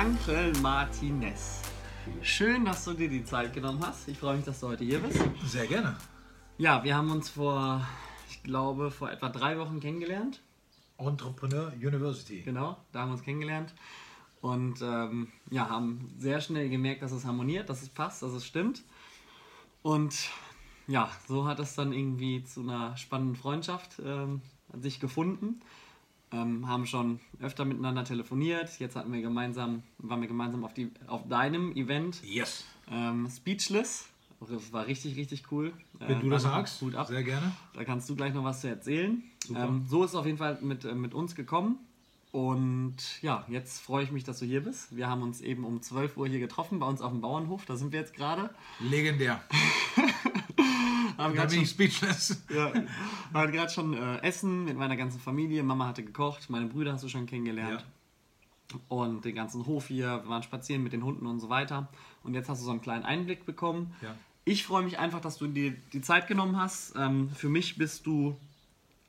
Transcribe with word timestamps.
Uncle 0.00 0.50
Martinez. 0.62 1.60
Schön, 2.22 2.64
dass 2.64 2.86
du 2.86 2.94
dir 2.94 3.10
die 3.10 3.22
Zeit 3.22 3.52
genommen 3.52 3.84
hast. 3.84 4.08
Ich 4.08 4.16
freue 4.16 4.36
mich, 4.36 4.46
dass 4.46 4.60
du 4.60 4.68
heute 4.68 4.82
hier 4.82 4.98
bist. 4.98 5.20
Sehr 5.44 5.66
gerne. 5.66 5.94
Ja, 6.56 6.82
wir 6.82 6.96
haben 6.96 7.10
uns 7.10 7.28
vor, 7.28 7.86
ich 8.30 8.42
glaube, 8.42 8.90
vor 8.90 9.10
etwa 9.10 9.28
drei 9.28 9.58
Wochen 9.58 9.78
kennengelernt. 9.78 10.40
Entrepreneur 10.96 11.70
University. 11.74 12.40
Genau, 12.40 12.78
da 12.92 13.00
haben 13.00 13.10
wir 13.10 13.16
uns 13.16 13.24
kennengelernt. 13.24 13.74
Und 14.40 14.80
ähm, 14.80 15.28
ja, 15.50 15.68
haben 15.68 16.14
sehr 16.16 16.40
schnell 16.40 16.70
gemerkt, 16.70 17.02
dass 17.02 17.12
es 17.12 17.26
harmoniert, 17.26 17.68
dass 17.68 17.82
es 17.82 17.90
passt, 17.90 18.22
dass 18.22 18.32
es 18.32 18.46
stimmt. 18.46 18.82
Und 19.82 20.30
ja, 20.86 21.10
so 21.28 21.46
hat 21.46 21.60
es 21.60 21.74
dann 21.74 21.92
irgendwie 21.92 22.42
zu 22.42 22.62
einer 22.62 22.96
spannenden 22.96 23.36
Freundschaft 23.36 24.00
ähm, 24.02 24.40
sich 24.80 24.98
gefunden. 24.98 25.60
Ähm, 26.32 26.68
haben 26.68 26.86
schon 26.86 27.18
öfter 27.40 27.64
miteinander 27.64 28.04
telefoniert. 28.04 28.78
Jetzt 28.78 28.94
hatten 28.94 29.12
wir 29.12 29.20
gemeinsam, 29.20 29.82
waren 29.98 30.20
wir 30.20 30.28
gemeinsam 30.28 30.64
auf, 30.64 30.72
die, 30.74 30.90
auf 31.08 31.26
deinem 31.28 31.72
Event 31.76 32.22
Yes. 32.22 32.64
ähm, 32.90 33.28
Speechless. 33.28 34.06
Das 34.48 34.72
war 34.72 34.86
richtig, 34.86 35.16
richtig 35.16 35.50
cool. 35.50 35.72
Wenn 35.98 36.18
Äh, 36.18 36.20
du 36.20 36.30
das 36.30 36.44
sagst, 36.44 36.80
Gut 36.80 36.94
ab. 36.94 37.08
sehr 37.08 37.24
gerne. 37.24 37.52
Da 37.74 37.84
kannst 37.84 38.08
du 38.08 38.14
gleich 38.16 38.32
noch 38.32 38.44
was 38.44 38.60
zu 38.60 38.68
erzählen. 38.68 39.22
Ähm, 39.54 39.84
so 39.88 40.04
ist 40.04 40.10
es 40.10 40.16
auf 40.16 40.24
jeden 40.24 40.38
Fall 40.38 40.58
mit, 40.62 40.84
äh, 40.84 40.94
mit 40.94 41.14
uns 41.14 41.34
gekommen. 41.34 41.78
Und 42.32 42.94
ja, 43.22 43.44
jetzt 43.48 43.80
freue 43.82 44.04
ich 44.04 44.12
mich, 44.12 44.22
dass 44.22 44.38
du 44.38 44.46
hier 44.46 44.62
bist. 44.62 44.94
Wir 44.96 45.08
haben 45.08 45.22
uns 45.22 45.40
eben 45.40 45.64
um 45.64 45.82
12 45.82 46.16
Uhr 46.16 46.28
hier 46.28 46.38
getroffen, 46.38 46.78
bei 46.78 46.86
uns 46.86 47.00
auf 47.02 47.10
dem 47.10 47.20
Bauernhof. 47.20 47.66
Da 47.66 47.74
sind 47.76 47.90
wir 47.92 47.98
jetzt 47.98 48.14
gerade. 48.14 48.50
Legendär. 48.78 49.42
Haben 51.20 51.34
Da 51.36 51.42
bin 51.42 51.50
schon, 51.54 51.62
ich 51.62 51.70
speechless. 51.70 52.42
ja, 52.54 52.72
waren 53.32 53.52
gerade 53.52 53.70
schon 53.70 53.94
äh, 53.94 54.18
essen 54.22 54.64
mit 54.64 54.76
meiner 54.76 54.96
ganzen 54.96 55.20
Familie. 55.20 55.62
Mama 55.62 55.86
hatte 55.86 56.02
gekocht, 56.02 56.50
meine 56.50 56.66
Brüder 56.66 56.92
hast 56.92 57.04
du 57.04 57.08
schon 57.08 57.26
kennengelernt. 57.26 57.84
Und 58.88 59.24
den 59.24 59.34
ganzen 59.34 59.66
Hof 59.66 59.88
hier. 59.88 60.22
Wir 60.22 60.28
waren 60.28 60.42
spazieren 60.42 60.82
mit 60.82 60.92
den 60.92 61.02
Hunden 61.04 61.26
und 61.26 61.40
so 61.40 61.48
weiter. 61.48 61.88
Und 62.22 62.34
jetzt 62.34 62.48
hast 62.48 62.60
du 62.60 62.64
so 62.64 62.70
einen 62.70 62.80
kleinen 62.80 63.04
Einblick 63.04 63.44
bekommen. 63.44 63.92
Ja. 64.00 64.14
Ich 64.44 64.64
freue 64.64 64.84
mich 64.84 64.98
einfach, 64.98 65.20
dass 65.20 65.38
du 65.38 65.46
dir 65.48 65.72
die 65.92 66.00
Zeit 66.00 66.28
genommen 66.28 66.56
hast. 66.56 66.94
Ähm, 66.96 67.30
für 67.34 67.48
mich 67.48 67.76
bist 67.78 68.06
du 68.06 68.36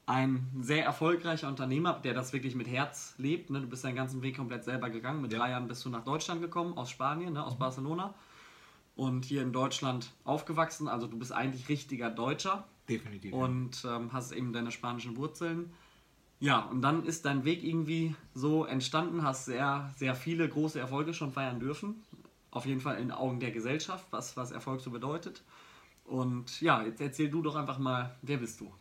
ein 0.08 0.46
sehr 0.60 0.84
erfolgreicher 0.84 1.48
Unternehmer, 1.48 1.94
der 2.04 2.14
das 2.14 2.34
wirklich 2.34 2.56
mit 2.56 2.68
Herz 2.68 3.14
lebt. 3.18 3.50
Ne? 3.50 3.62
Du 3.62 3.68
bist 3.68 3.84
deinen 3.84 3.96
ganzen 3.96 4.22
Weg 4.22 4.36
komplett 4.36 4.64
selber 4.64 4.90
gegangen. 4.90 5.22
Mit 5.22 5.32
Ja. 5.32 5.40
drei 5.40 5.52
Jahren 5.52 5.68
bist 5.68 5.86
du 5.86 5.90
nach 5.90 6.04
Deutschland 6.04 6.42
gekommen, 6.42 6.76
aus 6.78 6.90
Spanien, 6.90 7.34
ne? 7.34 7.46
aus 7.46 7.58
Barcelona. 7.58 8.14
Und 9.02 9.26
hier 9.26 9.42
in 9.42 9.52
Deutschland 9.52 10.12
aufgewachsen. 10.26 10.88
Also 10.88 11.08
du 11.08 11.18
bist 11.18 11.32
eigentlich 11.32 11.70
richtiger 11.70 12.12
Deutscher 12.12 12.68
Definitiv. 12.88 13.34
und 13.34 13.84
ähm, 13.84 14.14
hast 14.14 14.32
eben 14.32 14.54
deine 14.54 14.70
spanischen 14.70 15.18
Wurzeln. 15.18 15.74
Ja, 16.40 16.60
und 16.60 16.84
dann 16.84 17.04
ist 17.04 17.26
dein 17.26 17.44
Weg 17.44 17.64
irgendwie 17.64 18.14
so 18.36 18.64
entstanden, 18.64 19.24
hast 19.24 19.46
sehr, 19.46 19.92
sehr 19.98 20.14
viele 20.14 20.48
große 20.48 20.80
Erfolge 20.80 21.16
schon 21.16 21.32
feiern 21.32 21.60
dürfen. 21.60 22.04
Auf 22.52 22.68
jeden 22.68 22.80
Fall 22.80 22.98
in 22.98 23.08
den 23.08 23.12
Augen 23.12 23.40
der 23.40 23.50
Gesellschaft, 23.50 24.06
was, 24.12 24.38
was 24.38 24.52
Erfolg 24.52 24.82
so 24.82 24.92
bedeutet. 24.92 25.42
Und 26.06 26.62
ja, 26.62 26.84
jetzt 26.84 27.02
erzähl 27.02 27.32
du 27.32 27.42
doch 27.42 27.56
einfach 27.56 27.80
mal, 27.80 28.16
wer 28.22 28.38
bist 28.38 28.60
du? 28.60 28.72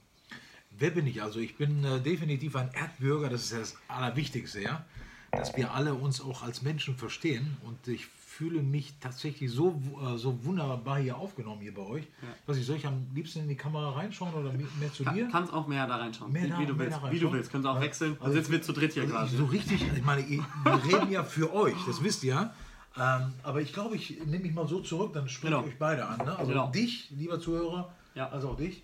Wer 0.71 0.91
bin 0.91 1.07
ich? 1.07 1.23
Also 1.23 1.41
ich 1.41 1.57
bin 1.57 1.83
äh, 1.83 1.99
definitiv 1.99 2.57
ein 2.57 2.71
Erdbürger, 2.75 3.31
das 3.31 3.45
ist 3.45 3.53
ja 3.53 3.61
das 3.61 3.79
Allerwichtigste, 3.89 4.61
ja. 4.61 4.85
Dass 5.33 5.57
wir 5.57 5.73
alle 5.73 5.95
uns 5.95 6.21
auch 6.21 6.43
als 6.43 6.61
Menschen 6.61 6.95
verstehen 6.95 7.57
und 7.65 7.89
ich 7.89 8.07
fühle 8.41 8.63
mich 8.63 8.95
tatsächlich 9.01 9.51
so, 9.53 9.79
äh, 10.03 10.17
so 10.17 10.43
wunderbar 10.47 10.99
hier 10.99 11.19
aufgenommen 11.19 11.61
hier 11.61 11.75
bei 11.75 11.83
euch. 11.83 12.05
Was 12.47 12.57
ich 12.57 12.65
soll 12.65 12.77
ich 12.77 12.87
am 12.87 13.07
liebsten 13.15 13.41
in 13.41 13.49
die 13.49 13.55
Kamera 13.55 13.91
reinschauen 13.91 14.33
oder 14.33 14.51
mehr 14.55 14.91
zu 14.95 15.05
dir? 15.05 15.25
Kann, 15.25 15.31
kannst 15.33 15.53
auch 15.53 15.67
mehr 15.67 15.87
da 15.87 15.97
reinschauen, 15.97 16.33
Mehr 16.33 16.45
wie, 16.45 16.49
da- 16.49 16.59
wie 16.59 16.65
du 16.65 16.73
mehr 16.73 16.87
willst. 16.87 17.03
da 17.05 17.11
Wie 17.13 17.19
du 17.19 17.31
willst, 17.33 17.51
können 17.51 17.63
sie 17.65 17.69
auch 17.71 17.75
Ja. 17.75 17.83
wechseln. 17.83 18.15
Dann 18.17 18.23
Also 18.29 18.39
sitzen 18.39 18.53
wir 18.53 18.63
zu 18.63 18.73
dritt 18.73 18.95
hier 18.95 19.03
Also 19.03 19.15
quasi. 19.15 19.37
So 19.37 19.45
richtig, 19.45 19.85
ich 19.95 20.03
meine, 20.05 20.27
wir 20.27 20.43
reden 20.87 21.11
ja 21.13 21.23
für 21.23 21.53
euch, 21.53 21.77
das 21.87 22.03
wisst 22.03 22.25
ihr. 22.25 22.51
Ähm, 22.97 23.35
aber 23.43 23.61
ich 23.61 23.75
glaube, 23.75 23.95
ich 23.97 24.19
nehme 24.25 24.39
mich 24.45 24.55
mal 24.55 24.67
so 24.67 24.81
zurück, 24.81 25.13
dann 25.13 25.29
spreche 25.29 25.53
Genau. 25.53 25.67
ich 25.67 25.73
euch 25.75 25.79
beide 25.79 26.07
an. 26.07 26.25
Ne? 26.25 26.35
Also 26.39 26.51
Genau. 26.53 26.71
dich, 26.71 27.11
lieber 27.11 27.39
Zuhörer, 27.41 27.93
Ja. 28.15 28.31
also 28.31 28.49
auch 28.49 28.57
dich. 28.57 28.83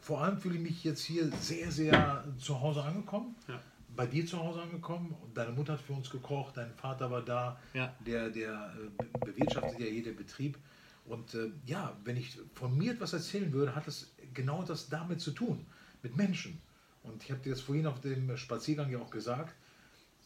Vor 0.00 0.22
allem 0.22 0.38
fühle 0.38 0.54
ich 0.56 0.62
mich 0.62 0.82
jetzt 0.84 1.02
hier 1.02 1.30
sehr, 1.40 1.70
sehr 1.70 2.24
zu 2.38 2.58
Hause 2.58 2.82
angekommen. 2.84 3.36
Ja. 3.48 3.60
Bei 3.98 4.06
dir 4.06 4.24
zu 4.24 4.38
Hause 4.38 4.62
angekommen. 4.62 5.12
Und 5.24 5.36
deine 5.36 5.50
Mutter 5.50 5.72
hat 5.72 5.80
für 5.80 5.92
uns 5.92 6.08
gekocht, 6.08 6.56
dein 6.56 6.72
Vater 6.74 7.10
war 7.10 7.20
da. 7.20 7.58
Ja. 7.74 7.92
Der, 8.06 8.30
der 8.30 8.72
äh, 8.76 8.88
be- 8.96 9.26
bewirtschaftet 9.26 9.80
ja 9.80 9.86
jeden 9.86 10.14
Betrieb. 10.14 10.56
Und 11.04 11.34
äh, 11.34 11.50
ja, 11.66 11.96
wenn 12.04 12.16
ich 12.16 12.38
von 12.54 12.78
mir 12.78 12.92
etwas 12.92 13.12
erzählen 13.12 13.52
würde, 13.52 13.74
hat 13.74 13.88
es 13.88 14.12
genau 14.34 14.62
das 14.62 14.88
damit 14.88 15.20
zu 15.20 15.32
tun, 15.32 15.66
mit 16.04 16.16
Menschen. 16.16 16.60
Und 17.02 17.24
ich 17.24 17.32
habe 17.32 17.40
dir 17.42 17.50
das 17.50 17.60
vorhin 17.60 17.88
auf 17.88 18.00
dem 18.00 18.36
Spaziergang 18.36 18.88
ja 18.88 19.00
auch 19.00 19.10
gesagt. 19.10 19.52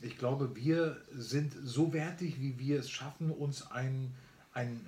Ich 0.02 0.18
glaube, 0.18 0.54
wir 0.54 1.00
sind 1.14 1.54
so 1.64 1.94
wertig, 1.94 2.40
wie 2.42 2.58
wir 2.58 2.78
es 2.80 2.90
schaffen, 2.90 3.30
uns 3.30 3.70
ein, 3.70 4.12
ein, 4.52 4.84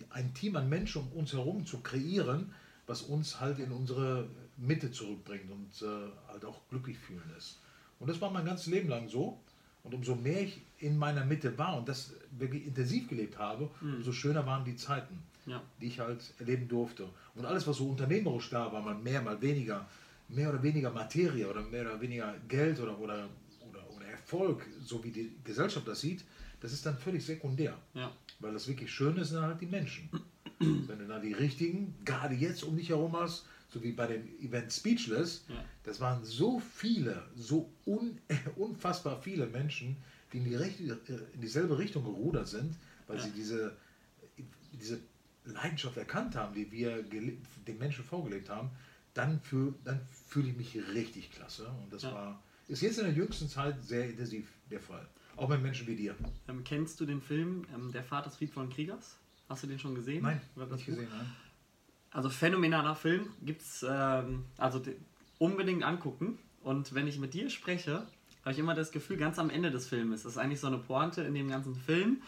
äh, 0.00 0.04
ein 0.10 0.34
Team 0.34 0.56
an 0.56 0.68
Menschen 0.68 1.02
um 1.02 1.12
uns 1.20 1.32
herum 1.34 1.66
zu 1.66 1.78
kreieren, 1.82 2.52
was 2.88 3.02
uns 3.02 3.38
halt 3.38 3.60
in 3.60 3.70
unsere 3.70 4.28
Mitte 4.56 4.90
zurückbringt 4.90 5.52
und 5.52 5.82
äh, 5.82 6.10
halt 6.26 6.44
auch 6.44 6.62
glücklich 6.68 6.98
fühlen 6.98 7.30
lässt. 7.32 7.60
Und 8.00 8.08
das 8.08 8.20
war 8.20 8.30
mein 8.30 8.44
ganzes 8.44 8.66
Leben 8.66 8.88
lang 8.88 9.08
so. 9.08 9.38
Und 9.84 9.94
umso 9.94 10.14
mehr 10.14 10.42
ich 10.42 10.60
in 10.78 10.98
meiner 10.98 11.24
Mitte 11.24 11.56
war 11.56 11.76
und 11.78 11.88
das 11.88 12.12
wirklich 12.38 12.66
intensiv 12.66 13.08
gelebt 13.08 13.38
habe, 13.38 13.70
umso 13.80 14.12
schöner 14.12 14.44
waren 14.46 14.64
die 14.64 14.76
Zeiten, 14.76 15.18
Ja. 15.46 15.62
die 15.80 15.86
ich 15.86 15.98
halt 16.00 16.20
erleben 16.38 16.68
durfte. 16.68 17.08
Und 17.34 17.44
alles, 17.46 17.66
was 17.66 17.76
so 17.78 17.88
unternehmerisch 17.88 18.50
da 18.50 18.70
war, 18.72 18.82
mal 18.82 18.94
mehr, 18.94 19.22
mal 19.22 19.40
weniger, 19.40 19.86
mehr 20.28 20.50
oder 20.50 20.62
weniger 20.62 20.90
Materie 20.90 21.48
oder 21.48 21.62
mehr 21.62 21.82
oder 21.82 22.00
weniger 22.00 22.34
Geld 22.48 22.78
oder, 22.80 22.98
oder, 22.98 23.28
oder, 23.68 23.90
oder 23.96 24.06
Erfolg, 24.06 24.66
so 24.84 25.02
wie 25.02 25.10
die 25.10 25.32
Gesellschaft 25.42 25.88
das 25.88 26.00
sieht, 26.00 26.24
das 26.60 26.72
ist 26.72 26.84
dann 26.84 26.98
völlig 26.98 27.24
sekundär. 27.24 27.74
Ja. 27.94 28.10
Weil 28.40 28.52
das 28.52 28.68
wirklich 28.68 28.92
Schöne 28.92 29.24
sind 29.24 29.40
halt 29.40 29.60
die 29.60 29.66
Menschen. 29.66 30.08
Wenn 30.58 30.98
du 30.98 31.06
da 31.06 31.18
die 31.18 31.32
richtigen, 31.32 31.94
gerade 32.04 32.34
jetzt 32.34 32.62
um 32.64 32.76
dich 32.76 32.88
herum 32.90 33.16
hast, 33.16 33.46
so 33.68 33.82
wie 33.82 33.92
bei 33.92 34.06
dem 34.06 34.26
Event 34.40 34.72
Speechless, 34.72 35.44
Ja. 35.48 35.62
das 35.84 36.00
waren 36.00 36.24
so 36.24 36.58
viele, 36.58 37.26
so 37.36 37.70
un, 37.86 38.18
unfassbar 38.56 39.20
viele 39.20 39.46
Menschen, 39.46 39.96
die 40.32 40.38
in, 40.38 40.44
die 40.44 40.54
rechte, 40.54 40.98
in 41.34 41.40
dieselbe 41.40 41.78
Richtung 41.78 42.04
gerudert 42.04 42.48
sind, 42.48 42.74
weil 43.06 43.16
Ja. 43.18 43.22
sie 43.24 43.30
diese, 43.30 43.76
diese 44.72 44.98
Leidenschaft 45.44 45.96
erkannt 45.96 46.34
haben, 46.34 46.54
die 46.54 46.70
wir 46.70 47.02
den 47.02 47.78
Menschen 47.78 48.04
vorgelebt 48.04 48.48
haben, 48.50 48.70
dann, 49.14 49.40
fühl, 49.40 49.74
dann 49.84 50.00
fühle 50.28 50.48
ich 50.48 50.56
mich 50.56 50.76
richtig 50.94 51.30
klasse. 51.30 51.68
Und 51.82 51.92
das 51.92 52.02
Ja. 52.02 52.12
war, 52.12 52.42
ist 52.68 52.82
jetzt 52.82 52.98
in 52.98 53.04
der 53.04 53.14
jüngsten 53.14 53.48
Zeit 53.48 53.82
sehr 53.82 54.08
intensiv 54.08 54.46
der 54.70 54.80
Fall. 54.80 55.06
Auch 55.36 55.48
mit 55.48 55.62
Menschen 55.62 55.86
wie 55.86 55.94
dir. 55.96 56.14
Ähm, 56.48 56.64
kennst 56.64 57.00
du 57.00 57.06
den 57.06 57.20
Film 57.20 57.64
ähm, 57.74 57.90
Der 57.92 58.02
Vater 58.02 58.28
des 58.28 58.36
friedvollen 58.36 58.70
Kriegers? 58.70 59.16
Hast 59.48 59.62
du 59.62 59.66
den 59.66 59.78
schon 59.78 59.94
gesehen? 59.94 60.22
Nein, 60.22 60.40
Oder 60.56 60.66
das 60.66 60.78
nicht 60.78 60.86
Buch? 60.86 60.96
gesehen. 60.96 61.08
Nein. 61.10 61.26
Also 62.10 62.30
phänomenaler 62.30 62.94
Film, 62.94 63.28
gibt's 63.42 63.84
ähm, 63.88 64.44
also 64.56 64.82
unbedingt 65.38 65.82
angucken. 65.82 66.38
Und 66.62 66.94
wenn 66.94 67.06
ich 67.06 67.18
mit 67.18 67.34
dir 67.34 67.50
spreche, 67.50 68.06
habe 68.42 68.52
ich 68.52 68.58
immer 68.58 68.74
das 68.74 68.90
Gefühl, 68.92 69.16
ganz 69.16 69.38
am 69.38 69.50
Ende 69.50 69.70
des 69.70 69.86
Filmes, 69.86 70.22
das 70.22 70.32
ist 70.32 70.38
eigentlich 70.38 70.60
so 70.60 70.66
eine 70.68 70.78
Pointe 70.78 71.22
in 71.22 71.34
dem 71.34 71.48
ganzen 71.48 71.74
Film, 71.74 72.22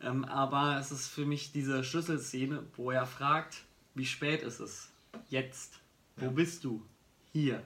ähm, 0.00 0.24
aber 0.24 0.78
es 0.78 0.90
ist 0.90 1.08
für 1.08 1.24
mich 1.26 1.52
diese 1.52 1.84
Schlüsselszene, 1.84 2.62
wo 2.76 2.90
er 2.90 3.06
fragt, 3.06 3.62
wie 3.94 4.06
spät 4.06 4.42
ist 4.42 4.60
es? 4.60 4.90
Jetzt. 5.28 5.80
Wo 6.16 6.26
Ja. 6.26 6.30
bist 6.30 6.64
du? 6.64 6.82
Hier. 7.32 7.62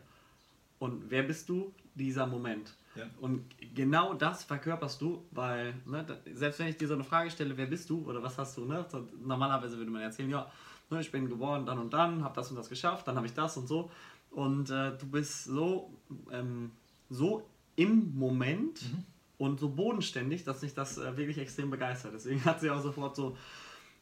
Und 0.78 1.10
wer 1.10 1.22
bist 1.22 1.48
du? 1.48 1.72
Dieser 1.94 2.26
Moment. 2.26 2.74
Ja. 2.94 3.04
Und 3.20 3.44
genau 3.74 4.14
das 4.14 4.44
verkörperst 4.44 5.00
du, 5.00 5.24
weil, 5.32 5.74
ne, 5.86 6.04
selbst 6.34 6.58
wenn 6.58 6.68
ich 6.68 6.76
dir 6.76 6.88
so 6.88 6.94
eine 6.94 7.04
Frage 7.04 7.30
stelle, 7.30 7.56
wer 7.56 7.66
bist 7.66 7.88
du 7.90 8.02
oder 8.08 8.22
was 8.22 8.38
hast 8.38 8.56
du, 8.56 8.64
ne, 8.64 8.84
normalerweise 9.24 9.76
würde 9.76 9.90
man 9.90 10.02
erzählen, 10.02 10.30
ja, 10.30 10.50
ne, 10.90 11.00
ich 11.00 11.10
bin 11.12 11.28
geboren 11.28 11.66
dann 11.66 11.78
und 11.78 11.92
dann, 11.92 12.22
habe 12.24 12.34
das 12.34 12.50
und 12.50 12.56
das 12.56 12.68
geschafft, 12.68 13.06
dann 13.08 13.16
habe 13.16 13.26
ich 13.26 13.34
das 13.34 13.56
und 13.56 13.66
so. 13.68 13.90
Und 14.30 14.70
äh, 14.70 14.96
du 14.96 15.06
bist 15.06 15.44
so, 15.44 15.92
ähm, 16.30 16.70
so 17.08 17.42
im 17.76 18.16
Moment 18.16 18.82
Mhm. 18.82 19.04
und 19.38 19.60
so 19.60 19.68
bodenständig, 19.70 20.44
dass 20.44 20.62
mich 20.62 20.74
das 20.74 20.98
äh, 20.98 21.16
wirklich 21.16 21.38
extrem 21.38 21.70
begeistert. 21.70 22.12
Deswegen 22.14 22.44
hat 22.44 22.60
sie 22.60 22.70
auch 22.70 22.80
sofort 22.82 23.16
so 23.16 23.36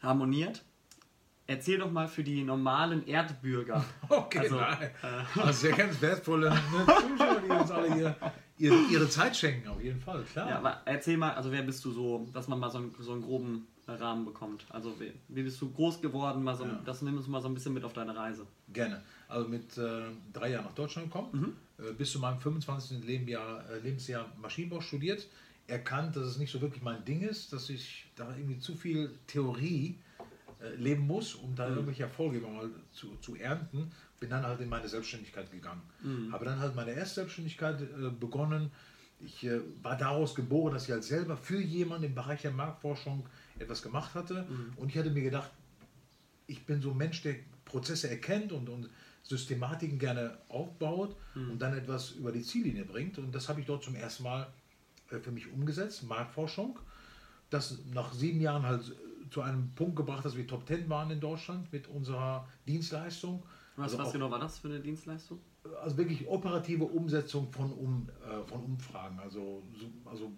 harmoniert. 0.02 0.64
Erzähl 1.46 1.78
doch 1.78 1.90
mal 1.90 2.08
für 2.08 2.22
die 2.22 2.42
normalen 2.44 3.06
Erdbürger. 3.06 3.82
Okay, 4.10 4.38
Also, 4.40 4.56
nein. 4.56 4.90
Also 5.36 5.52
sehr 5.68 5.72
ganz 5.76 5.98
wertvolle 6.02 6.50
ne, 6.50 6.86
Zuschauer, 6.86 7.40
die 7.40 7.50
uns 7.50 7.70
alle 7.70 7.94
hier 7.94 8.16
ihre, 8.58 8.76
ihre 8.90 9.08
Zeit 9.08 9.34
schenken, 9.36 9.68
auf 9.68 9.80
jeden 9.80 10.00
Fall, 10.00 10.22
klar. 10.24 10.50
Ja, 10.50 10.58
aber 10.58 10.82
erzähl 10.84 11.16
mal, 11.16 11.32
also 11.32 11.50
wer 11.52 11.62
bist 11.62 11.82
du 11.86 11.90
so, 11.92 12.28
dass 12.34 12.48
man 12.48 12.58
mal 12.58 12.70
so 12.70 12.78
einen, 12.78 12.94
so 12.98 13.12
einen 13.12 13.22
groben 13.22 13.66
Rahmen 13.94 14.24
bekommt? 14.24 14.64
Also 14.70 14.98
wie, 15.00 15.12
wie 15.28 15.42
bist 15.42 15.60
du 15.60 15.70
groß 15.70 16.00
geworden? 16.00 16.42
Mal 16.42 16.56
so, 16.56 16.64
Ja. 16.64 16.80
Das 16.84 17.02
nimm 17.02 17.16
uns 17.16 17.26
mal 17.26 17.40
so 17.40 17.48
ein 17.48 17.54
bisschen 17.54 17.74
mit 17.74 17.84
auf 17.84 17.92
deine 17.92 18.14
Reise. 18.14 18.46
Gerne. 18.72 19.02
Also 19.28 19.48
mit 19.48 19.76
äh, 19.78 20.02
drei 20.32 20.50
Jahren 20.50 20.64
nach 20.64 20.74
Deutschland 20.74 21.12
gekommen, 21.12 21.56
äh, 21.78 21.92
bis 21.92 22.12
zu 22.12 22.18
meinem 22.18 22.40
25. 22.40 23.04
Lebensjahr, 23.04 23.64
äh, 23.70 23.78
Lebensjahr 23.80 24.32
Maschinenbau 24.40 24.80
studiert, 24.80 25.26
erkannt, 25.66 26.16
dass 26.16 26.24
es 26.24 26.38
nicht 26.38 26.50
so 26.50 26.60
wirklich 26.60 26.82
mein 26.82 27.04
Ding 27.04 27.20
ist, 27.20 27.52
dass 27.52 27.68
ich 27.70 28.06
da 28.16 28.34
irgendwie 28.36 28.58
zu 28.58 28.74
viel 28.74 29.10
Theorie 29.26 29.98
äh, 30.60 30.74
leben 30.76 31.06
muss, 31.06 31.34
um 31.34 31.54
da 31.54 31.68
irgendwelche 31.68 32.04
Erfolge 32.04 32.40
mal 32.40 32.70
zu, 32.92 33.16
zu 33.20 33.36
ernten. 33.36 33.90
Bin 34.18 34.30
dann 34.30 34.44
halt 34.44 34.60
in 34.60 34.68
meine 34.68 34.88
Selbstständigkeit 34.88 35.50
gegangen. 35.52 35.82
Habe 36.32 36.44
dann 36.44 36.58
halt 36.58 36.74
meine 36.74 36.90
erste 36.92 37.16
Selbstständigkeit 37.16 37.80
äh, 37.80 38.10
begonnen 38.18 38.70
Ich 39.20 39.44
äh, 39.44 39.60
war 39.82 39.96
daraus 39.96 40.34
geboren, 40.34 40.74
dass 40.74 40.86
ich 40.86 40.90
halt 40.90 41.04
selber 41.04 41.36
für 41.36 41.60
jemanden 41.60 42.06
im 42.06 42.14
Bereich 42.14 42.42
der 42.42 42.50
Marktforschung 42.50 43.24
etwas 43.60 43.82
gemacht 43.82 44.14
hatte. 44.14 44.46
Mhm. 44.48 44.72
Und 44.76 44.90
ich 44.90 44.98
hatte 44.98 45.10
mir 45.10 45.22
gedacht, 45.22 45.50
ich 46.46 46.64
bin 46.64 46.80
so 46.80 46.90
ein 46.92 46.96
Mensch, 46.96 47.22
der 47.22 47.34
Prozesse 47.64 48.08
erkennt 48.08 48.52
und, 48.52 48.68
und 48.68 48.88
Systematiken 49.22 49.98
gerne 49.98 50.38
aufbaut 50.48 51.16
Mhm. 51.34 51.50
und 51.52 51.58
dann 51.62 51.76
etwas 51.76 52.12
über 52.12 52.32
die 52.32 52.42
Ziellinie 52.42 52.84
bringt. 52.84 53.18
Und 53.18 53.34
das 53.34 53.48
habe 53.48 53.60
ich 53.60 53.66
dort 53.66 53.84
zum 53.84 53.94
ersten 53.94 54.22
Mal 54.22 54.46
äh, 55.10 55.18
für 55.18 55.30
mich 55.32 55.50
umgesetzt, 55.52 56.02
Marktforschung. 56.04 56.78
Das 57.50 57.78
nach 57.92 58.12
sieben 58.12 58.40
Jahren 58.40 58.62
halt 58.62 58.94
zu 59.30 59.42
einem 59.42 59.70
Punkt 59.74 59.96
gebracht, 59.96 60.24
dass 60.24 60.36
wir 60.36 60.46
Top 60.46 60.66
10 60.66 60.88
waren 60.88 61.10
in 61.10 61.20
Deutschland 61.20 61.70
mit 61.72 61.86
unserer 61.88 62.48
Dienstleistung. 62.66 63.42
Was, 63.76 63.92
Also 63.92 63.98
was 63.98 64.12
genau 64.12 64.30
war 64.30 64.38
das 64.38 64.58
für 64.58 64.68
eine 64.68 64.80
Dienstleistung? 64.80 65.38
Also 65.82 65.98
wirklich 65.98 66.26
operative 66.26 66.84
Umsetzung 66.84 67.52
von, 67.52 67.70
um, 67.72 68.08
äh, 68.26 68.42
von 68.48 68.62
Umfragen. 68.64 69.18
Also, 69.18 69.62
so- 69.78 70.10
also 70.10 70.32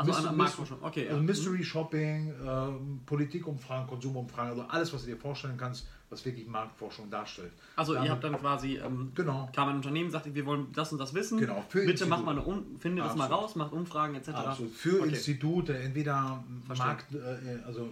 Also 0.00 0.12
Myst- 0.12 0.18
an 0.26 0.34
Myst- 0.34 0.36
Marktforschung, 0.38 0.78
okay. 0.82 1.04
Also 1.08 1.16
ja. 1.16 1.22
Mystery 1.22 1.64
Shopping, 1.64 2.32
ähm, 2.46 3.00
Politikumfragen, 3.06 3.86
Konsumumfragen, 3.88 4.50
also 4.50 4.62
alles, 4.68 4.92
was 4.92 5.02
du 5.02 5.08
dir 5.08 5.16
vorstellen 5.16 5.56
kannst, 5.56 5.86
was 6.08 6.24
wirklich 6.24 6.46
Marktforschung 6.46 7.08
darstellt. 7.10 7.52
Also 7.76 7.92
ihr 7.92 7.96
Damit- 7.98 8.10
habt 8.12 8.24
dann 8.24 8.38
quasi, 8.38 8.76
ähm, 8.78 9.12
Genau. 9.14 9.48
kam 9.54 9.68
ein 9.68 9.76
Unternehmen, 9.76 10.10
sagte, 10.10 10.34
wir 10.34 10.44
wollen 10.46 10.68
das 10.72 10.90
und 10.92 10.98
das 10.98 11.14
wissen. 11.14 11.38
Genau, 11.38 11.64
für 11.68 11.78
Bitte 11.80 11.90
Institut. 11.92 12.10
macht 12.10 12.24
mal 12.24 12.32
eine 12.32 12.42
um, 12.42 12.78
findet 12.80 13.04
das 13.04 13.14
mal 13.16 13.24
Absolut. 13.24 13.44
raus, 13.44 13.56
macht 13.56 13.72
Umfragen 13.72 14.14
etc. 14.16 14.28
Absolut. 14.30 14.72
Für 14.72 15.00
Okay. 15.00 15.08
Institute, 15.10 15.78
entweder 15.78 16.42
Verstehe. 16.66 16.86
Markt, 16.86 17.14
äh, 17.14 17.58
also 17.66 17.88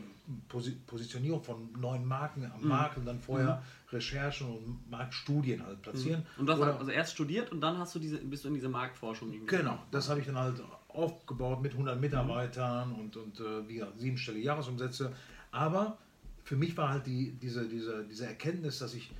Posi 0.49 0.72
Positionierung 0.87 1.43
von 1.43 1.70
neuen 1.81 2.05
Marken 2.05 2.44
am 2.55 2.60
Mhm. 2.62 2.69
Markt 2.69 2.99
und 2.99 3.06
dann 3.06 3.19
vorher 3.20 3.62
Recherchen 3.90 4.46
und 4.49 4.90
Marktstudien 4.90 5.64
halt 5.64 5.81
platzieren. 5.81 6.26
Und 6.37 6.46
das 6.46 6.58
Oder- 6.58 6.78
also 6.78 6.90
erst 6.90 7.12
studiert 7.12 7.50
und 7.50 7.60
dann 7.62 7.78
hast 7.78 7.94
du 7.94 7.99
diese, 7.99 8.19
bist 8.19 8.44
du 8.44 8.49
in 8.49 8.55
diese 8.55 8.69
Marktforschung. 8.69 9.32
Genau, 9.46 9.78
das 9.90 10.10
habe 10.10 10.20
ich 10.20 10.26
dann 10.26 10.37
halt 10.37 10.60
aufgebaut 10.99 11.62
mit 11.62 11.73
100 11.73 12.00
Mitarbeitern 12.00 12.93
und, 12.93 13.17
und 13.17 13.41
äh, 13.41 13.69
wie 13.69 13.75
gesagt, 13.75 13.99
siebenstellige 13.99 14.47
Jahresumsätze. 14.47 15.12
Aber 15.50 15.99
für 16.45 16.56
mich 16.56 16.77
war 16.77 16.91
halt 16.91 17.06
die, 17.06 17.33
diese, 17.41 17.69
diese, 17.69 18.05
diese 18.05 18.27
Erkenntnis, 18.27 18.79
dass 18.79 18.95
ich 18.95 19.11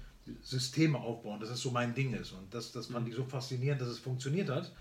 Systeme 0.43 0.99
aufbauen, 0.99 1.41
dass 1.41 1.49
das 1.49 1.61
so 1.61 1.71
mein 1.71 1.95
Ding 1.95 2.13
ist. 2.15 2.33
Und 2.33 2.53
das, 2.53 2.73
das 2.73 2.89
fand 2.89 3.09
ich 3.09 3.15
so 3.15 3.25
faszinierend, 3.25 3.81
dass 3.81 3.89
es 3.89 3.99
funktioniert 3.99 4.51
hat, 4.51 4.73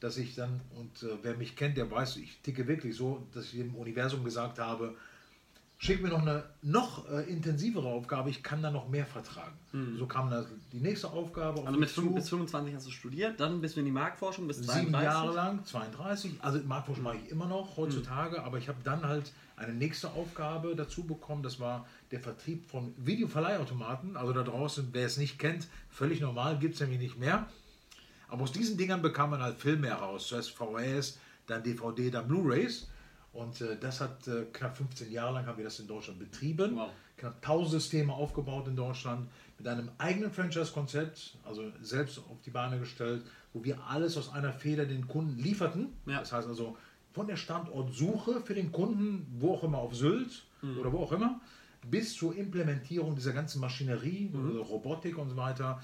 dass 0.00 0.16
ich 0.16 0.34
dann, 0.34 0.60
und 0.74 1.02
äh, 1.02 1.16
wer 1.22 1.36
mich 1.36 1.56
kennt, 1.56 1.76
der 1.76 1.90
weiß, 1.90 2.16
ich 2.16 2.38
ticke 2.42 2.66
wirklich 2.66 2.96
so, 2.96 3.26
dass 3.32 3.46
ich 3.46 3.58
dem 3.58 3.74
Universum 3.74 4.24
gesagt 4.24 4.58
habe, 4.58 4.94
schick 5.78 6.02
mir 6.02 6.08
noch 6.08 6.22
eine 6.22 6.44
noch 6.62 7.08
äh, 7.10 7.22
intensivere 7.30 7.86
Aufgabe, 7.86 8.30
ich 8.30 8.42
kann 8.42 8.62
da 8.62 8.70
noch 8.70 8.88
mehr 8.88 9.06
vertragen. 9.06 9.56
So 9.98 10.06
kam 10.06 10.30
dann 10.30 10.46
die 10.72 10.80
nächste 10.80 11.10
Aufgabe. 11.10 11.60
auf 11.60 11.66
Also 11.66 11.78
mit 11.78 11.88
mich 11.88 11.90
fünf, 11.90 12.08
zu. 12.08 12.14
bis 12.14 12.28
25 12.30 12.74
hast 12.74 12.86
du 12.86 12.90
studiert, 12.90 13.38
dann 13.38 13.60
bist 13.60 13.76
du 13.76 13.80
in 13.80 13.86
die 13.86 13.92
Marktforschung 13.92 14.48
bis 14.48 14.62
32. 14.62 14.86
Sieben 14.86 15.02
Jahre 15.02 15.34
lang, 15.34 15.64
32. 15.64 16.32
Also 16.40 16.60
Marktforschung 16.66 17.04
mache 17.04 17.16
ich 17.16 17.30
immer 17.30 17.46
noch 17.46 17.76
heutzutage, 17.76 18.42
aber 18.42 18.58
ich 18.58 18.68
habe 18.68 18.78
dann 18.84 19.06
halt 19.06 19.32
eine 19.56 19.74
nächste 19.74 20.10
Aufgabe 20.12 20.74
dazu 20.76 21.04
bekommen. 21.04 21.42
Das 21.42 21.60
war 21.60 21.86
der 22.10 22.20
Vertrieb 22.20 22.66
von 22.70 22.94
Videoverleihautomaten. 22.98 24.16
Also 24.16 24.32
da 24.32 24.42
draußen, 24.42 24.88
wer 24.92 25.06
es 25.06 25.16
nicht 25.18 25.38
kennt, 25.38 25.68
völlig 25.90 26.20
normal, 26.20 26.58
gibt 26.58 26.74
es 26.74 26.80
nämlich 26.80 27.00
nicht 27.00 27.18
mehr. 27.18 27.46
Aber 28.28 28.42
aus 28.42 28.52
diesen 28.52 28.76
Dingern 28.76 29.02
bekam 29.02 29.30
man 29.30 29.42
halt 29.42 29.56
Filme 29.56 29.88
heraus. 29.88 30.28
Zuerst 30.28 30.50
VHS, 30.50 31.18
dann 31.46 31.62
DVD, 31.62 32.10
dann 32.10 32.28
Blu-Rays. 32.28 32.88
Und 33.36 33.60
äh, 33.60 33.76
das 33.78 34.00
hat 34.00 34.26
äh, 34.28 34.44
knapp 34.52 34.76
15 34.76 35.12
Jahre 35.12 35.34
lang 35.34 35.46
haben 35.46 35.58
wir 35.58 35.64
das 35.64 35.78
in 35.78 35.86
Deutschland 35.86 36.18
betrieben. 36.18 36.76
Wow. 36.76 36.90
Knapp 37.16 37.36
1000 37.36 37.80
Systeme 37.80 38.12
aufgebaut 38.12 38.66
in 38.68 38.76
Deutschland 38.76 39.28
mit 39.58 39.66
einem 39.68 39.90
eigenen 39.98 40.30
Franchise-Konzept, 40.30 41.36
also 41.44 41.72
selbst 41.80 42.18
auf 42.18 42.40
die 42.44 42.50
Beine 42.50 42.78
gestellt, 42.78 43.22
wo 43.52 43.64
wir 43.64 43.78
alles 43.88 44.16
aus 44.16 44.32
einer 44.32 44.52
Feder 44.52 44.84
den 44.84 45.08
Kunden 45.08 45.38
lieferten. 45.38 45.88
Ja. 46.06 46.20
Das 46.20 46.32
heißt 46.32 46.48
also 46.48 46.76
von 47.12 47.26
der 47.26 47.36
Standortsuche 47.36 48.40
für 48.42 48.54
den 48.54 48.70
Kunden, 48.70 49.26
wo 49.38 49.54
auch 49.54 49.64
immer 49.64 49.78
auf 49.78 49.94
Sylt 49.94 50.44
oder 50.78 50.92
wo 50.92 50.98
auch 50.98 51.12
immer, 51.12 51.40
bis 51.90 52.14
zur 52.14 52.36
Implementierung 52.36 53.14
dieser 53.14 53.32
ganzen 53.32 53.60
Maschinerie, 53.60 54.30
also 54.34 54.62
Robotik 54.62 55.16
und 55.16 55.30
so 55.30 55.36
weiter, 55.36 55.80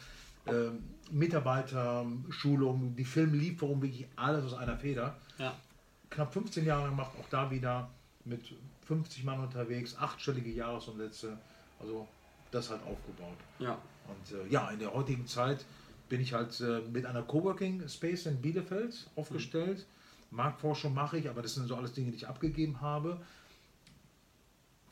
ähm, 0.46 0.82
Mitarbeiter, 1.10 2.04
Schulung, 2.30 2.96
die 2.96 3.04
Filmlieferung, 3.04 3.80
wirklich 3.80 4.06
alles 4.16 4.44
aus 4.44 4.54
einer 4.54 4.76
Feder 4.76 5.16
Ja. 5.38 5.54
Knapp 6.12 6.32
15 6.32 6.64
Jahre 6.64 6.88
gemacht, 6.88 7.12
auch 7.20 7.28
da 7.30 7.50
wieder 7.50 7.90
mit 8.24 8.54
50 8.86 9.24
Mann 9.24 9.40
unterwegs, 9.40 9.96
achtstellige 9.96 10.50
Jahresumsätze, 10.50 11.38
also 11.80 12.06
das 12.50 12.70
halt 12.70 12.82
aufgebaut. 12.82 13.36
ja. 13.58 13.78
Und 14.08 14.36
äh, 14.36 14.48
ja, 14.50 14.68
in 14.70 14.80
der 14.80 14.92
heutigen 14.92 15.26
Zeit 15.26 15.64
bin 16.08 16.20
ich 16.20 16.32
halt 16.32 16.60
äh, 16.60 16.80
mit 16.92 17.06
einer 17.06 17.22
Coworking 17.22 17.88
Space 17.88 18.26
in 18.26 18.40
Bielefeld 18.40 19.08
aufgestellt. 19.16 19.86
Marktforschung 20.30 20.92
mache 20.92 21.18
ich, 21.18 21.28
aber 21.28 21.40
das 21.40 21.54
sind 21.54 21.68
so 21.68 21.76
alles 21.76 21.92
Dinge, 21.92 22.10
die 22.10 22.16
ich 22.16 22.28
abgegeben 22.28 22.80
habe. 22.80 23.20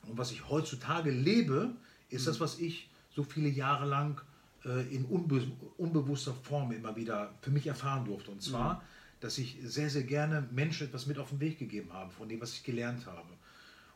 Und 0.07 0.17
was 0.17 0.31
ich 0.31 0.47
heutzutage 0.49 1.11
lebe, 1.11 1.75
ist 2.09 2.27
das, 2.27 2.39
was 2.39 2.59
ich 2.59 2.89
so 3.13 3.23
viele 3.23 3.49
Jahre 3.49 3.85
lang 3.85 4.21
äh, 4.65 4.95
in 4.95 5.05
unbe 5.05 5.45
unbewusster 5.77 6.33
Form 6.33 6.71
immer 6.71 6.95
wieder 6.95 7.33
für 7.41 7.51
mich 7.51 7.67
erfahren 7.67 8.05
durfte. 8.05 8.31
Und 8.31 8.41
zwar, 8.41 8.81
dass 9.21 9.37
ich 9.37 9.57
sehr, 9.63 9.89
sehr 9.89 10.03
gerne 10.03 10.47
Menschen 10.51 10.87
etwas 10.87 11.05
mit 11.05 11.17
auf 11.17 11.29
den 11.29 11.39
Weg 11.39 11.57
gegeben 11.57 11.93
habe, 11.93 12.11
von 12.11 12.27
dem, 12.27 12.41
was 12.41 12.53
ich 12.53 12.63
gelernt 12.63 13.05
habe. 13.05 13.29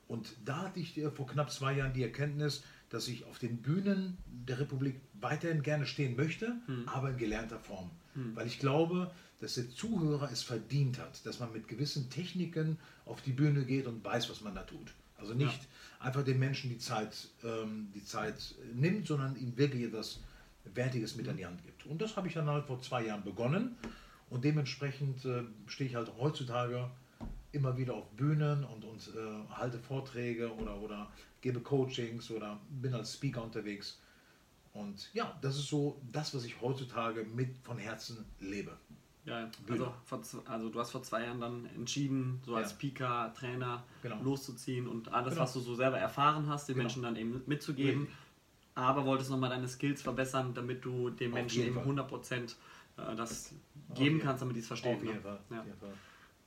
Und 0.08 0.36
da 0.46 0.64
hatte 0.64 0.80
ich 0.80 0.98
äh, 0.98 1.10
vor 1.12 1.28
knapp 1.28 1.52
zwei 1.52 1.74
Jahren 1.74 1.94
die 1.94 2.04
Erkenntnis, 2.04 2.64
dass 2.90 3.08
ich 3.08 3.26
auf 3.26 3.40
den 3.40 3.58
Bühnen 3.58 4.18
der 4.28 4.60
Republik 4.60 5.02
weiterhin 5.20 5.64
gerne 5.64 5.86
stehen 5.88 6.16
möchte, 6.16 6.56
aber 6.88 7.10
in 7.10 7.18
gelernter 7.18 7.60
Form. 7.60 7.90
Weil 8.36 8.48
ich 8.48 8.60
glaube, 8.60 9.12
dass 9.42 9.56
der 9.56 9.70
Zuhörer 9.70 10.30
es 10.32 10.44
verdient 10.44 11.00
hat, 11.00 11.26
dass 11.26 11.40
man 11.40 11.52
mit 11.52 11.68
gewissen 11.68 12.10
Techniken 12.10 12.78
auf 13.06 13.22
die 13.22 13.32
Bühne 13.34 13.66
geht 13.66 13.88
und 13.88 14.04
weiß, 14.06 14.30
was 14.30 14.42
man 14.42 14.56
da 14.56 14.64
tut. 14.64 14.94
Also 15.18 15.34
nicht 15.34 15.60
einfach 16.00 16.24
den 16.24 16.40
Menschen 16.40 16.70
die 16.70 16.78
Zeit, 16.78 17.30
ähm, 17.44 17.90
die 17.96 18.04
Zeit 18.04 18.54
nimmt, 18.74 19.08
sondern 19.08 19.36
ihm 19.36 19.58
wirklich 19.58 19.84
etwas 19.84 20.20
Wertiges 20.74 21.16
mit 21.16 21.28
an 21.28 21.38
die 21.38 21.46
Hand 21.46 21.64
gibt. 21.64 21.86
Und 21.86 22.02
das 22.02 22.16
habe 22.16 22.28
ich 22.28 22.34
dann 22.34 22.48
halt 22.48 22.66
vor 22.66 22.82
zwei 22.82 23.06
Jahren 23.06 23.24
begonnen. 23.24 23.76
Und 24.30 24.44
dementsprechend 24.44 25.24
äh, 25.26 25.44
stehe 25.68 25.90
ich 25.90 25.96
halt 25.96 26.12
heutzutage 26.18 26.90
immer 27.52 27.78
wieder 27.78 27.94
auf 27.94 28.10
Bühnen 28.12 28.64
und, 28.66 28.84
und 28.84 29.12
äh, 29.16 29.54
halte 29.54 29.80
Vorträge 29.80 30.54
oder, 30.56 30.78
oder 30.78 31.12
gebe 31.42 31.60
Coachings 31.62 32.30
oder 32.32 32.60
bin 32.70 32.94
als 32.94 33.14
Speaker 33.14 33.44
unterwegs. 33.44 34.00
Und 34.74 35.10
ja, 35.14 35.38
das 35.42 35.56
ist 35.58 35.70
so 35.70 36.02
das, 36.12 36.36
was 36.36 36.44
ich 36.44 36.60
heutzutage 36.60 37.24
mit 37.24 37.58
von 37.64 37.78
Herzen 37.78 38.26
lebe. 38.40 38.78
Ja, 39.24 39.50
also, 39.70 39.92
vor, 40.04 40.22
also 40.46 40.70
du 40.70 40.80
hast 40.80 40.92
vor 40.92 41.02
zwei 41.02 41.24
Jahren 41.24 41.40
dann 41.40 41.66
entschieden, 41.76 42.42
so 42.46 42.56
als 42.56 42.72
Ja. 42.72 42.76
Speaker, 42.76 43.34
Trainer 43.34 43.84
Genau. 44.04 44.22
loszuziehen 44.22 44.88
und 44.88 45.12
alles, 45.12 45.32
Genau. 45.34 45.44
was 45.44 45.54
du 45.54 45.62
so 45.62 45.74
selber 45.76 45.98
erfahren 45.98 46.48
hast, 46.48 46.68
den 46.68 46.76
Genau. 46.76 46.84
Menschen 46.84 47.04
dann 47.04 47.16
eben 47.16 47.42
mitzugeben. 47.48 48.02
Richtig. 48.02 48.18
Aber 48.76 49.06
wolltest 49.06 49.32
nochmal 49.32 49.50
deine 49.50 49.68
Skills 49.68 50.02
verbessern, 50.02 50.54
damit 50.54 50.84
du 50.84 51.10
den 51.10 51.32
Auf 51.32 51.36
Menschen 51.36 51.64
eben 51.64 51.76
Fall. 51.76 51.86
100% 51.86 52.56
äh, 52.98 53.16
das 53.16 53.52
geben 53.94 54.04
jeden- 54.04 54.20
kannst, 54.20 54.42
damit 54.42 54.56
die 54.56 54.62
es 54.62 54.68
verstehen. 54.68 54.98
Auf 54.98 55.04
jeden 55.04 55.16
ne? 55.16 55.22
Fall. 55.22 55.40
Ja. 55.52 55.66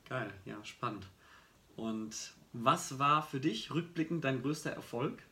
Geil, 0.09 0.33
ja, 0.45 0.65
spannend. 0.65 1.07
Und 1.77 2.33
was 2.53 2.99
war 2.99 3.23
für 3.23 3.41
dich 3.41 3.73
rückblickend 3.73 4.25
dein 4.25 4.43
größter 4.43 4.71
Erfolg? 4.71 5.23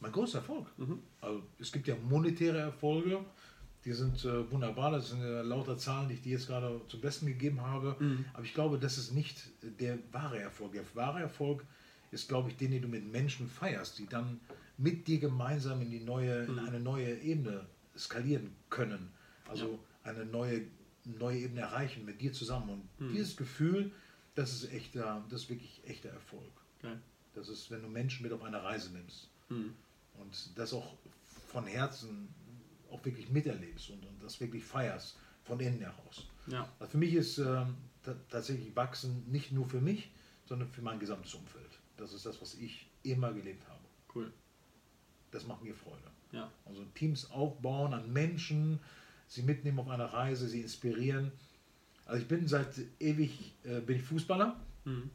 Mein 0.00 0.12
größter 0.12 0.38
Erfolg. 0.38 0.66
Mhm. 0.78 1.02
Also 1.20 1.42
es 1.58 1.72
gibt 1.72 1.88
ja 1.88 1.96
monetäre 1.96 2.58
Erfolge, 2.58 3.24
die 3.84 3.92
sind 3.92 4.24
äh, 4.24 4.50
wunderbar, 4.50 4.90
das 4.90 5.10
sind 5.10 5.22
äh, 5.22 5.42
lauter 5.42 5.76
Zahlen, 5.78 6.08
die 6.08 6.14
ich 6.14 6.22
dir 6.22 6.32
jetzt 6.32 6.46
gerade 6.46 6.80
zum 6.88 7.00
Besten 7.00 7.26
gegeben 7.26 7.62
habe. 7.62 7.96
Mhm. 7.98 8.24
Aber 8.34 8.44
ich 8.44 8.54
glaube, 8.54 8.78
das 8.78 8.98
ist 8.98 9.12
nicht 9.12 9.42
der 9.62 9.98
wahre 10.12 10.38
Erfolg. 10.38 10.72
Der 10.72 10.84
wahre 10.94 11.20
Erfolg 11.20 11.64
ist, 12.10 12.28
glaube 12.28 12.50
ich, 12.50 12.56
den, 12.56 12.72
den 12.72 12.82
du 12.82 12.88
mit 12.88 13.10
Menschen 13.10 13.48
feierst, 13.48 13.98
die 13.98 14.06
dann 14.06 14.40
mit 14.76 15.06
dir 15.06 15.18
gemeinsam 15.18 15.80
in 15.80 15.90
die 15.90 16.00
neue, 16.00 16.44
in 16.44 16.58
eine 16.58 16.80
neue 16.80 17.18
Ebene 17.20 17.66
skalieren 17.96 18.54
können. 18.68 19.10
Also 19.48 19.78
eine 20.02 20.24
neue, 20.24 20.66
neue 21.04 21.38
Ebene 21.38 21.62
erreichen 21.62 22.04
mit 22.04 22.20
dir 22.20 22.32
zusammen. 22.32 22.88
Und 22.98 23.12
dieses 23.12 23.36
Gefühl, 23.36 23.92
das 24.34 24.52
ist 24.52 24.72
echter, 24.72 25.24
das 25.28 25.42
ist 25.42 25.50
wirklich 25.50 25.82
echter 25.86 26.10
Erfolg. 26.10 26.52
Geil. 26.82 27.00
Das 27.34 27.48
ist, 27.48 27.70
wenn 27.70 27.82
du 27.82 27.88
Menschen 27.88 28.22
mit 28.22 28.32
auf 28.32 28.42
eine 28.42 28.62
Reise 28.62 28.90
nimmst 28.92 29.28
Mhm. 29.48 29.74
und 30.14 30.58
das 30.58 30.72
auch 30.72 30.96
von 31.48 31.66
Herzen 31.66 32.28
auch 32.90 33.04
wirklich 33.04 33.28
miterlebst 33.30 33.90
und, 33.90 34.04
und 34.04 34.22
das 34.22 34.40
wirklich 34.40 34.64
feierst 34.64 35.16
von 35.44 35.58
innen 35.60 35.80
heraus. 35.80 36.26
Ja, 36.46 36.68
Also 36.78 36.92
für 36.92 36.98
mich 36.98 37.14
ist 37.14 37.36
ta- 37.36 37.66
tatsächlich 38.28 38.74
Wachsen 38.76 39.24
nicht 39.30 39.50
nur 39.52 39.66
für 39.68 39.80
mich, 39.80 40.10
sondern 40.46 40.68
für 40.68 40.82
mein 40.82 40.98
gesamtes 40.98 41.34
Umfeld. 41.34 41.78
Das 41.96 42.12
ist 42.12 42.26
das, 42.26 42.40
was 42.40 42.54
ich 42.54 42.86
immer 43.02 43.32
gelebt 43.32 43.66
habe. 43.68 43.80
cool. 44.14 44.32
Das 45.32 45.46
macht 45.46 45.62
mir 45.62 45.74
Freude. 45.74 46.02
Ja, 46.32 46.50
Also 46.64 46.84
Teams 46.94 47.30
aufbauen 47.30 47.92
an 47.94 48.12
Menschen, 48.12 48.80
sie 49.30 49.42
mitnehmen 49.42 49.78
auf 49.78 49.88
eine 49.88 50.12
Reise, 50.12 50.48
sie 50.48 50.60
inspirieren. 50.60 51.30
Also 52.04 52.22
ich 52.22 52.28
bin 52.28 52.48
seit 52.48 52.74
ewig 52.98 53.54
äh, 53.62 53.80
bin 53.80 53.96
ich 53.96 54.02
Fußballer 54.02 54.60
mhm. 54.84 55.10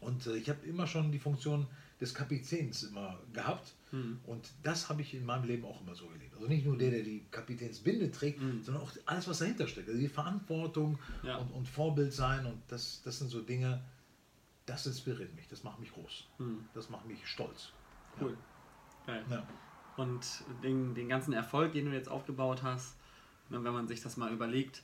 und 0.00 0.26
äh, 0.26 0.36
ich 0.36 0.48
habe 0.48 0.66
immer 0.66 0.86
schon 0.86 1.12
die 1.12 1.18
Funktion 1.18 1.66
des 2.00 2.14
Kapitäns 2.14 2.84
immer 2.84 3.18
gehabt. 3.34 3.74
Mhm. 3.92 4.20
Und 4.24 4.50
das 4.62 4.88
habe 4.88 5.02
ich 5.02 5.12
in 5.14 5.26
meinem 5.26 5.44
Leben 5.44 5.66
auch 5.66 5.82
immer 5.82 5.94
so 5.94 6.10
erlebt. 6.10 6.34
Also 6.34 6.46
nicht 6.46 6.64
nur 6.64 6.78
der, 6.78 6.90
der 6.90 7.02
die 7.02 7.26
Kapitänsbinde 7.30 8.10
trägt, 8.10 8.40
mhm. 8.40 8.62
sondern 8.62 8.82
auch 8.82 8.92
alles, 9.04 9.28
was 9.28 9.38
dahinter 9.38 9.68
steckt. 9.68 9.88
Also 9.88 10.00
die 10.00 10.08
Verantwortung 10.08 10.98
ja. 11.22 11.36
und, 11.36 11.50
und, 11.50 11.68
Vorbild 11.68 12.14
sein. 12.14 12.46
Und 12.46 12.62
das, 12.68 13.02
das 13.02 13.18
sind 13.18 13.28
so 13.28 13.42
Dinge, 13.42 13.82
das 14.64 14.86
inspiriert 14.86 15.34
mich, 15.34 15.46
das 15.48 15.62
macht 15.62 15.78
mich 15.80 15.92
groß. 15.92 16.28
Mhm. 16.38 16.64
Das 16.72 16.88
macht 16.88 17.06
mich 17.06 17.26
stolz. 17.26 17.72
Cool. 18.18 18.36
Ja. 19.06 19.14
Geil. 19.14 19.24
Ja. 19.30 19.46
Und 19.96 20.44
den, 20.62 20.94
den 20.94 21.08
ganzen 21.08 21.34
Erfolg, 21.34 21.72
den 21.72 21.86
du 21.86 21.92
jetzt 21.92 22.08
aufgebaut 22.08 22.62
hast, 22.62 22.97
wenn 23.50 23.72
man 23.72 23.88
sich 23.88 24.02
das 24.02 24.16
mal 24.16 24.32
überlegt, 24.32 24.82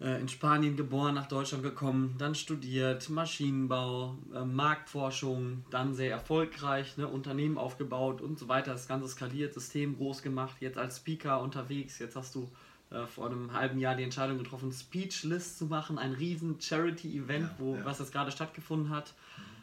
äh, 0.00 0.20
in 0.20 0.28
Spanien 0.28 0.76
geboren, 0.76 1.14
nach 1.14 1.26
Deutschland 1.26 1.62
gekommen, 1.62 2.16
dann 2.18 2.34
studiert, 2.34 3.08
Maschinenbau, 3.08 4.16
äh, 4.34 4.44
Marktforschung, 4.44 5.64
dann 5.70 5.94
sehr 5.94 6.10
erfolgreich, 6.10 6.96
ne, 6.98 7.08
Unternehmen 7.08 7.56
aufgebaut 7.56 8.20
und 8.20 8.38
so 8.38 8.48
weiter, 8.48 8.72
das 8.72 8.88
ganze 8.88 9.08
skaliert, 9.08 9.54
System 9.54 9.96
groß 9.96 10.22
gemacht, 10.22 10.56
jetzt 10.60 10.76
als 10.76 10.98
Speaker 10.98 11.40
unterwegs, 11.40 11.98
jetzt 11.98 12.14
hast 12.14 12.34
du 12.34 12.50
äh, 12.90 13.06
vor 13.06 13.26
einem 13.26 13.52
halben 13.52 13.78
Jahr 13.78 13.94
die 13.94 14.02
Entscheidung 14.02 14.38
getroffen, 14.38 14.70
Speechlist 14.70 15.58
zu 15.58 15.64
machen, 15.64 15.98
ein 15.98 16.12
riesen 16.12 16.60
Charity-Event, 16.60 17.50
ja, 17.58 17.66
ja. 17.66 17.84
was 17.84 17.98
jetzt 17.98 18.12
gerade 18.12 18.30
stattgefunden 18.30 18.90
hat. 18.90 19.14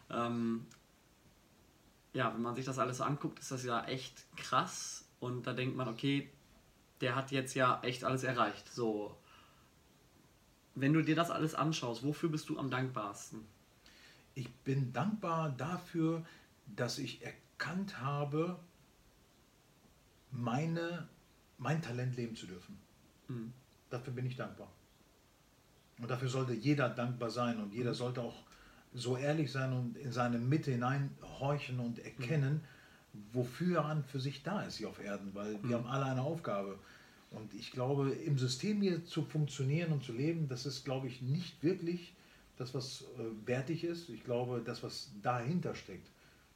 Mhm. 0.10 0.16
Ähm, 0.16 0.66
ja, 2.14 2.34
wenn 2.34 2.42
man 2.42 2.56
sich 2.56 2.66
das 2.66 2.80
alles 2.80 2.98
so 2.98 3.04
anguckt, 3.04 3.40
ist 3.40 3.52
das 3.52 3.64
ja 3.64 3.86
echt 3.86 4.26
krass 4.36 5.06
und 5.20 5.48
da 5.48 5.54
denkt 5.54 5.76
man, 5.76 5.88
okay, 5.88 6.30
der 7.02 7.16
hat 7.16 7.32
jetzt 7.32 7.54
ja 7.54 7.82
echt 7.84 8.04
alles 8.04 8.24
erreicht, 8.24 8.72
so 8.72 9.18
wenn 10.76 10.94
du 10.94 11.04
dir 11.04 11.16
das 11.16 11.30
alles 11.30 11.56
anschaust, 11.56 12.04
wofür 12.04 12.30
bist 12.30 12.50
du 12.50 12.58
am 12.58 12.70
dankbarsten? 12.70 13.42
Ich 14.36 14.52
bin 14.52 14.92
dankbar 14.92 15.52
dafür, 15.52 16.26
dass 16.66 16.98
ich 16.98 17.22
erkannt 17.24 18.00
habe, 18.00 18.60
meine, 20.32 21.08
mein 21.60 21.82
Talent 21.82 22.16
leben 22.16 22.36
zu 22.36 22.48
dürfen. 22.48 22.80
Mhm. 23.28 23.54
Dafür 23.90 24.14
bin 24.14 24.26
ich 24.26 24.36
dankbar. 24.36 24.72
Und 26.00 26.10
dafür 26.10 26.30
sollte 26.30 26.54
jeder 26.54 26.90
dankbar 26.90 27.30
sein 27.30 27.62
und 27.62 27.74
jeder 27.74 27.92
mhm. 27.92 27.96
sollte 27.96 28.22
auch 28.22 28.44
so 28.96 29.16
ehrlich 29.18 29.52
sein 29.52 29.74
und 29.74 29.98
in 29.98 30.12
seine 30.12 30.40
Mitte 30.40 30.72
hineinhorchen 30.72 31.80
und 31.80 32.00
erkennen, 32.00 32.56
mhm. 32.56 32.68
Wofür 33.32 33.78
er 33.78 33.86
an 33.86 34.04
für 34.04 34.20
sich 34.20 34.44
da 34.44 34.64
ist 34.64 34.78
hier 34.78 34.90
auf 34.90 35.00
Erden, 35.00 35.34
weil 35.34 35.62
wir 35.64 35.78
mhm. 35.78 35.86
haben 35.86 35.88
alle 35.88 36.06
eine 36.06 36.22
Aufgabe. 36.22 36.78
Und 37.32 37.54
ich 37.54 37.72
glaube, 37.72 38.12
im 38.12 38.38
System 38.38 38.82
hier 38.82 39.06
zu 39.06 39.24
funktionieren 39.24 39.92
und 39.92 40.04
zu 40.04 40.14
leben, 40.14 40.48
das 40.48 40.66
ist, 40.66 40.84
glaube 40.84 41.08
ich, 41.08 41.22
nicht 41.22 41.64
wirklich 41.64 42.14
das, 42.58 42.74
was 42.74 43.06
äh, 43.18 43.48
wertig 43.48 43.84
ist. 43.84 44.10
Ich 44.10 44.24
glaube, 44.24 44.62
das, 44.64 44.84
was 44.84 45.12
dahinter 45.22 45.74
steckt, 45.74 46.08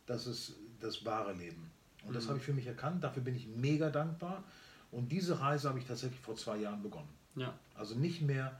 das 0.05 0.27
ist 0.27 0.55
das 0.79 1.03
wahre 1.05 1.33
Leben. 1.33 1.71
Und 2.03 2.11
mhm. 2.11 2.13
das 2.13 2.27
habe 2.27 2.37
ich 2.37 2.43
für 2.43 2.53
mich 2.53 2.67
erkannt. 2.67 3.03
Dafür 3.03 3.23
bin 3.23 3.35
ich 3.35 3.47
mega 3.47 3.89
dankbar. 3.89 4.43
Und 4.91 5.11
diese 5.11 5.39
Reise 5.39 5.69
habe 5.69 5.79
ich 5.79 5.85
tatsächlich 5.85 6.19
vor 6.19 6.35
zwei 6.35 6.57
Jahren 6.57 6.81
begonnen. 6.81 7.09
Ja. 7.35 7.53
Also 7.75 7.95
nicht 7.95 8.21
mehr 8.21 8.59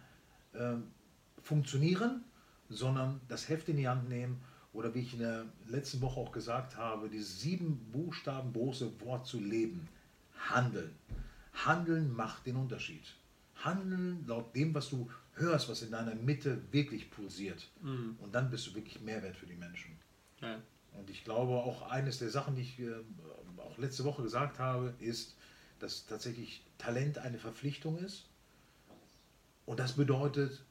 äh, 0.54 0.74
funktionieren, 1.42 2.24
sondern 2.70 3.22
das 3.28 3.48
Heft 3.48 3.70
in 3.70 3.78
die 3.78 3.88
Hand 3.88 4.10
nehmen 4.10 4.42
oder 4.78 4.94
wie 4.94 5.00
ich 5.00 5.14
in 5.14 5.20
der 5.20 5.46
letzten 5.66 6.02
Woche 6.02 6.20
auch 6.20 6.32
gesagt 6.32 6.78
habe, 6.78 7.10
dieses 7.10 7.42
sieben 7.42 7.80
Buchstaben 7.92 8.54
große 8.54 9.02
Wort 9.02 9.26
zu 9.26 9.40
leben. 9.40 9.88
Handeln. 10.38 10.94
Handeln 11.66 12.16
macht 12.16 12.46
den 12.46 12.58
Unterschied. 12.58 13.02
Handeln 13.56 14.24
laut 14.28 14.56
dem, 14.56 14.76
was 14.76 14.90
du 14.92 15.10
hörst, 15.34 15.68
was 15.68 15.82
in 15.82 15.90
deiner 15.90 16.14
Mitte 16.14 16.62
wirklich 16.70 17.10
pulsiert. 17.10 17.68
Mhm. 17.82 18.18
Und 18.20 18.36
dann 18.36 18.52
bist 18.52 18.68
du 18.68 18.76
wirklich 18.76 19.02
Mehrwert 19.02 19.36
für 19.36 19.48
die 19.48 19.56
Menschen. 19.56 19.98
Ja. 20.42 20.62
Und 20.94 21.10
ich 21.10 21.24
glaube, 21.24 21.54
auch 21.54 21.90
eines 21.90 22.20
der 22.20 22.30
Sachen, 22.30 22.54
die 22.54 22.62
ich 22.62 22.80
äh, 22.80 22.94
auch 23.58 23.80
letzte 23.80 24.04
Woche 24.04 24.22
gesagt 24.22 24.60
habe, 24.60 24.94
ist, 25.00 25.36
dass 25.80 26.06
tatsächlich 26.06 26.64
Talent 26.78 27.18
eine 27.18 27.40
Verpflichtung 27.40 27.98
ist. 27.98 28.26
Und 29.66 29.80
das 29.80 29.94
bedeutet, 29.94 30.64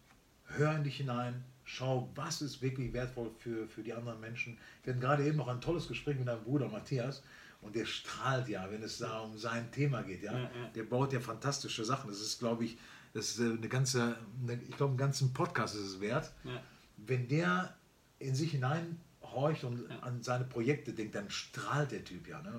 hör 0.45 0.77
in 0.77 0.85
dich 0.85 0.99
hinein, 0.99 1.43
schau, 1.67 2.11
was 2.15 2.41
ist 2.41 2.63
wirklich 2.63 2.93
wertvoll 2.93 3.31
für, 3.39 3.69
für 3.69 3.83
die 3.83 3.93
anderen 3.93 4.21
Menschen. 4.21 4.57
Wir 4.83 4.93
hatten 4.93 5.01
gerade 5.01 5.27
eben 5.27 5.37
noch 5.37 5.49
ein 5.49 5.61
tolles 5.61 5.89
Gespräch 5.89 6.17
mit 6.17 6.27
deinem 6.27 6.45
Bruder 6.45 6.69
Matthias 6.69 7.23
und 7.61 7.75
der 7.75 7.85
strahlt 7.85 8.49
ja, 8.49 8.71
wenn 8.71 8.83
es 8.83 8.99
da 8.99 9.21
um 9.21 9.37
sein 9.37 9.71
Thema 9.73 10.03
geht. 10.03 10.23
Ja? 10.23 10.33
ja, 10.33 10.43
ja. 10.43 10.69
Der 10.75 10.85
baut 10.85 11.13
ja 11.13 11.21
fantastische 11.21 11.85
Sachen. 11.85 12.09
Das 12.09 12.21
ist, 12.21 12.39
glaube 12.39 12.65
ich, 12.65 12.79
das 13.13 13.31
ist 13.31 13.41
eine 13.41 13.69
ganze, 13.69 14.17
eine, 14.43 14.55
ich 14.63 14.77
glaube, 14.77 14.91
einen 14.91 14.99
ganzen 14.99 15.33
Podcast 15.33 15.75
ist 15.75 15.83
es 15.83 16.01
wert. 16.01 16.33
Ja. 16.45 16.63
Wenn 16.99 17.27
der 17.29 17.75
in 18.21 18.35
sich 18.35 18.55
hineinhorcht 19.37 19.65
und 19.65 19.91
an 20.03 20.23
seine 20.23 20.45
Projekte 20.45 20.93
denkt, 20.93 21.15
dann 21.15 21.31
strahlt 21.31 21.93
der 21.93 22.05
Typ 22.05 22.29
ja. 22.29 22.41
Ne? 22.43 22.53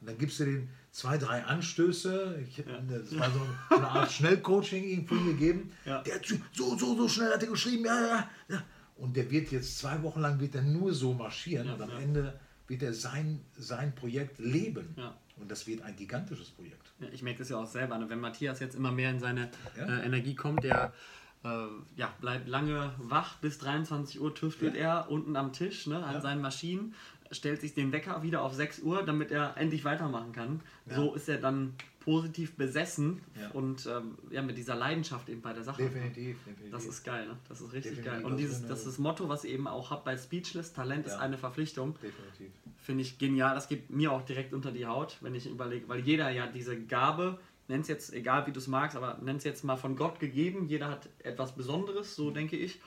Und 0.00 0.08
dann 0.08 0.18
gibst 0.18 0.40
du 0.40 0.44
den 0.44 0.68
zwei, 0.90 1.18
drei 1.18 1.44
Anstöße. 1.44 2.44
Ich 2.48 2.58
habe 2.58 3.00
war 3.18 3.30
so 3.30 3.74
eine 3.74 3.88
Art 3.88 4.12
Schnellcoaching 4.12 4.84
ihm 4.84 5.06
gegeben. 5.06 5.72
Der 5.84 5.96
hat 5.96 6.26
so, 6.52 6.76
so, 6.76 6.96
so 6.96 7.08
schnell 7.08 7.32
hat 7.32 7.42
er 7.42 7.48
geschrieben, 7.48 7.84
ja, 7.84 8.00
ja, 8.00 8.30
ja. 8.48 8.62
Und 8.96 9.16
der 9.16 9.30
wird 9.30 9.50
jetzt 9.50 9.78
zwei 9.78 10.02
Wochen 10.02 10.20
lang 10.20 10.38
wird 10.40 10.54
er 10.54 10.62
nur 10.62 10.92
so 10.92 11.14
marschieren 11.14 11.70
und 11.70 11.80
am 11.80 11.90
Ende 11.90 12.38
wird 12.68 12.82
er 12.82 12.92
sein, 12.92 13.40
sein 13.56 13.94
Projekt 13.94 14.38
leben. 14.38 14.94
Ja. 14.96 15.16
Und 15.36 15.50
das 15.50 15.66
wird 15.66 15.80
ein 15.80 15.96
gigantisches 15.96 16.50
Projekt. 16.50 16.92
Ja, 17.00 17.06
ich 17.10 17.22
merke 17.22 17.38
das 17.38 17.48
ja 17.48 17.56
auch 17.56 17.66
selber. 17.66 17.96
Ne? 17.96 18.10
Wenn 18.10 18.20
Matthias 18.20 18.60
jetzt 18.60 18.74
immer 18.74 18.92
mehr 18.92 19.10
in 19.10 19.18
seine 19.18 19.50
ja. 19.74 19.86
äh, 19.86 20.04
Energie 20.04 20.34
kommt, 20.34 20.64
der 20.64 20.92
ja, 21.42 22.12
bleibt 22.20 22.48
lange 22.48 22.92
wach, 22.98 23.36
bis 23.36 23.58
23 23.58 24.20
Uhr 24.20 24.34
tüftelt 24.34 24.76
er 24.76 25.10
unten 25.10 25.36
am 25.36 25.52
Tisch 25.52 25.86
ne, 25.86 26.04
an 26.04 26.20
seinen 26.20 26.42
Maschinen, 26.42 26.94
stellt 27.30 27.60
sich 27.60 27.74
den 27.74 27.92
Wecker 27.92 28.22
wieder 28.22 28.42
auf 28.42 28.54
6 28.54 28.80
Uhr, 28.80 29.04
damit 29.04 29.30
er 29.30 29.56
endlich 29.56 29.84
weitermachen 29.84 30.32
kann. 30.32 30.60
So 30.86 31.14
ist 31.14 31.28
er 31.28 31.38
dann 31.38 31.74
positiv 32.00 32.56
besessen 32.56 33.20
ja. 33.40 33.50
und 33.50 33.86
ähm, 33.86 34.18
ja, 34.30 34.42
mit 34.42 34.56
dieser 34.56 34.74
Leidenschaft 34.74 35.28
eben 35.28 35.42
bei 35.42 35.52
der 35.52 35.62
Sache. 35.62 35.82
Definitiv, 35.82 36.38
definitiv. 36.44 36.72
Das 36.72 36.86
ist 36.86 37.04
geil, 37.04 37.26
ne? 37.26 37.36
Das 37.48 37.60
ist 37.60 37.72
richtig 37.72 37.96
definitiv. 37.96 38.22
geil. 38.22 38.24
Und 38.24 38.36
dieses, 38.38 38.66
das 38.66 38.80
ist 38.80 38.86
das 38.86 38.98
Motto, 38.98 39.28
was 39.28 39.44
ihr 39.44 39.52
eben 39.52 39.68
auch 39.68 39.90
habt 39.90 40.04
bei 40.04 40.16
Speechless, 40.16 40.72
Talent 40.72 41.06
ja. 41.06 41.12
ist 41.12 41.20
eine 41.20 41.38
Verpflichtung. 41.38 41.94
Definitiv. 41.94 42.52
Finde 42.78 43.02
ich 43.02 43.18
genial. 43.18 43.54
Das 43.54 43.68
geht 43.68 43.90
mir 43.90 44.12
auch 44.12 44.22
direkt 44.22 44.54
unter 44.54 44.72
die 44.72 44.86
Haut, 44.86 45.18
wenn 45.20 45.34
ich 45.34 45.46
überlege, 45.48 45.88
weil 45.88 46.00
jeder 46.00 46.30
ja 46.30 46.46
diese 46.46 46.80
Gabe, 46.80 47.38
nenn 47.70 47.80
es 47.80 47.88
jetzt, 47.88 48.12
egal 48.12 48.46
wie 48.46 48.52
du 48.52 48.58
es 48.58 48.66
magst, 48.66 48.96
aber 48.96 49.18
nenn 49.22 49.36
es 49.36 49.44
jetzt 49.44 49.64
mal 49.64 49.76
von 49.76 49.96
Gott 49.96 50.20
gegeben, 50.20 50.68
jeder 50.68 50.88
hat 50.88 51.08
etwas 51.20 51.54
Besonderes, 51.54 52.14
so 52.14 52.30
denke 52.30 52.56
ich 52.56 52.80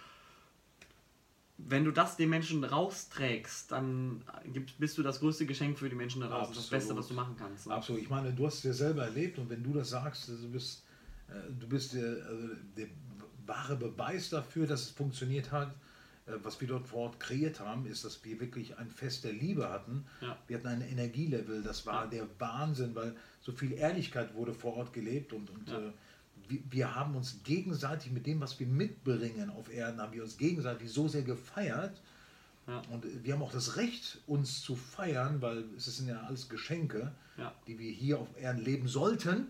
wenn 1.58 1.86
du 1.86 1.92
das 1.92 2.18
den 2.18 2.30
Menschen 2.30 2.64
rausträgst, 2.64 3.72
dann 3.72 4.24
bist 4.80 4.98
du 4.98 5.04
das 5.04 5.20
größte 5.20 5.46
Geschenk 5.46 5.78
für 5.78 5.90
die 5.90 5.96
Menschen 5.96 6.22
da 6.22 6.28
draußen, 6.28 6.56
das 6.56 6.68
Beste, 6.68 6.96
was 6.96 7.08
du 7.08 7.14
machen 7.14 7.36
kannst. 7.38 7.68
Ne? 7.68 7.74
Absolut. 7.74 8.02
Ich 8.02 8.10
meine, 8.10 8.34
du 8.34 8.46
hast 8.46 8.58
es 8.58 8.64
ja 8.64 8.74
selber 8.74 9.04
erlebt 9.04 9.38
und 9.38 9.50
wenn 9.50 9.64
du 9.64 9.74
das 9.74 9.90
sagst, 9.90 10.30
du 10.30 10.52
bist, 10.52 10.84
äh, 11.30 11.34
du 11.60 11.68
bist 11.68 11.94
der, 11.94 12.26
also 12.26 12.50
der 12.76 12.88
wahre 13.46 13.76
Beweis 13.76 14.30
dafür, 14.30 14.68
dass 14.68 14.84
es 14.84 14.90
funktioniert 14.90 15.52
hat. 15.52 15.74
Äh, 16.26 16.34
was 16.44 16.60
wir 16.62 16.68
dort 16.68 16.88
vor 16.88 17.02
Ort 17.02 17.20
kreiert 17.20 17.60
haben, 17.60 17.86
ist, 17.86 18.06
dass 18.06 18.24
wir 18.24 18.40
wirklich 18.40 18.78
ein 18.78 18.90
Fest 18.90 19.24
der 19.24 19.34
Liebe 19.34 19.70
hatten. 19.70 20.06
Ja. 20.22 20.38
Wir 20.48 20.58
hatten 20.58 20.68
ein 20.68 20.82
Energielevel, 20.82 21.64
das 21.64 21.86
war 21.86 22.06
ja. 22.06 22.10
der 22.10 22.28
Wahnsinn, 22.40 22.96
weil 22.96 23.16
so 23.42 23.52
viel 23.52 23.74
Ehrlichkeit 23.74 24.34
wurde 24.36 24.54
vor 24.54 24.78
Ort 24.78 24.94
gelebt 24.94 25.34
und, 25.34 25.50
und 25.50 25.70
ja. 25.70 25.80
äh, 25.80 25.92
wir, 26.70 26.96
haben 26.96 27.16
uns 27.16 27.42
gegenseitig 27.44 28.12
mit 28.12 28.26
dem, 28.26 28.42
was 28.42 28.60
wir 28.60 28.68
mitbringen 28.68 29.50
auf 29.50 29.72
Erden, 29.74 30.02
haben 30.02 30.14
wir 30.14 30.24
uns 30.24 30.38
gegenseitig 30.38 30.92
so 30.92 31.08
sehr 31.08 31.24
gefeiert. 31.24 32.02
Und 32.92 33.06
wir 33.24 33.34
haben 33.34 33.42
auch 33.42 33.52
das 33.52 33.76
Recht, 33.76 34.20
uns 34.28 34.62
zu 34.62 34.76
feiern, 34.76 35.42
weil 35.42 35.66
es 35.76 35.86
sind 35.86 36.08
ja 36.08 36.22
alles 36.22 36.48
Geschenke, 36.50 37.14
die 37.68 37.80
wir 37.80 37.92
hier 37.92 38.20
auf 38.20 38.28
Erden 38.38 38.62
leben 38.62 38.88
sollten. 38.88 39.48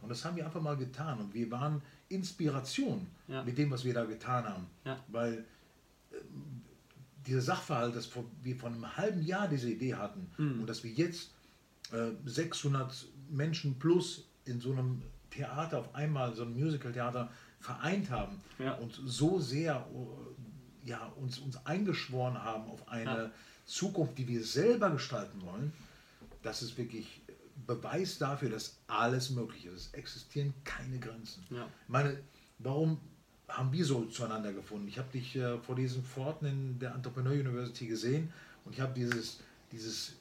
Und 0.00 0.08
das 0.08 0.24
haben 0.24 0.36
wir 0.36 0.44
einfach 0.44 0.60
mal 0.60 0.76
getan. 0.76 1.18
Und 1.18 1.34
wir 1.34 1.50
waren 1.50 1.82
Inspiration 2.08 3.06
mit 3.44 3.58
dem, 3.58 3.70
was 3.70 3.84
wir 3.84 3.94
da 3.94 4.04
getan 4.04 4.44
haben. 4.44 4.66
Weil 5.08 5.34
äh, 5.34 5.42
dieser 7.26 7.40
Sachverhalt, 7.40 7.94
dass 7.94 8.08
wir 8.42 8.56
vor 8.56 8.70
einem 8.70 8.96
halben 8.96 9.22
Jahr 9.22 9.48
diese 9.48 9.70
Idee 9.70 9.94
hatten 9.94 10.30
mhm. 10.36 10.60
und 10.60 10.66
dass 10.66 10.84
wir 10.84 10.90
jetzt 10.90 11.30
äh, 11.92 12.10
600 12.24 13.06
Menschen 13.30 13.78
plus 13.78 14.24
in 14.44 14.60
so 14.60 14.72
einem 14.72 15.02
Theater 15.30 15.78
auf 15.80 15.94
einmal, 15.94 16.34
so 16.34 16.42
ein 16.42 16.52
Musical-Theater 16.52 17.30
vereint 17.60 18.10
haben 18.10 18.40
ja. 18.58 18.74
und 18.74 19.00
so 19.04 19.38
sehr 19.38 19.86
äh, 19.94 20.88
ja, 20.88 21.06
uns, 21.16 21.38
uns 21.38 21.64
eingeschworen 21.64 22.42
haben 22.42 22.68
auf 22.68 22.88
eine 22.88 23.04
ja. 23.04 23.30
Zukunft, 23.64 24.18
die 24.18 24.26
wir 24.26 24.44
selber 24.44 24.90
gestalten 24.90 25.40
wollen, 25.42 25.72
das 26.42 26.62
ist 26.62 26.76
wirklich 26.76 27.22
Beweis 27.66 28.18
dafür, 28.18 28.50
dass 28.50 28.78
alles 28.88 29.30
möglich 29.30 29.66
ist. 29.66 29.74
Es 29.74 29.94
existieren 29.94 30.52
keine 30.64 30.98
Grenzen. 30.98 31.44
Ja. 31.50 31.68
meine, 31.86 32.18
warum 32.58 32.98
haben 33.56 33.72
wir 33.72 33.84
so 33.84 34.04
zueinander 34.06 34.52
gefunden? 34.52 34.88
Ich 34.88 34.98
habe 34.98 35.08
dich 35.12 35.36
äh, 35.36 35.58
vor 35.58 35.74
diesen 35.74 36.04
Pforten 36.04 36.46
in 36.46 36.78
der 36.78 36.94
Entrepreneur 36.94 37.32
University 37.32 37.86
gesehen 37.86 38.32
und 38.64 38.74
ich 38.74 38.80
habe 38.80 38.92
dieses, 38.94 39.40
dieses, 39.70 40.14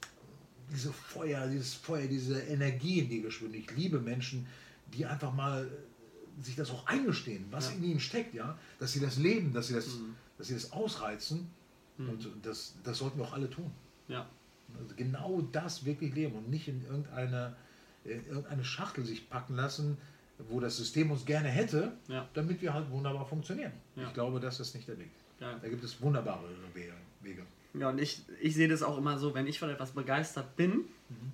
diese 0.71 0.91
Feuer, 0.91 1.47
dieses 1.47 1.73
Feuer, 1.73 2.07
diese 2.07 2.39
Energie 2.41 2.99
in 2.99 3.09
dir 3.09 3.21
gespürt. 3.21 3.53
Ich 3.55 3.71
liebe 3.71 3.99
Menschen, 3.99 4.47
die 4.93 5.05
einfach 5.05 5.33
mal 5.33 5.69
sich 6.41 6.55
das 6.55 6.71
auch 6.71 6.85
eingestehen, 6.87 7.45
was 7.51 7.69
ja. 7.69 7.77
in 7.77 7.83
ihnen 7.83 7.99
steckt, 7.99 8.33
ja, 8.33 8.57
dass 8.79 8.93
sie 8.93 8.99
das 8.99 9.17
leben, 9.17 9.53
dass 9.53 9.67
sie 9.67 9.75
das, 9.75 9.87
mhm. 9.87 10.15
dass 10.37 10.47
sie 10.47 10.53
das 10.53 10.71
ausreizen 10.71 11.49
mhm. 11.97 12.09
und 12.09 12.27
das, 12.43 12.75
das 12.83 12.97
sollten 12.97 13.19
wir 13.19 13.25
auch 13.25 13.33
alle 13.33 13.49
tun. 13.49 13.71
Ja. 14.07 14.27
Also 14.79 14.95
genau 14.95 15.41
das 15.51 15.85
wirklich 15.85 16.13
leben 16.15 16.35
und 16.35 16.49
nicht 16.49 16.67
in 16.67 16.83
irgendeine, 16.85 17.55
in 18.05 18.25
irgendeine 18.25 18.63
Schachtel 18.63 19.05
sich 19.05 19.29
packen 19.29 19.55
lassen, 19.55 19.97
wo 20.49 20.59
das 20.59 20.77
System 20.77 21.11
uns 21.11 21.25
gerne 21.25 21.47
hätte, 21.49 21.91
Ja. 22.07 22.27
damit 22.33 22.61
wir 22.61 22.73
halt 22.73 22.89
wunderbar 22.91 23.25
funktionieren. 23.25 23.71
Ja. 23.95 24.07
Ich 24.07 24.13
glaube, 24.13 24.39
das 24.39 24.59
ist 24.59 24.73
nicht 24.75 24.87
der 24.87 24.97
Weg. 24.99 25.09
Ja. 25.39 25.57
Da 25.61 25.67
gibt 25.69 25.83
es 25.83 26.01
wunderbare 26.01 26.43
Wege. 26.73 27.43
Ja, 27.73 27.89
und 27.89 27.99
ich, 27.99 28.21
ich 28.41 28.53
sehe 28.55 28.67
das 28.67 28.83
auch 28.83 28.97
immer 28.97 29.17
so, 29.17 29.33
wenn 29.33 29.47
ich 29.47 29.59
von 29.59 29.69
etwas 29.69 29.91
begeistert 29.91 30.55
bin, 30.57 30.81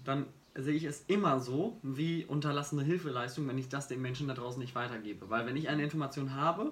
dann 0.06 0.26
sehe 0.56 0.74
ich 0.76 0.84
es 0.86 1.04
immer 1.08 1.40
so 1.40 1.78
wie 1.84 2.26
unterlassene 2.26 2.84
Hilfeleistung, 2.84 3.48
wenn 3.48 3.58
ich 3.58 3.70
das 3.70 3.88
den 3.88 4.02
Menschen 4.02 4.28
da 4.28 4.34
draußen 4.34 4.60
nicht 4.60 4.76
weitergebe. 4.76 5.30
Weil 5.30 5.46
wenn 5.46 5.56
ich 5.56 5.70
eine 5.70 5.84
Information 5.84 6.36
habe, 6.36 6.72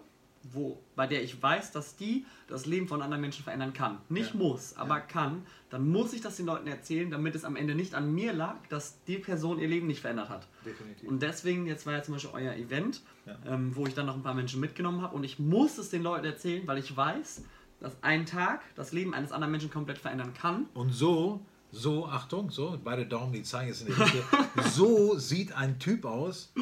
wo, 0.51 0.81
bei 0.95 1.07
der 1.07 1.23
ich 1.23 1.41
weiß, 1.41 1.71
dass 1.71 1.95
die 1.95 2.25
das 2.47 2.65
Leben 2.65 2.87
von 2.87 3.01
anderen 3.01 3.21
Menschen 3.21 3.43
verändern 3.43 3.73
kann, 3.73 3.97
nicht 4.09 4.33
Ja. 4.33 4.39
muss, 4.39 4.75
aber 4.77 4.95
Ja. 4.95 4.99
kann, 5.01 5.45
dann 5.69 5.87
muss 5.89 6.13
ich 6.13 6.21
das 6.21 6.37
den 6.37 6.45
Leuten 6.45 6.67
erzählen, 6.67 7.09
damit 7.09 7.35
es 7.35 7.43
am 7.43 7.55
Ende 7.55 7.73
nicht 7.75 7.95
an 7.95 8.13
mir 8.13 8.31
lag, 8.33 8.55
dass 8.69 9.03
die 9.05 9.17
Person 9.17 9.59
ihr 9.59 9.67
Leben 9.67 9.87
nicht 9.87 10.01
verändert 10.01 10.29
hat. 10.29 10.47
Definitiv. 10.65 11.09
Und 11.09 11.21
deswegen, 11.21 11.65
jetzt 11.65 11.85
war 11.85 11.93
ja 11.93 12.03
zum 12.03 12.13
Beispiel 12.15 12.31
euer 12.33 12.53
Event, 12.53 13.01
Ja. 13.25 13.37
ähm, 13.45 13.75
wo 13.75 13.85
ich 13.87 13.93
dann 13.95 14.05
noch 14.05 14.15
ein 14.15 14.23
paar 14.23 14.35
Menschen 14.35 14.59
mitgenommen 14.59 15.01
habe 15.01 15.15
und 15.15 15.23
ich 15.23 15.39
muss 15.39 15.77
es 15.77 15.89
den 15.89 16.03
Leuten 16.03 16.25
erzählen, 16.25 16.65
weil 16.67 16.77
ich 16.77 16.95
weiß, 16.95 17.41
dass 17.79 17.97
ein 18.03 18.25
Tag 18.25 18.61
das 18.75 18.91
Leben 18.91 19.13
eines 19.13 19.31
anderen 19.31 19.51
Menschen 19.51 19.69
komplett 19.71 19.97
verändern 19.97 20.33
kann. 20.33 20.67
Und 20.73 20.91
so, 20.91 21.41
so, 21.71 22.05
Achtung, 22.05 22.49
so, 22.51 22.79
beide 22.83 23.05
Daumen, 23.05 23.33
die 23.33 23.43
zeigen 23.43 23.67
jetzt 23.69 23.81
in 23.81 23.87
die 23.87 23.99
Mitte. 23.99 24.23
so 24.71 25.17
sieht 25.17 25.51
ein 25.53 25.77
Typ 25.79 26.05
aus, 26.05 26.53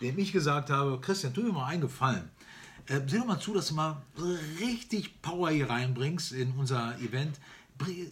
dem 0.00 0.18
ich 0.18 0.32
gesagt 0.32 0.70
habe, 0.70 0.98
Christian, 1.00 1.32
tu 1.34 1.42
mir 1.42 1.52
mal 1.52 1.66
einen 1.66 1.82
Gefallen. 1.82 2.30
Äh, 2.88 3.00
sieh 3.06 3.18
doch 3.18 3.26
mal 3.26 3.40
zu, 3.40 3.52
dass 3.54 3.68
du 3.68 3.74
mal 3.74 4.02
richtig 4.60 5.20
Power 5.22 5.50
hier 5.50 5.68
reinbringst 5.68 6.32
in 6.32 6.52
unser 6.52 6.98
Event. 7.00 7.38
Bring, 7.78 8.10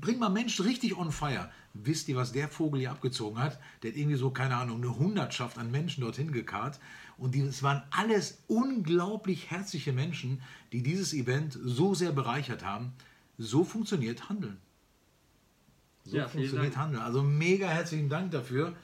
bring 0.00 0.18
mal 0.18 0.30
Menschen 0.30 0.64
richtig 0.64 0.96
on 0.96 1.12
fire. 1.12 1.50
Wisst 1.74 2.08
ihr, 2.08 2.16
was 2.16 2.32
der 2.32 2.48
Vogel 2.48 2.80
hier 2.80 2.90
abgezogen 2.90 3.38
hat? 3.38 3.58
Der 3.82 3.90
hat 3.90 3.98
irgendwie 3.98 4.16
so, 4.16 4.30
keine 4.30 4.56
Ahnung, 4.56 4.78
eine 4.78 4.98
Hundertschaft 4.98 5.58
an 5.58 5.70
Menschen 5.70 6.00
dorthin 6.00 6.32
gekarrt. 6.32 6.80
Und 7.18 7.34
die, 7.34 7.40
es 7.40 7.62
waren 7.62 7.82
alles 7.90 8.42
unglaublich 8.46 9.50
herzliche 9.50 9.92
Menschen, 9.92 10.42
die 10.72 10.82
dieses 10.82 11.12
Event 11.12 11.58
so 11.62 11.94
sehr 11.94 12.12
bereichert 12.12 12.64
haben. 12.64 12.92
So 13.38 13.64
funktioniert 13.64 14.30
Handeln. 14.30 14.56
So 16.04 16.16
Ja, 16.16 16.28
funktioniert 16.28 16.74
Dank. 16.74 16.84
Handeln. 16.84 17.02
Also 17.02 17.22
mega 17.22 17.68
herzlichen 17.68 18.08
Dank 18.08 18.30
dafür, 18.30 18.74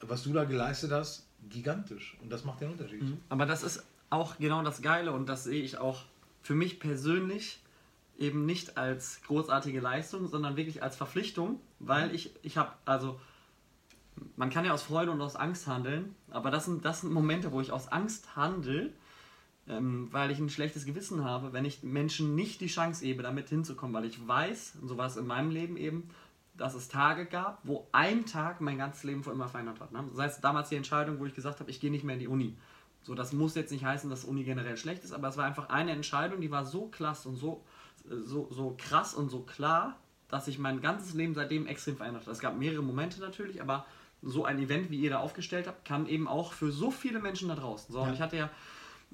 was 0.00 0.22
du 0.22 0.32
da 0.32 0.44
geleistet 0.44 0.90
hast. 0.90 1.26
Gigantisch. 1.48 2.16
Und 2.20 2.30
das 2.30 2.44
macht 2.44 2.60
den 2.60 2.70
Unterschied. 2.70 3.02
Aber 3.28 3.46
das 3.46 3.62
ist 3.62 3.82
auch 4.10 4.38
genau 4.38 4.62
das 4.62 4.82
Geile 4.82 5.12
und 5.12 5.28
das 5.28 5.44
sehe 5.44 5.62
ich 5.62 5.78
auch 5.78 6.02
für 6.42 6.54
mich 6.54 6.80
persönlich 6.80 7.60
eben 8.18 8.46
nicht 8.46 8.78
als 8.78 9.20
großartige 9.26 9.80
Leistung, 9.80 10.28
sondern 10.28 10.56
wirklich 10.56 10.82
als 10.82 10.96
Verpflichtung, 10.96 11.60
weil 11.80 12.14
ich, 12.14 12.30
ich 12.42 12.56
habe, 12.56 12.72
also 12.84 13.20
man 14.36 14.50
kann 14.50 14.64
ja 14.64 14.72
aus 14.72 14.82
Freude 14.82 15.10
und 15.10 15.20
aus 15.20 15.36
Angst 15.36 15.66
handeln, 15.66 16.14
aber 16.30 16.50
das 16.50 16.64
sind, 16.64 16.84
das 16.84 17.02
sind 17.02 17.12
Momente, 17.12 17.52
wo 17.52 17.60
ich 17.60 17.72
aus 17.72 17.88
Angst 17.88 18.36
handle, 18.36 18.92
ähm, 19.68 20.08
weil 20.12 20.30
ich 20.30 20.38
ein 20.38 20.48
schlechtes 20.48 20.86
Gewissen 20.86 21.24
habe, 21.24 21.52
wenn 21.52 21.64
ich 21.64 21.82
Menschen 21.82 22.34
nicht 22.34 22.60
die 22.60 22.68
Chance 22.68 23.04
gebe, 23.04 23.22
damit 23.22 23.48
hinzukommen, 23.48 23.94
weil 23.94 24.06
ich 24.06 24.26
weiß, 24.26 24.78
und 24.80 24.88
so 24.88 24.96
war 24.96 25.06
es 25.06 25.16
in 25.16 25.26
meinem 25.26 25.50
Leben 25.50 25.76
eben, 25.76 26.08
dass 26.56 26.74
es 26.74 26.88
Tage 26.88 27.26
gab, 27.26 27.60
wo 27.64 27.86
ein 27.92 28.24
Tag 28.24 28.60
mein 28.60 28.78
ganzes 28.78 29.04
Leben 29.04 29.22
für 29.22 29.32
immer 29.32 29.48
verändert 29.48 29.80
hat. 29.80 29.92
Ne? 29.92 30.04
Das 30.10 30.18
heißt, 30.18 30.44
damals 30.44 30.70
die 30.70 30.76
Entscheidung, 30.76 31.18
wo 31.18 31.26
ich 31.26 31.34
gesagt 31.34 31.60
habe, 31.60 31.70
ich 31.70 31.80
gehe 31.80 31.90
nicht 31.90 32.04
mehr 32.04 32.14
in 32.14 32.20
die 32.20 32.28
Uni. 32.28 32.56
So, 33.06 33.14
das 33.14 33.32
muss 33.32 33.54
jetzt 33.54 33.70
nicht 33.70 33.84
heißen, 33.84 34.10
dass 34.10 34.24
Uni 34.24 34.42
generell 34.42 34.76
schlecht 34.76 35.04
ist, 35.04 35.12
aber 35.12 35.28
es 35.28 35.36
war 35.36 35.44
einfach 35.44 35.68
eine 35.68 35.92
Entscheidung, 35.92 36.40
die 36.40 36.50
war 36.50 36.64
so 36.64 36.88
klasse 36.88 37.28
und 37.28 37.36
so, 37.36 37.62
so, 38.04 38.48
so 38.50 38.74
krass 38.76 39.14
und 39.14 39.30
so 39.30 39.40
klar, 39.42 39.96
dass 40.28 40.46
sich 40.46 40.58
mein 40.58 40.80
ganzes 40.80 41.14
Leben 41.14 41.32
seitdem 41.32 41.68
extrem 41.68 41.96
verändert 41.96 42.26
hat. 42.26 42.32
Es 42.32 42.40
gab 42.40 42.56
mehrere 42.58 42.82
Momente 42.82 43.20
natürlich, 43.20 43.62
aber 43.62 43.86
so 44.22 44.44
ein 44.44 44.58
Event, 44.58 44.90
wie 44.90 44.98
ihr 44.98 45.10
da 45.10 45.20
aufgestellt 45.20 45.68
habt, 45.68 45.84
kam 45.84 46.06
eben 46.08 46.26
auch 46.26 46.52
für 46.52 46.72
so 46.72 46.90
viele 46.90 47.20
Menschen 47.20 47.48
da 47.48 47.54
draußen. 47.54 47.92
So, 47.92 48.00
und 48.00 48.08
Ja. 48.08 48.14
ich 48.14 48.20
hatte 48.20 48.36
ja 48.38 48.50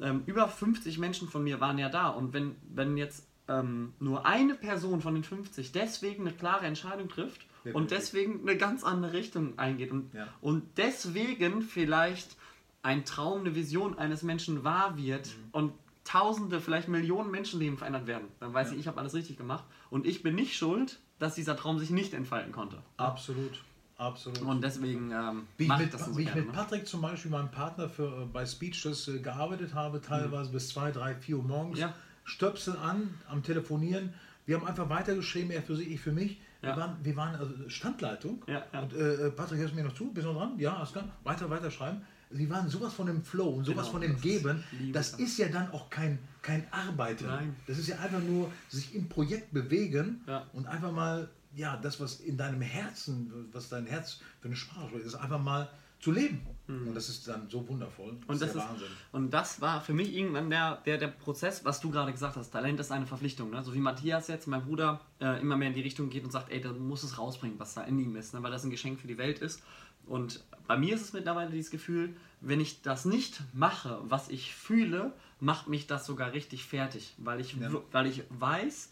ähm, 0.01 0.23
über 0.25 0.49
50 0.49 0.97
Menschen 0.99 1.29
von 1.29 1.45
mir 1.45 1.61
waren 1.61 1.77
ja 1.77 1.91
da 1.91 2.09
und 2.09 2.33
wenn, 2.33 2.57
wenn 2.75 2.97
jetzt 2.97 3.27
ähm, 3.47 3.93
nur 4.01 4.25
eine 4.25 4.55
Person 4.55 5.03
von 5.03 5.13
den 5.13 5.23
50 5.25 5.71
deswegen 5.73 6.27
eine 6.27 6.35
klare 6.35 6.65
Entscheidung 6.65 7.11
trifft 7.11 7.43
Definitiv. 7.65 7.75
und 7.75 7.91
deswegen 7.91 8.41
eine 8.41 8.57
ganz 8.57 8.85
andere 8.85 9.13
Richtung 9.13 9.59
eingeht 9.59 9.91
und, 9.91 10.15
Ja. 10.15 10.29
und 10.41 10.79
deswegen 10.79 11.61
vielleicht 11.61 12.37
ein 12.83 13.05
Traum, 13.05 13.41
eine 13.41 13.55
Vision 13.55 13.99
eines 13.99 14.23
Menschen 14.23 14.65
wahr 14.65 14.97
wird 14.97 15.27
Mhm. 15.29 15.49
und 15.53 15.73
Tausende, 16.05 16.61
vielleicht 16.61 16.89
Millionen 16.89 17.31
Menschenleben 17.31 17.79
verändert 17.79 18.09
werden, 18.09 18.27
dann 18.41 18.53
weiß 18.53 18.69
Ja. 18.69 18.73
ich, 18.75 18.81
ich 18.81 18.87
habe 18.89 18.99
alles 18.99 19.15
richtig 19.15 19.37
gemacht 19.37 19.63
und 19.89 20.05
ich 20.05 20.25
bin 20.25 20.35
nicht 20.35 20.57
schuld, 20.57 20.99
dass 21.21 21.37
dieser 21.37 21.57
Traum 21.57 21.79
sich 21.79 21.91
nicht 21.91 22.13
entfalten 22.13 22.51
konnte. 22.51 22.79
Absolut. 22.97 23.63
Absolut. 23.99 24.41
Und 24.43 24.63
deswegen 24.65 25.13
ähm, 25.13 25.47
Wie 25.59 25.65
ich, 25.65 25.79
mit, 25.79 25.95
das 25.95 26.07
so 26.07 26.17
wie 26.19 26.23
ich 26.23 26.27
gerne. 26.27 26.41
mit 26.41 26.51
ne? 26.51 26.57
Patrick 26.57 26.89
zum 26.89 27.03
Beispiel, 27.03 27.31
meinem 27.31 27.53
Partner 27.53 27.89
für, 27.89 28.23
äh, 28.23 28.25
bei 28.33 28.45
Speechless 28.45 29.07
äh, 29.07 29.21
gearbeitet 29.21 29.75
habe, 29.75 30.01
teilweise 30.01 30.51
bis 30.51 30.71
2, 30.71 30.91
3, 30.91 31.15
4 31.15 31.37
Uhr 31.37 31.45
morgens, 31.45 31.79
Ja. 31.79 31.95
Stöpsel 32.25 32.77
an, 32.79 33.15
am 33.29 33.45
Telefonieren. 33.45 34.13
Wir 34.45 34.59
haben 34.59 34.67
einfach 34.67 34.89
weitergeschrieben, 34.89 35.53
er 35.53 35.63
für 35.63 35.77
sich, 35.77 35.89
ich 35.89 36.01
für 36.01 36.11
mich. 36.11 36.41
Wir 36.63 36.71
Ja. 36.71 36.77
waren, 36.77 36.97
wir 37.03 37.15
waren 37.17 37.37
also 37.37 37.53
Standleitung. 37.69 38.43
Ja, 38.49 38.65
ja. 38.73 38.81
Und 38.81 38.93
äh, 38.95 39.27
äh, 39.27 39.31
Patrick, 39.31 39.61
hörst 39.61 39.73
du 39.73 39.77
mir 39.77 39.85
noch 39.85 39.95
zu? 39.95 40.13
Bist 40.13 40.27
du 40.27 40.33
noch 40.33 40.41
dran? 40.41 40.59
Ja, 40.59 40.75
alles 40.79 40.91
klar. 40.91 41.05
Weiter, 41.23 41.49
weiter 41.49 41.71
schreiben. 41.71 42.03
Sie 42.35 42.49
waren 42.51 42.69
sowas 42.69 42.93
von 42.95 43.07
dem 43.07 43.23
Flow 43.23 43.49
und 43.49 43.65
sowas 43.65 43.85
Genau, 43.87 43.93
von 43.93 44.01
dem 44.01 44.13
das 44.13 44.19
ist 44.19 44.23
Geben. 44.23 44.65
Liebe 44.79 44.93
Das 44.93 45.11
das. 45.13 45.21
ist 45.21 45.39
ja 45.39 45.49
dann 45.49 45.71
auch 45.73 45.91
kein, 45.91 46.19
kein 46.43 46.67
Arbeiten. 46.73 47.27
Nein. 47.27 47.57
Das 47.67 47.79
ist 47.79 47.89
ja 47.89 47.99
einfach 47.99 48.21
nur 48.23 48.51
sich 48.69 48.95
im 48.95 49.09
Projekt 49.09 49.53
bewegen 49.53 50.23
Ja. 50.27 50.47
und 50.53 50.67
einfach 50.67 50.93
mal, 50.93 51.29
ja, 51.55 51.77
das, 51.77 52.01
was 52.01 52.21
in 52.21 52.37
deinem 52.37 52.63
Herzen, 52.63 53.49
was 53.53 53.69
dein 53.69 53.87
Herz 53.87 54.21
für 54.41 54.49
eine 54.49 54.57
Sprache 54.57 54.89
spricht, 54.89 55.07
ist 55.07 55.15
einfach 55.15 55.41
mal 55.43 55.69
zu 56.01 56.11
leben. 56.11 56.41
Und 56.67 56.95
das 56.95 57.09
ist 57.11 57.29
dann 57.29 57.49
so 57.51 57.69
wundervoll. 57.69 58.17
Und 58.27 58.41
das, 58.41 58.51
ist, 58.51 58.57
Wahnsinn. 58.57 58.87
und 59.13 59.31
das 59.31 59.61
war 59.61 59.81
für 59.83 59.93
mich 59.93 60.13
irgendwann 60.15 60.49
der, 60.49 60.77
der, 60.87 60.97
der 60.97 61.09
Prozess, 61.09 61.65
was 61.67 61.81
du 61.81 61.91
gerade 61.91 62.11
gesagt 62.13 62.35
hast. 62.37 62.51
Talent 62.51 62.81
ist 62.81 62.91
eine 62.91 63.05
Verpflichtung. 63.07 63.51
Ne? 63.51 63.63
So 63.63 63.75
wie 63.75 63.79
Matthias 63.79 64.27
jetzt, 64.29 64.47
mein 64.49 64.65
Bruder, 64.65 65.01
äh, 65.21 65.39
immer 65.41 65.57
mehr 65.57 65.69
in 65.69 65.75
die 65.75 65.83
Richtung 65.83 66.09
geht 66.09 66.25
und 66.25 66.31
sagt, 66.31 66.51
ey, 66.51 66.61
du 66.63 66.71
musst 66.73 67.05
es 67.05 67.19
rausbringen, 67.19 67.59
was 67.59 67.75
da 67.75 67.83
in 67.85 67.99
ihm 67.99 68.17
ist, 68.17 68.33
ne? 68.33 68.43
weil 68.43 68.51
das 68.51 68.65
ein 68.65 68.71
Geschenk 68.71 69.01
für 69.01 69.07
die 69.07 69.19
Welt 69.19 69.39
ist. 69.41 69.63
Und 70.07 70.43
bei 70.67 70.77
mir 70.77 70.95
ist 70.95 71.03
es 71.03 71.13
mittlerweile 71.13 71.51
dieses 71.51 71.71
Gefühl, 71.71 72.15
wenn 72.41 72.61
ich 72.61 72.83
das 72.83 73.05
nicht 73.05 73.43
mache, 73.53 73.99
was 74.05 74.29
ich 74.29 74.55
fühle, 74.55 75.13
macht 75.41 75.69
mich 75.69 75.87
das 75.87 76.07
sogar 76.07 76.33
richtig 76.33 76.65
fertig, 76.65 77.15
weil 77.19 77.41
ich, 77.41 77.55
Ja. 77.55 77.71
weil 77.91 78.07
ich 78.07 78.23
weiß, 78.31 78.91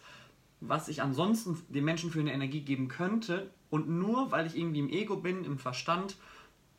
was 0.61 0.89
ich 0.89 1.03
ansonsten 1.03 1.61
den 1.69 1.85
Menschen 1.85 2.11
für 2.11 2.21
eine 2.21 2.33
Energie 2.33 2.61
geben 2.61 2.89
könnte 2.89 3.51
und 3.71 3.89
nur 3.89 4.31
weil 4.31 4.47
ich 4.47 4.57
irgendwie 4.57 4.81
im 4.81 4.89
Ego 4.91 5.17
bin, 5.17 5.45
im 5.45 5.59
Verstand, 5.59 6.17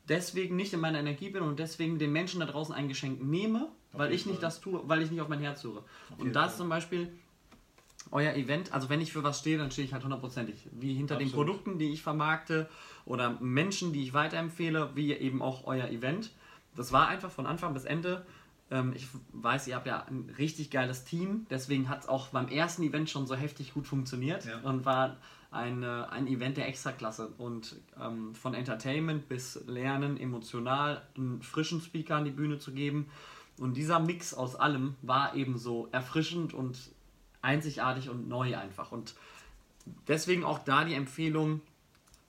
deswegen 0.08 0.56
nicht 0.56 0.72
in 0.72 0.80
meiner 0.80 0.98
Energie 1.00 1.30
bin 1.30 1.42
und 1.42 1.58
deswegen 1.58 1.98
den 1.98 2.12
Menschen 2.12 2.40
da 2.40 2.46
draußen 2.46 2.74
ein 2.74 2.88
Geschenk 2.88 3.22
nehme, 3.22 3.68
weil 3.92 4.08
jeden 4.10 4.14
ich 4.20 4.26
nicht 4.26 4.34
Fall. 4.36 4.42
das 4.42 4.60
tue, 4.60 4.80
weil 4.88 5.02
ich 5.02 5.10
nicht 5.10 5.20
auf 5.20 5.28
mein 5.28 5.40
Herz 5.40 5.64
höre. 5.64 5.84
Und 6.18 6.32
da 6.34 6.40
Fall. 6.42 6.50
ist 6.50 6.56
zum 6.58 6.68
Beispiel 6.68 7.12
euer 8.10 8.34
Event, 8.34 8.72
also 8.72 8.88
wenn 8.88 9.00
ich 9.00 9.12
für 9.12 9.22
was 9.22 9.38
stehe, 9.38 9.58
dann 9.58 9.70
stehe 9.70 9.86
ich 9.86 9.92
halt 9.94 10.04
hundertprozentig. 10.04 10.66
Wie 10.72 10.94
hinter 10.94 11.16
den 11.16 11.28
Absolut. 11.28 11.46
Produkten, 11.46 11.78
die 11.78 11.92
ich 11.92 12.02
vermarkte 12.02 12.68
oder 13.04 13.36
Menschen, 13.40 13.92
die 13.92 14.02
ich 14.02 14.14
weiterempfehle, 14.14 14.90
wie 14.94 15.12
eben 15.12 15.42
auch 15.42 15.66
euer 15.66 15.88
Event. 15.88 16.30
Das 16.76 16.92
war 16.92 17.08
einfach 17.08 17.30
von 17.30 17.46
Anfang 17.46 17.74
bis 17.74 17.84
Ende. 17.84 18.24
Ähm, 18.70 18.92
ich 18.94 19.06
weiß, 19.32 19.66
ihr 19.68 19.76
habt 19.76 19.86
ja 19.86 20.04
ein 20.04 20.32
richtig 20.38 20.70
geiles 20.70 21.04
Team, 21.04 21.46
deswegen 21.50 21.88
hat 21.88 22.00
es 22.02 22.08
auch 22.08 22.28
beim 22.28 22.48
ersten 22.48 22.82
Event 22.82 23.10
schon 23.10 23.26
so 23.26 23.34
heftig 23.34 23.74
gut 23.74 23.86
funktioniert 23.86 24.44
Ja. 24.46 24.58
und 24.60 24.84
war 24.84 25.16
ein, 25.50 25.82
äh, 25.82 25.86
ein 25.86 26.26
Event 26.26 26.56
der 26.56 26.66
Extraklasse. 26.68 27.28
Und 27.38 27.76
ähm, 28.00 28.34
von 28.34 28.54
Entertainment 28.54 29.28
bis 29.28 29.62
Lernen, 29.66 30.16
emotional, 30.18 31.02
einen 31.16 31.42
frischen 31.42 31.80
Speaker 31.82 32.16
an 32.16 32.24
die 32.24 32.30
Bühne 32.30 32.58
zu 32.58 32.72
geben. 32.72 33.08
Und 33.58 33.76
dieser 33.76 34.00
Mix 34.00 34.32
aus 34.32 34.56
allem 34.56 34.94
war 35.02 35.34
eben 35.34 35.58
so 35.58 35.88
erfrischend 35.92 36.54
und 36.54 36.78
einzigartig 37.42 38.08
und 38.08 38.28
neu 38.28 38.56
einfach. 38.56 38.92
Und 38.92 39.14
deswegen 40.08 40.42
auch 40.44 40.60
da 40.60 40.84
die 40.84 40.94
Empfehlung, 40.94 41.60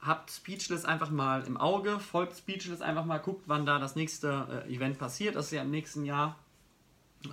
habt 0.05 0.31
Speechless 0.31 0.85
einfach 0.85 1.09
mal 1.09 1.43
im 1.43 1.57
Auge, 1.57 1.99
folgt 1.99 2.37
Speechless 2.37 2.81
einfach 2.81 3.05
mal, 3.05 3.19
guckt, 3.19 3.43
wann 3.47 3.65
da 3.65 3.79
das 3.79 3.95
nächste 3.95 4.65
äh, 4.67 4.73
Event 4.73 4.97
passiert. 4.97 5.35
Das 5.35 5.45
ist 5.45 5.51
ja 5.51 5.61
im 5.61 5.71
nächsten 5.71 6.05
Jahr. 6.05 6.37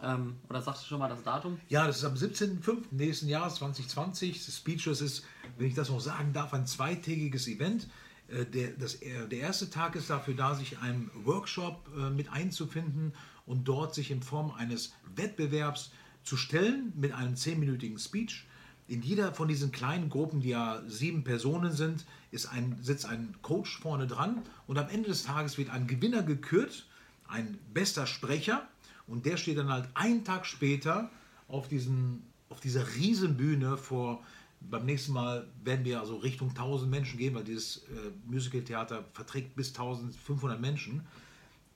Ähm, 0.02 0.37
oder 0.48 0.62
sagst 0.62 0.85
du 0.85 0.87
schon 0.87 1.00
mal 1.00 1.09
das 1.09 1.22
Datum? 1.24 1.59
Ja, 1.68 1.87
das 1.87 1.98
ist 1.98 2.04
am 2.04 2.14
17.05. 2.14 2.85
nächsten 2.92 3.28
Jahres 3.28 3.56
2020. 3.56 4.40
Speechless 4.40 5.00
ist, 5.00 5.24
wenn 5.59 5.66
ich 5.66 5.74
das 5.74 5.90
noch 5.90 6.00
sagen 6.00 6.33
darf, 6.33 6.54
ein 6.54 6.66
zweitägiges 6.66 7.48
Event. 7.48 7.88
Äh, 8.28 8.44
Der, 8.46 8.70
das, 8.70 8.94
äh, 8.96 9.26
der 9.26 9.40
erste 9.40 9.68
Tag 9.68 9.96
ist 9.96 10.09
dafür 10.09 10.35
da, 10.35 10.54
sich 10.54 10.78
einem 10.78 11.11
Workshop 11.24 11.88
äh, 11.96 12.11
mit 12.11 12.30
einzufinden 12.33 13.14
und 13.46 13.64
dort 13.64 13.94
sich 13.94 14.12
in 14.12 14.22
Form 14.22 14.52
eines 14.52 14.94
Wettbewerbs 15.16 15.90
zu 16.22 16.37
stellen 16.37 16.92
mit 16.94 17.12
einem 17.12 17.35
zehnminütigen 17.35 17.98
Speech. 17.98 18.46
In 18.90 19.03
jeder 19.03 19.33
von 19.33 19.46
diesen 19.46 19.70
kleinen 19.70 20.11
Gruppen, 20.11 20.40
die 20.40 20.48
ja 20.48 20.83
sieben 20.88 21.22
Personen 21.22 21.70
sind, 21.70 22.05
ist 22.33 22.46
ein, 22.46 22.76
sitzt 22.83 23.07
ein 23.07 23.37
Coach 23.40 23.79
vorne 23.79 24.09
dran 24.09 24.42
und 24.66 24.79
am 24.79 24.88
Ende 24.88 25.11
des 25.11 25.22
Tages 25.22 25.59
wird 25.59 25.70
ein 25.70 25.87
Gewinner 25.87 26.24
gekürt, 26.24 26.87
ein 27.29 27.57
bester 27.72 28.09
Sprecher 28.09 28.66
und 29.07 29.26
der 29.26 29.37
steht 29.37 29.59
dann 29.59 29.68
halt 29.68 29.88
einen 29.94 30.24
Tag 30.24 30.44
später 30.44 31.09
auf, 31.46 31.68
diesen, 31.68 32.24
auf 32.48 32.59
dieser 32.59 32.96
Riesenbühne 32.96 33.76
vor 33.76 34.24
beim 34.59 34.87
nächsten 34.87 35.12
Mal 35.12 35.46
werden 35.62 35.85
wir 35.85 36.00
also 36.00 36.16
Richtung 36.16 36.48
1000 36.48 36.90
Menschen 36.90 37.16
gehen, 37.16 37.33
weil 37.37 37.44
dieses 37.44 37.85
äh, 37.85 38.11
Musical-Theater 38.26 39.05
verträgt 39.12 39.55
bis 39.55 39.68
1500 39.68 40.61
Menschen. 40.61 41.07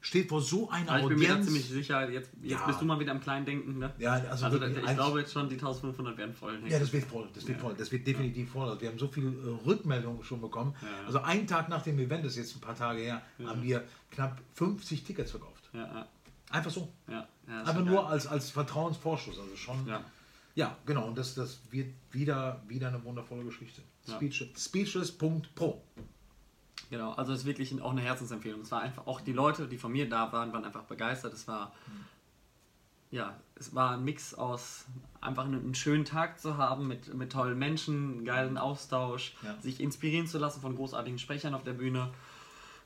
Steht 0.04 0.28
vor 0.28 0.42
so 0.42 0.68
einer 0.68 0.90
Aber 0.90 0.98
ich 1.00 1.06
bin 1.08 1.16
Audienz. 1.16 1.28
mir 1.30 1.36
da 1.38 1.42
ziemlich 1.42 1.64
sicher, 1.66 2.10
jetzt, 2.10 2.30
jetzt 2.42 2.60
Ja. 2.60 2.66
bist 2.66 2.78
du 2.78 2.84
mal 2.84 3.00
wieder 3.00 3.12
am 3.12 3.20
kleinen 3.22 3.46
Denken, 3.46 3.78
ne? 3.78 3.90
Ja, 3.98 4.12
also 4.12 4.44
Also, 4.44 4.60
wirklich 4.60 4.76
ich 4.84 4.94
glaube 4.94 5.20
jetzt 5.20 5.32
schon, 5.32 5.48
die 5.48 5.54
1500 5.54 6.18
werden 6.18 6.34
voll. 6.34 6.60
Ja, 6.68 6.78
das 6.78 6.92
wird 6.92 7.04
voll, 7.06 7.26
das 7.34 7.48
wird 7.48 7.58
voll, 7.58 7.74
das 7.74 7.90
wird 7.90 8.06
definitiv 8.06 8.50
voll. 8.52 8.68
Also 8.68 8.82
wir 8.82 8.90
haben 8.90 8.98
so 8.98 9.08
viele 9.08 9.28
äh, 9.30 9.66
Rückmeldungen 9.66 10.22
schon 10.22 10.42
bekommen. 10.42 10.74
Ja. 10.82 11.06
Also 11.06 11.20
einen 11.20 11.46
Tag 11.46 11.70
nach 11.70 11.80
dem 11.80 11.98
Event, 11.98 12.22
das 12.22 12.32
ist 12.32 12.38
jetzt 12.38 12.56
ein 12.56 12.60
paar 12.60 12.76
Tage 12.76 13.00
her, 13.00 13.22
haben 13.46 13.62
wir 13.62 13.82
knapp 14.10 14.42
50 14.52 15.04
Tickets 15.04 15.30
verkauft. 15.30 15.70
Ja, 15.72 15.80
ja, 15.80 16.08
Einfach 16.50 16.70
so. 16.70 16.92
ja. 17.08 17.26
ja 17.48 17.62
Aber 17.64 17.80
nur 17.80 18.02
geil. 18.02 18.12
als, 18.12 18.26
als 18.26 18.50
Vertrauensvorschuss. 18.50 19.38
Also 19.38 19.56
schon. 19.56 19.86
Ja. 19.86 20.04
Ja, 20.54 20.76
genau. 20.84 21.06
Und 21.08 21.16
das, 21.18 21.34
das 21.34 21.60
wird 21.70 21.94
wieder, 22.12 22.62
wieder 22.68 22.88
eine 22.88 23.02
wundervolle 23.04 23.42
Geschichte. 23.44 23.80
Ja. 24.06 24.16
Speech, 24.16 24.50
Speechless.pro. 24.56 25.82
Genau, 26.90 27.12
also 27.12 27.32
es 27.32 27.40
ist 27.40 27.46
wirklich 27.46 27.80
auch 27.82 27.90
eine 27.90 28.00
Herzensempfehlung. 28.02 28.60
Es 28.60 28.70
war 28.70 28.80
einfach, 28.80 29.06
auch 29.06 29.20
die 29.20 29.32
Leute, 29.32 29.66
die 29.66 29.78
von 29.78 29.92
mir 29.92 30.08
da 30.08 30.32
waren, 30.32 30.52
waren 30.52 30.64
einfach 30.64 30.84
begeistert. 30.84 31.32
Es 31.32 31.48
war, 31.48 31.72
ja, 33.10 33.34
es 33.54 33.74
war 33.74 33.92
ein 33.92 34.04
Mix 34.04 34.34
aus 34.34 34.84
einfach 35.20 35.44
einen, 35.44 35.74
schönen 35.74 36.04
Tag 36.04 36.38
zu 36.40 36.56
haben 36.58 36.86
mit, 36.86 37.12
mit 37.14 37.32
tollen 37.32 37.58
Menschen, 37.58 38.24
geilen 38.24 38.58
Austausch, 38.58 39.34
Ja. 39.42 39.56
sich 39.60 39.80
inspirieren 39.80 40.26
zu 40.26 40.38
lassen 40.38 40.60
von 40.60 40.76
großartigen 40.76 41.18
Sprechern 41.18 41.54
auf 41.54 41.64
der 41.64 41.72
Bühne. 41.72 42.10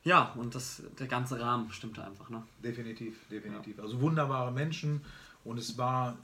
Ja, 0.05 0.33
und 0.37 0.55
das, 0.55 0.83
der 0.99 1.09
ganze 1.09 1.41
Rahmen 1.41 1.73
stimmte 1.73 2.05
einfach, 2.05 2.31
ne? 2.31 2.43
Definitiv, 2.63 3.17
definitiv. 3.29 3.81
Also 3.81 4.01
wunderbare 4.01 4.53
Menschen. 4.53 5.05
Und 5.45 5.59
es 5.59 5.77
war 5.77 6.17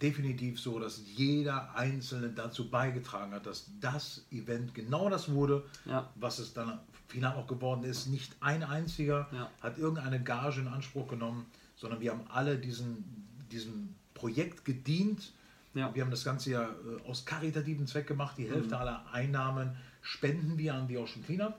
definitiv 0.00 0.60
so, 0.60 0.78
dass 0.78 1.00
jeder 1.16 1.74
Einzelne 1.76 2.30
dazu 2.30 2.68
beigetragen 2.70 3.32
hat, 3.32 3.46
dass 3.46 3.70
das 3.80 4.24
Event 4.30 4.74
genau 4.74 5.08
das 5.08 5.30
wurde, 5.30 5.64
Ja. 5.84 6.10
was 6.16 6.38
es 6.38 6.52
dann 6.52 6.78
final 7.08 7.36
auch 7.36 7.46
geworden 7.46 7.84
ist. 7.84 8.06
Nicht 8.08 8.34
ein 8.40 8.62
einziger 8.62 9.28
Ja. 9.32 9.50
hat 9.60 9.78
irgendeine 9.78 10.22
Gage 10.22 10.60
in 10.60 10.68
Anspruch 10.68 11.08
genommen, 11.08 11.46
sondern 11.76 12.00
wir 12.00 12.10
haben 12.10 12.22
alle 12.28 12.56
diesen, 12.58 13.04
diesem 13.50 13.94
Projekt 14.14 14.64
gedient. 14.64 15.32
Ja. 15.74 15.94
Wir 15.94 16.02
haben 16.02 16.10
das 16.10 16.24
Ganze 16.24 16.50
ja 16.50 16.64
äh, 16.68 17.08
aus 17.08 17.24
karitativen 17.24 17.86
Zweck 17.86 18.06
gemacht. 18.06 18.36
Die 18.38 18.48
Hälfte 18.50 18.76
aller 18.78 19.04
Einnahmen 19.12 19.76
spenden 20.02 20.58
wir 20.58 20.74
an 20.74 20.88
die 20.88 20.96
Ocean 20.98 21.24
Cleanup. 21.24 21.54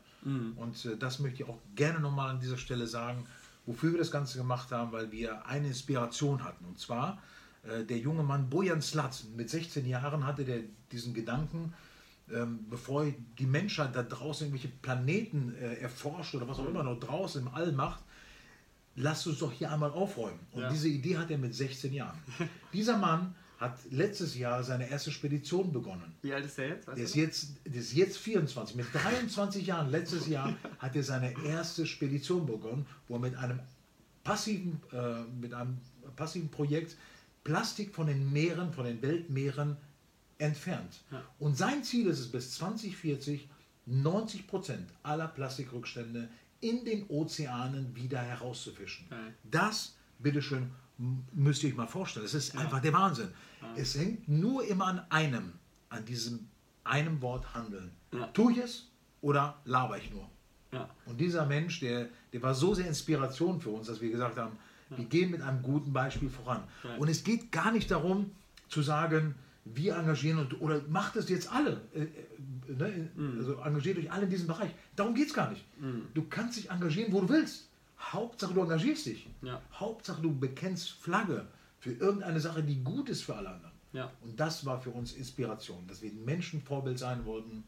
Und 0.56 0.86
äh, 0.86 0.96
das 0.98 1.20
möchte 1.20 1.44
ich 1.44 1.50
auch 1.50 1.60
gerne 1.76 2.00
nochmal 2.00 2.30
an 2.30 2.40
dieser 2.40 2.58
Stelle 2.58 2.88
sagen, 2.88 3.26
wofür 3.66 3.92
wir 3.92 4.00
das 4.00 4.10
Ganze 4.12 4.38
gemacht 4.38 4.72
haben, 4.72 4.94
weil 4.94 5.12
wir 5.12 5.46
eine 5.46 5.68
Inspiration 5.68 6.44
hatten. 6.46 6.64
Und 6.64 6.80
zwar 6.80 7.22
der 7.64 7.98
junge 7.98 8.24
Mann 8.24 8.50
Bojan 8.50 8.82
Slat. 8.82 9.24
Mit 9.36 9.50
16 9.50 9.86
Jahren 9.86 10.26
hatte 10.26 10.44
der 10.46 10.60
diesen 10.92 11.14
Gedanken, 11.14 11.74
ähm, 12.32 12.66
bevor 12.70 13.06
die 13.40 13.46
Menschheit 13.46 13.96
da 13.96 14.04
draußen 14.04 14.48
irgendwelche 14.48 14.74
Planeten 14.82 15.56
äh, 15.56 15.76
erforscht 15.76 16.36
oder 16.36 16.48
was 16.48 16.60
auch 16.60 16.68
immer 16.68 16.84
noch 16.84 17.00
draußen 17.00 17.42
im 17.42 17.48
All 17.54 17.72
macht, 17.72 18.02
lass 18.96 19.26
uns 19.28 19.40
doch 19.40 19.52
hier 19.52 19.72
einmal 19.72 19.92
aufräumen. 19.92 20.40
Und 20.52 20.62
Ja. 20.62 20.70
diese 20.70 20.88
Idee 20.88 21.18
hat 21.18 21.32
er 21.32 21.38
mit 21.38 21.54
16 21.56 21.94
Jahren. 21.94 22.18
Dieser 22.74 22.98
Mann 22.98 23.36
hat 23.60 23.80
letztes 23.92 24.36
Jahr 24.38 24.64
seine 24.64 24.90
erste 24.90 25.12
Spedition 25.12 25.72
begonnen. 25.72 26.14
Wie 26.22 26.34
alt 26.34 26.46
ist 26.46 26.58
der 26.58 26.68
jetzt? 26.70 26.88
Weißt 26.88 26.98
Der 26.98 27.06
ist 27.06 27.16
jetzt, 27.16 27.48
der 27.66 27.82
ist 27.82 27.94
jetzt 27.94 28.18
24. 28.18 28.76
Mit 28.76 28.88
23 28.94 29.66
Jahren, 29.66 29.90
letztes 29.90 30.28
Jahr, 30.28 30.54
hat 30.80 30.96
er 30.96 31.04
seine 31.04 31.34
erste 31.46 31.86
Spedition 31.86 32.46
begonnen, 32.46 32.86
wo 33.08 33.16
er 33.16 33.20
mit 33.20 33.36
einem 33.36 33.60
passiven, 34.24 34.82
äh, 34.92 35.24
mit 35.40 35.54
einem 35.54 35.78
passiven 36.16 36.50
Projekt 36.50 36.98
Plastik 37.44 37.94
von 37.94 38.08
den 38.08 38.32
Meeren, 38.32 38.74
von 38.74 38.86
den 38.86 39.02
Weltmeeren 39.02 39.78
entfernt. 40.38 41.04
Ja. 41.12 41.24
Und 41.40 41.58
sein 41.58 41.84
Ziel 41.84 42.08
ist 42.08 42.20
es, 42.20 42.32
bis 42.32 42.52
2040 42.56 43.50
90 43.86 44.48
Prozent 44.48 44.90
aller 45.04 45.28
Plastikrückstände 45.28 46.30
in 46.62 46.86
den 46.86 47.06
Ozeanen 47.10 47.96
wieder 47.96 48.20
herauszufischen. 48.20 49.10
Geil. 49.10 49.34
Das, 49.44 49.98
bitteschön, 50.20 50.72
müsst 51.34 51.64
ihr 51.64 51.70
euch 51.70 51.76
mal 51.76 51.88
vorstellen. 51.88 52.26
Es 52.26 52.34
ist 52.34 52.58
einfach 52.58 52.82
der 52.82 52.94
Wahnsinn. 52.94 53.30
Es 53.76 53.98
hängt 53.98 54.28
nur 54.30 54.66
immer 54.66 54.88
an 54.88 55.06
einem, 55.10 55.54
an 55.90 56.06
diesem 56.06 56.48
einem 56.84 57.22
Wort 57.22 57.54
handeln. 57.54 57.92
Ja. 58.14 58.28
Tue 58.28 58.54
ich 58.54 58.58
es 58.60 58.90
oder 59.22 59.62
laber 59.66 59.98
ich 59.98 60.12
nur? 60.12 60.30
Ja. 60.72 60.90
Und 61.06 61.20
dieser 61.20 61.46
Mensch, 61.46 61.80
der, 61.80 62.10
der 62.32 62.42
war 62.42 62.54
so 62.54 62.74
sehr 62.74 62.88
Inspiration 62.88 63.60
für 63.60 63.70
uns, 63.70 63.88
dass 63.88 64.02
wir 64.02 64.10
gesagt 64.10 64.38
haben, 64.38 64.58
wir 64.98 65.06
gehen 65.06 65.32
mit 65.32 65.42
einem 65.42 65.62
guten 65.62 65.94
Beispiel 65.94 66.30
voran. 66.30 66.64
Und 66.98 67.10
es 67.10 67.24
geht 67.24 67.52
gar 67.52 67.72
nicht 67.72 67.90
darum 67.92 68.32
zu 68.68 68.82
sagen, 68.82 69.36
wir 69.66 69.96
engagieren 69.96 70.40
und, 70.40 70.60
oder 70.62 70.82
macht 70.90 71.16
es 71.16 71.30
jetzt 71.30 71.52
alle. 71.52 71.82
Äh, 71.94 72.02
äh, 72.02 72.10
ne? 72.68 73.10
Also 73.38 73.56
engagiert 73.60 73.98
euch 73.98 74.12
alle 74.12 74.24
in 74.24 74.30
diesem 74.30 74.48
Bereich. 74.48 74.72
Darum 74.96 75.16
geht 75.16 75.28
es 75.28 75.34
gar 75.34 75.50
nicht. 75.50 75.64
Du 76.14 76.24
kannst 76.24 76.58
dich 76.58 76.70
engagieren, 76.70 77.12
wo 77.14 77.22
du 77.22 77.30
willst. 77.30 77.70
Hauptsache 77.98 78.54
du 78.54 78.62
engagierst 78.62 79.06
dich. 79.06 79.30
Ja. 79.42 79.62
Hauptsache 79.74 80.22
du 80.22 80.38
bekennst 80.38 80.92
Flagge 80.92 81.48
für 81.80 81.94
irgendeine 81.94 82.40
Sache, 82.40 82.64
die 82.64 82.84
gut 82.84 83.10
ist 83.10 83.24
für 83.24 83.36
alle 83.36 83.50
anderen. 83.50 83.72
Ja. 83.94 84.12
Und 84.22 84.40
das 84.40 84.66
war 84.66 84.82
für 84.82 84.90
uns 84.90 85.14
Inspiration, 85.14 85.88
dass 85.88 86.02
wir 86.02 86.12
ein 86.12 86.26
Menschenvorbild 86.26 87.00
sein 87.00 87.26
wollten 87.26 87.64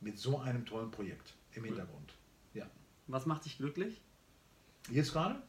mit 0.00 0.18
so 0.18 0.38
einem 0.38 0.64
tollen 0.66 0.90
Projekt 0.90 1.34
im 1.54 1.64
Hintergrund. 1.64 2.14
Ja. 2.54 2.66
Was 3.06 3.26
macht 3.26 3.44
dich 3.44 3.58
glücklich? 3.58 4.00
Jetzt 4.90 5.12
gerade? 5.12 5.42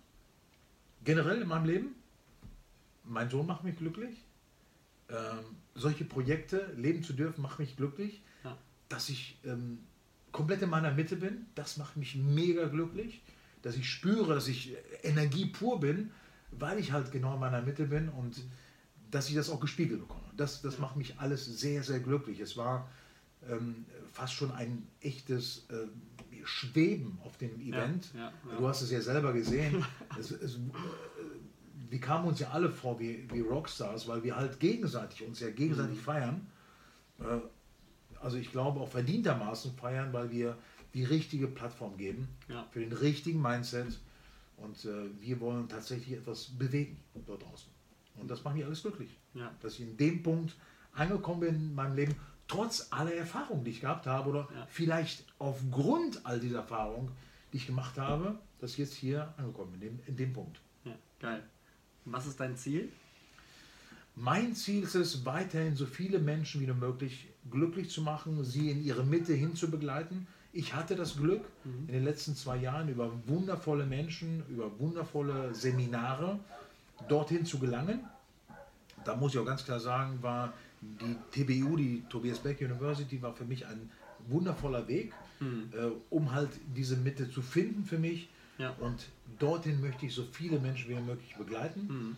Generell 1.03 1.41
in 1.41 1.47
meinem 1.47 1.65
Leben? 1.65 1.95
Mein 3.03 3.29
Sohn 3.29 3.45
macht 3.45 3.63
mich 3.63 3.77
glücklich. 3.77 4.17
Ähm, 5.09 5.57
solche 5.75 6.05
Projekte 6.05 6.73
leben 6.77 7.03
zu 7.03 7.13
dürfen, 7.13 7.41
macht 7.41 7.59
mich 7.59 7.75
glücklich. 7.75 8.21
Ja. 8.43 8.57
Dass 8.89 9.09
ich 9.09 9.37
ähm, 9.43 9.79
komplett 10.31 10.61
in 10.61 10.69
meiner 10.69 10.91
Mitte 10.91 11.15
bin, 11.15 11.45
das 11.55 11.77
macht 11.77 11.97
mich 11.97 12.15
mega 12.15 12.67
glücklich. 12.67 13.21
Dass 13.61 13.75
ich 13.75 13.89
spüre, 13.89 14.33
dass 14.33 14.47
ich 14.47 14.75
Energie 15.03 15.45
pur 15.45 15.79
bin, 15.79 16.11
weil 16.51 16.79
ich 16.79 16.91
halt 16.91 17.11
genau 17.11 17.33
in 17.33 17.39
meiner 17.39 17.61
Mitte 17.61 17.85
bin 17.85 18.09
und 18.09 18.41
dass 19.11 19.29
ich 19.29 19.35
das 19.35 19.49
auch 19.49 19.59
gespiegelt 19.59 20.01
bekomme. 20.01 20.23
Das, 20.35 20.61
das 20.61 20.79
macht 20.79 20.95
mich 20.95 21.19
alles 21.19 21.45
sehr, 21.45 21.83
sehr 21.83 21.99
glücklich. 21.99 22.39
Es 22.39 22.57
war 22.57 22.89
ähm, 23.49 23.85
fast 24.11 24.33
schon 24.33 24.51
ein 24.51 24.87
echtes 25.01 25.65
äh, 25.69 25.87
Schweben 26.45 27.19
auf 27.23 27.37
dem 27.37 27.59
Event. 27.59 28.11
ja, 28.13 28.31
ja. 28.49 28.57
Du 28.57 28.67
hast 28.67 28.81
es 28.81 28.91
ja 28.91 29.01
selber 29.01 29.33
gesehen. 29.33 29.83
es, 30.19 30.31
es, 30.31 30.59
wir 31.89 31.99
kamen 31.99 32.27
uns 32.27 32.39
ja 32.39 32.49
alle 32.49 32.69
vor 32.69 32.99
wie, 32.99 33.27
wie 33.31 33.41
Rockstars, 33.41 34.07
weil 34.07 34.23
wir 34.23 34.35
halt 34.35 34.59
gegenseitig 34.59 35.25
uns 35.27 35.39
ja 35.39 35.49
gegenseitig 35.49 35.97
Mhm. 35.97 36.01
feiern. 36.01 36.47
Äh, 37.19 37.23
also 38.19 38.37
ich 38.37 38.51
glaube 38.51 38.79
auch 38.79 38.89
verdientermaßen 38.89 39.73
feiern, 39.75 40.11
weil 40.13 40.31
wir 40.31 40.57
die 40.93 41.03
richtige 41.03 41.47
Plattform 41.47 41.97
geben 41.97 42.27
Ja. 42.47 42.65
für 42.71 42.79
den 42.79 42.93
richtigen 42.93 43.41
Mindset 43.41 43.99
und 44.57 44.85
äh, 44.85 45.09
wir 45.19 45.39
wollen 45.39 45.67
tatsächlich 45.67 46.17
etwas 46.17 46.45
bewegen 46.57 46.97
dort 47.25 47.43
draußen. 47.43 47.69
Und 48.19 48.29
das 48.29 48.43
macht 48.43 48.55
mich 48.55 48.65
alles 48.65 48.81
glücklich, 48.83 49.09
Ja. 49.33 49.51
dass 49.61 49.73
ich 49.75 49.81
in 49.81 49.97
dem 49.97 50.21
Punkt 50.23 50.55
angekommen 50.93 51.39
bin 51.41 51.55
in 51.55 51.75
meinem 51.75 51.95
Leben, 51.95 52.15
trotz 52.47 52.87
aller 52.91 53.13
Erfahrungen, 53.13 53.63
die 53.63 53.71
ich 53.71 53.81
gehabt 53.81 54.05
habe 54.07 54.29
oder 54.29 54.47
Ja. 54.55 54.67
vielleicht 54.69 55.25
aufgrund 55.39 56.25
all 56.25 56.39
dieser 56.39 56.57
Erfahrungen, 56.59 57.11
die 57.51 57.57
ich 57.57 57.67
gemacht 57.67 57.97
habe, 57.97 58.37
dass 58.59 58.71
ich 58.71 58.77
jetzt 58.79 58.93
hier 58.93 59.33
angekommen 59.37 59.71
bin, 59.73 59.81
in 59.81 59.97
dem, 59.97 59.99
in 60.07 60.15
dem 60.17 60.33
Punkt. 60.33 60.59
ja. 60.85 60.93
Geil. 61.19 61.43
Was 62.05 62.25
ist 62.27 62.39
dein 62.39 62.57
Ziel? 62.57 62.89
Mein 64.15 64.53
Ziel 64.55 64.83
ist 64.83 64.95
es, 64.95 65.25
weiterhin 65.25 65.75
so 65.75 65.85
viele 65.85 66.19
Menschen 66.19 66.61
wie 66.61 66.67
nur 66.67 66.75
möglich 66.75 67.27
glücklich 67.49 67.89
zu 67.89 68.01
machen, 68.01 68.43
sie 68.43 68.69
in 68.69 68.83
ihre 68.83 69.03
Mitte 69.03 69.33
hin 69.33 69.55
zu 69.55 69.71
begleiten. 69.71 70.27
Ich 70.51 70.75
hatte 70.75 70.95
das 70.95 71.15
Glück, 71.17 71.43
in 71.65 71.87
den 71.87 72.03
letzten 72.03 72.35
zwei 72.35 72.57
Jahren 72.57 72.87
über 72.89 73.11
wundervolle 73.25 73.85
Menschen, 73.87 74.43
über 74.49 74.77
wundervolle 74.79 75.55
Seminare 75.55 76.39
dorthin 77.07 77.43
zu 77.45 77.57
gelangen. 77.57 78.01
Da 79.03 79.15
muss 79.15 79.33
ich 79.33 79.39
auch 79.39 79.45
ganz 79.45 79.65
klar 79.65 79.79
sagen, 79.79 80.21
war 80.21 80.53
die 81.01 81.15
TBU, 81.43 81.75
die 81.77 82.03
Tobias 82.09 82.39
Beck 82.39 82.61
University, 82.61 83.21
war 83.21 83.33
für 83.33 83.45
mich 83.45 83.65
ein 83.65 83.89
wundervoller 84.27 84.87
Weg, 84.87 85.13
äh, 85.73 85.89
um 86.09 86.31
halt 86.31 86.49
diese 86.75 86.95
Mitte 86.97 87.29
zu 87.29 87.41
finden 87.41 87.83
für 87.85 87.97
mich. 87.97 88.29
Ja. 88.57 88.69
Und 88.79 89.09
dorthin 89.39 89.81
möchte 89.81 90.05
ich 90.05 90.13
so 90.13 90.23
viele 90.31 90.59
Menschen 90.59 90.89
wie 90.89 90.95
möglich 90.95 91.35
begleiten. 91.37 92.15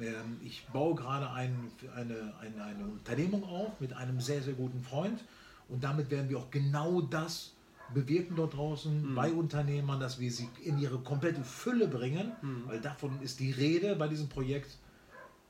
Ähm, 0.00 0.38
Ich 0.42 0.66
baue 0.72 0.94
gerade 0.96 1.30
ein, 1.30 1.54
eine, 1.94 2.34
eine, 2.40 2.64
eine 2.64 2.84
Unternehmung 2.84 3.44
auf 3.44 3.80
mit 3.80 3.92
einem 3.92 4.20
sehr, 4.20 4.42
sehr 4.42 4.54
guten 4.54 4.80
Freund. 4.82 5.22
Und 5.68 5.84
damit 5.84 6.10
werden 6.10 6.28
wir 6.28 6.38
auch 6.38 6.50
genau 6.50 7.00
das 7.02 7.52
bewirken 7.92 8.34
dort 8.34 8.54
draußen 8.54 9.14
bei 9.14 9.30
Unternehmern, 9.30 10.00
dass 10.00 10.18
wir 10.18 10.32
sie 10.32 10.48
in 10.64 10.78
ihre 10.78 10.98
komplette 10.98 11.44
Fülle 11.44 11.86
bringen, 11.86 12.32
weil 12.66 12.80
davon 12.80 13.20
ist 13.22 13.38
die 13.40 13.52
Rede 13.52 13.94
bei 13.94 14.08
diesem 14.08 14.28
Projekt. 14.28 14.78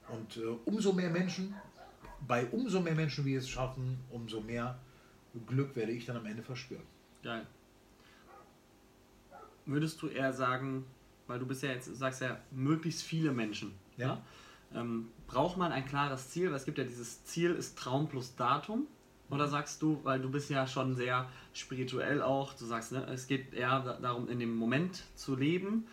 Und 0.09 0.37
äh, 0.37 0.41
umso 0.67 0.93
mehr 0.93 1.11
Menschen, 1.11 1.55
bei 2.27 2.47
umso 2.47 2.81
mehr 2.81 2.95
Menschen 2.95 3.25
wir 3.25 3.39
es 3.39 3.49
schaffen, 3.49 3.99
umso 4.11 4.41
mehr 4.41 4.79
Glück 5.47 5.75
werde 5.77 5.93
ich 5.93 6.07
dann 6.07 6.17
am 6.17 6.27
Ende 6.27 6.43
verspüren. 6.43 6.85
Geil. 7.23 7.47
Würdest 9.67 10.01
du 10.03 10.09
eher 10.09 10.33
sagen, 10.33 10.85
weil 11.27 11.39
du 11.39 11.47
bist 11.47 11.63
ja 11.63 11.71
jetzt, 11.71 11.95
sagst 11.97 12.21
ja, 12.21 12.39
möglichst 12.51 13.03
viele 13.03 13.33
Menschen. 13.33 13.73
Ja. 13.97 14.15
ne? 14.15 14.23
Ähm, 14.75 15.09
braucht 15.27 15.57
man 15.57 15.73
ein 15.73 15.85
klares 15.87 16.31
Ziel? 16.31 16.49
Weil 16.49 16.57
es 16.57 16.65
gibt 16.65 16.79
ja 16.79 16.85
dieses 16.85 17.25
Ziel 17.25 17.53
ist 17.53 17.79
Traum 17.79 18.09
plus 18.09 18.35
Datum. 18.37 18.87
Oder 19.31 19.49
sagst 19.49 19.81
du, 19.81 20.01
weil 20.05 20.21
du 20.21 20.31
bist 20.31 20.51
ja 20.51 20.67
schon 20.67 20.95
sehr 20.95 21.29
spirituell 21.55 22.21
auch, 22.21 22.53
du 22.53 22.67
sagst, 22.67 22.93
ne, 22.93 23.07
es 23.07 23.27
geht 23.27 23.55
eher 23.55 23.99
darum, 24.03 24.29
in 24.29 24.39
dem 24.39 24.55
Moment 24.55 25.03
zu 25.15 25.35
leben. 25.35 25.87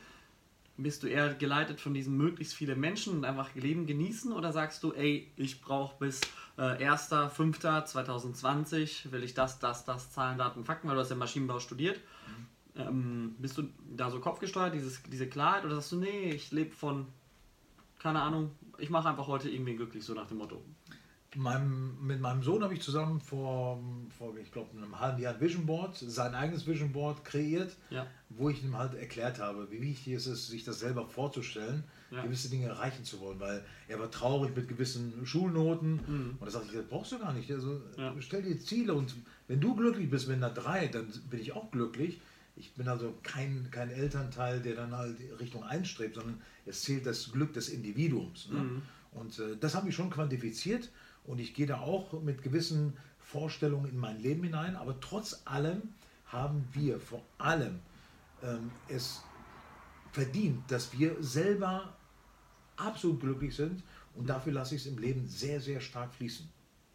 Bist 0.77 1.03
du 1.03 1.07
eher 1.07 1.33
geleitet 1.33 1.81
von 1.81 1.93
diesen 1.93 2.17
möglichst 2.17 2.53
viele 2.53 2.75
Menschen 2.75 3.13
und 3.13 3.25
einfach 3.25 3.53
Leben 3.55 3.85
genießen? 3.85 4.31
Oder 4.31 4.51
sagst 4.51 4.83
du, 4.83 4.93
ey, 4.93 5.31
ich 5.35 5.61
brauche 5.61 5.97
bis 5.99 6.21
äh, 6.57 6.87
1.5.2020, 6.87 9.11
will 9.11 9.23
ich 9.23 9.33
das, 9.33 9.59
das, 9.59 9.85
das, 9.85 10.11
Zahlen, 10.11 10.37
Daten, 10.37 10.65
Fakten, 10.65 10.87
weil 10.87 10.95
du 10.95 11.01
hast 11.01 11.09
ja 11.09 11.15
Maschinenbau 11.15 11.59
studiert. 11.59 11.99
Mhm. 12.27 12.81
Ähm, 12.81 13.35
bist 13.37 13.57
du 13.57 13.63
da 13.95 14.09
so 14.09 14.19
kopfgesteuert, 14.19 14.73
dieses, 14.73 15.03
diese 15.03 15.27
Klarheit? 15.27 15.65
Oder 15.65 15.75
sagst 15.75 15.91
du, 15.91 15.97
nee, 15.97 16.31
ich 16.31 16.51
lebe 16.51 16.71
von, 16.71 17.07
keine 17.99 18.21
Ahnung, 18.21 18.51
ich 18.77 18.89
mache 18.89 19.09
einfach 19.09 19.27
heute 19.27 19.49
irgendwie 19.49 19.75
glücklich, 19.75 20.03
so 20.03 20.13
nach 20.13 20.27
dem 20.27 20.37
Motto? 20.37 20.63
Meinem, 21.35 22.05
mit 22.05 22.19
meinem 22.19 22.43
Sohn 22.43 22.61
habe 22.61 22.73
ich 22.73 22.81
zusammen 22.81 23.21
vor, 23.21 23.81
vor 24.17 24.35
ich 24.37 24.51
glaube, 24.51 24.75
einem 24.75 24.99
halben 24.99 25.21
Jahr 25.21 25.33
ein 25.33 25.39
Vision 25.39 25.65
Board, 25.65 25.95
sein 25.95 26.35
eigenes 26.35 26.67
Vision 26.67 26.91
Board 26.91 27.23
kreiert, 27.23 27.77
ja. 27.89 28.05
wo 28.29 28.49
ich 28.49 28.61
ihm 28.63 28.77
halt 28.77 28.95
erklärt 28.95 29.39
habe, 29.39 29.71
wie 29.71 29.81
wichtig 29.81 30.13
es 30.13 30.27
ist, 30.27 30.47
sich 30.47 30.65
das 30.65 30.79
selber 30.79 31.07
vorzustellen, 31.07 31.85
ja. 32.11 32.21
gewisse 32.21 32.49
Dinge 32.49 32.67
erreichen 32.67 33.05
zu 33.05 33.21
wollen, 33.21 33.39
weil 33.39 33.63
er 33.87 33.97
war 33.99 34.11
traurig 34.11 34.53
mit 34.55 34.67
gewissen 34.67 35.25
Schulnoten 35.25 36.01
mhm. 36.05 36.37
und 36.37 36.45
da 36.45 36.51
sagte 36.51 36.67
ich, 36.67 36.75
das 36.75 36.87
brauchst 36.87 37.13
du 37.13 37.19
gar 37.19 37.31
nicht. 37.31 37.49
Also 37.49 37.81
ja. 37.97 38.13
stell 38.19 38.41
dir 38.41 38.59
Ziele 38.59 38.93
und 38.93 39.15
wenn 39.47 39.61
du 39.61 39.73
glücklich 39.73 40.09
bist 40.09 40.27
mit 40.27 40.37
einer 40.37 40.49
3, 40.49 40.87
dann 40.87 41.07
bin 41.29 41.39
ich 41.39 41.53
auch 41.53 41.71
glücklich. 41.71 42.19
Ich 42.57 42.73
bin 42.73 42.89
also 42.89 43.13
kein, 43.23 43.69
kein 43.71 43.89
Elternteil, 43.89 44.59
der 44.59 44.75
dann 44.75 44.95
halt 44.95 45.15
Richtung 45.39 45.63
einstrebt, 45.63 46.15
sondern 46.15 46.41
es 46.65 46.83
zählt 46.83 47.05
das 47.05 47.31
Glück 47.31 47.53
des 47.53 47.69
Individuums. 47.69 48.49
Ne? 48.49 48.59
Mhm. 48.59 48.81
Und 49.11 49.39
äh, 49.39 49.57
das 49.59 49.75
habe 49.75 49.89
ich 49.89 49.95
schon 49.95 50.09
quantifiziert 50.09 50.89
und 51.25 51.39
ich 51.39 51.53
gehe 51.53 51.67
da 51.67 51.79
auch 51.79 52.21
mit 52.21 52.41
gewissen 52.41 52.97
Vorstellungen 53.19 53.89
in 53.89 53.97
mein 53.97 54.19
Leben 54.19 54.43
hinein. 54.43 54.75
Aber 54.75 54.99
trotz 54.99 55.41
allem 55.45 55.81
haben 56.25 56.67
wir 56.73 56.99
vor 56.99 57.23
allem 57.37 57.79
ähm, 58.43 58.71
es 58.87 59.23
verdient, 60.11 60.69
dass 60.69 60.97
wir 60.97 61.15
selber 61.21 61.93
absolut 62.77 63.19
glücklich 63.19 63.55
sind. 63.55 63.83
Und 64.15 64.29
dafür 64.29 64.51
lasse 64.53 64.75
ich 64.75 64.81
es 64.81 64.87
im 64.87 64.97
Leben 64.97 65.27
sehr, 65.27 65.61
sehr 65.61 65.79
stark 65.79 66.13
fließen. 66.13 66.49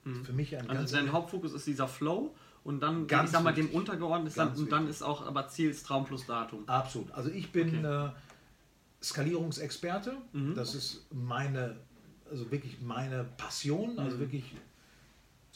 Mhm. 0.04 0.24
Für 0.24 0.32
mich 0.32 0.56
ein 0.56 0.68
also 0.68 0.96
dein 0.96 1.12
Hauptfokus 1.12 1.52
ist 1.52 1.66
dieser 1.66 1.88
Flow 1.88 2.34
und 2.62 2.80
dann, 2.80 3.06
ganz 3.06 3.30
ich 3.30 3.32
sag 3.32 3.42
mal, 3.42 3.54
dem 3.54 3.70
untergeordnet 3.70 4.28
ist 4.28 4.38
dann, 4.38 4.54
und 4.54 4.70
dann 4.70 4.88
ist 4.88 5.02
auch 5.02 5.24
aber 5.24 5.48
Ziel 5.48 5.70
ist 5.70 5.86
Traum 5.86 6.04
plus 6.04 6.26
Datum. 6.26 6.68
Absolut. 6.68 7.10
Also 7.12 7.30
ich 7.30 7.52
bin 7.52 7.78
okay. 7.78 8.06
äh, 8.06 8.10
Skalierungsexperte. 9.02 10.16
Mhm. 10.32 10.54
Das 10.54 10.74
ist 10.74 11.06
meine 11.12 11.76
also 12.30 12.50
wirklich 12.50 12.80
meine 12.80 13.24
Passion, 13.36 13.98
also 13.98 14.16
mhm. 14.16 14.20
wirklich 14.20 14.44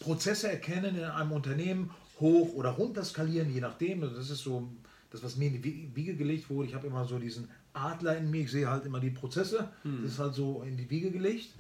Prozesse 0.00 0.50
erkennen 0.50 0.96
in 0.96 1.04
einem 1.04 1.32
Unternehmen, 1.32 1.90
hoch 2.20 2.54
oder 2.54 2.70
runter 2.70 3.04
skalieren, 3.04 3.52
je 3.52 3.60
nachdem. 3.60 4.02
Also 4.02 4.16
das 4.16 4.30
ist 4.30 4.42
so 4.42 4.68
das, 5.10 5.22
was 5.22 5.36
mir 5.36 5.48
in 5.48 5.60
die 5.60 5.94
Wiege 5.94 6.14
gelegt 6.14 6.48
wurde. 6.50 6.68
Ich 6.68 6.74
habe 6.74 6.86
immer 6.86 7.04
so 7.04 7.18
diesen 7.18 7.48
Adler 7.72 8.16
in 8.16 8.30
mir, 8.30 8.42
ich 8.42 8.50
sehe 8.50 8.68
halt 8.68 8.84
immer 8.84 9.00
die 9.00 9.10
Prozesse. 9.10 9.68
Mhm. 9.84 10.02
Das 10.02 10.12
ist 10.12 10.18
halt 10.18 10.34
so 10.34 10.62
in 10.62 10.76
die 10.76 10.88
Wiege 10.88 11.10
gelegt. 11.10 11.50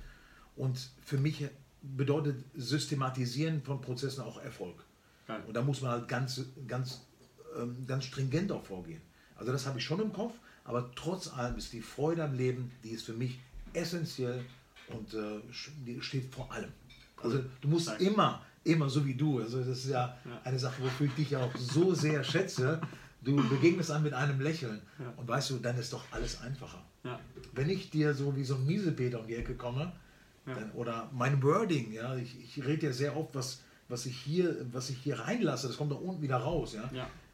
Und 0.56 0.90
für 1.04 1.18
mich 1.18 1.46
bedeutet 1.82 2.44
Systematisieren 2.54 3.62
von 3.62 3.80
Prozessen 3.80 4.22
auch 4.22 4.40
Erfolg. 4.42 4.84
Geil. 5.26 5.42
Und 5.46 5.54
da 5.54 5.62
muss 5.62 5.80
man 5.80 5.92
halt 5.92 6.08
ganz, 6.08 6.42
ganz, 6.66 7.06
ähm, 7.58 7.86
ganz 7.86 8.04
stringent 8.04 8.52
auch 8.52 8.64
vorgehen. 8.64 9.00
Also 9.36 9.52
das 9.52 9.66
habe 9.66 9.78
ich 9.78 9.84
schon 9.84 10.00
im 10.00 10.12
Kopf, 10.12 10.34
aber 10.64 10.90
trotz 10.94 11.32
allem 11.32 11.56
ist 11.56 11.72
die 11.72 11.80
Freude 11.80 12.24
am 12.24 12.34
Leben, 12.34 12.70
die 12.84 12.90
ist 12.90 13.04
für 13.04 13.14
mich 13.14 13.38
essentiell 13.72 14.44
und 14.92 15.14
äh, 15.14 16.00
steht 16.00 16.34
vor 16.34 16.50
allem. 16.52 16.70
Also 17.22 17.40
du 17.60 17.68
musst 17.68 17.88
Danke. 17.88 18.04
immer, 18.04 18.42
immer 18.64 18.88
so 18.88 19.04
wie 19.04 19.14
du, 19.14 19.40
also 19.40 19.58
das 19.58 19.68
ist 19.68 19.88
ja, 19.88 20.16
ja, 20.24 20.40
eine 20.44 20.58
Sache, 20.58 20.82
wofür 20.82 21.06
ich 21.06 21.14
dich 21.14 21.36
auch 21.36 21.54
so 21.56 21.94
sehr 21.94 22.24
schätze, 22.24 22.80
du 23.22 23.36
begegnest 23.48 23.90
einem 23.90 24.04
mit 24.04 24.14
einem 24.14 24.40
Lächeln 24.40 24.80
ja. 24.98 25.12
und 25.16 25.28
weißt 25.28 25.50
du, 25.50 25.58
dann 25.58 25.76
ist 25.78 25.92
doch 25.92 26.04
alles 26.10 26.40
einfacher. 26.40 26.82
Ja. 27.04 27.18
Wenn 27.52 27.68
ich 27.68 27.90
dir 27.90 28.14
so 28.14 28.34
wie 28.36 28.44
so 28.44 28.54
ein 28.54 28.66
Miesepeter 28.66 29.20
um 29.20 29.26
die 29.26 29.36
Ecke 29.36 29.54
komme, 29.54 29.92
dann, 30.46 30.72
oder 30.72 31.08
mein 31.12 31.42
Wording, 31.42 31.92
ja, 31.92 32.16
ich, 32.16 32.36
ich 32.42 32.64
rede 32.64 32.86
ja 32.86 32.92
sehr 32.92 33.16
oft, 33.16 33.34
was, 33.34 33.60
was 33.88 34.06
ich 34.06 34.16
hier, 34.16 34.66
was 34.72 34.90
ich 34.90 34.98
hier 34.98 35.18
reinlasse, 35.20 35.68
das 35.68 35.76
kommt 35.76 35.92
da 35.92 35.96
unten 35.96 36.22
wieder 36.22 36.38
raus, 36.38 36.74
ja 36.74 36.90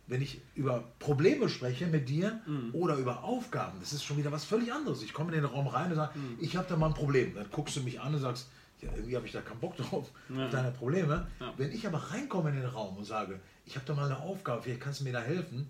wenn 0.06 0.22
ich 0.22 0.40
über 0.54 0.84
Probleme 0.98 1.48
spreche 1.48 1.86
mit 1.86 2.08
dir 2.08 2.40
mhm. 2.46 2.70
oder 2.72 2.96
über 2.96 3.24
Aufgaben, 3.24 3.78
das 3.80 3.92
ist 3.92 4.04
schon 4.04 4.16
wieder 4.16 4.30
was 4.32 4.44
völlig 4.44 4.72
anderes. 4.72 5.02
Ich 5.02 5.12
komme 5.12 5.34
in 5.34 5.42
den 5.42 5.50
Raum 5.50 5.66
rein 5.66 5.90
und 5.90 5.96
sage, 5.96 6.18
mhm. 6.18 6.38
ich 6.40 6.56
habe 6.56 6.66
da 6.68 6.76
mal 6.76 6.88
ein 6.88 6.94
Problem. 6.94 7.34
Dann 7.34 7.46
guckst 7.50 7.76
du 7.76 7.80
mich 7.80 8.00
an 8.00 8.14
und 8.14 8.20
sagst, 8.20 8.48
ja, 8.80 8.90
irgendwie 8.94 9.16
habe 9.16 9.26
ich 9.26 9.32
da 9.32 9.40
keinen 9.40 9.60
Bock 9.60 9.76
drauf, 9.76 10.10
ja. 10.28 10.48
deine 10.48 10.70
Probleme. 10.70 11.26
Ja. 11.40 11.54
Wenn 11.56 11.72
ich 11.72 11.86
aber 11.86 11.98
reinkomme 11.98 12.50
in 12.50 12.56
den 12.56 12.66
Raum 12.66 12.96
und 12.96 13.04
sage, 13.04 13.40
ich 13.64 13.74
habe 13.74 13.86
da 13.86 13.94
mal 13.94 14.06
eine 14.06 14.18
Aufgabe, 14.18 14.62
vielleicht 14.62 14.80
kannst 14.80 15.00
du 15.00 15.04
mir 15.04 15.12
da 15.12 15.20
helfen, 15.20 15.68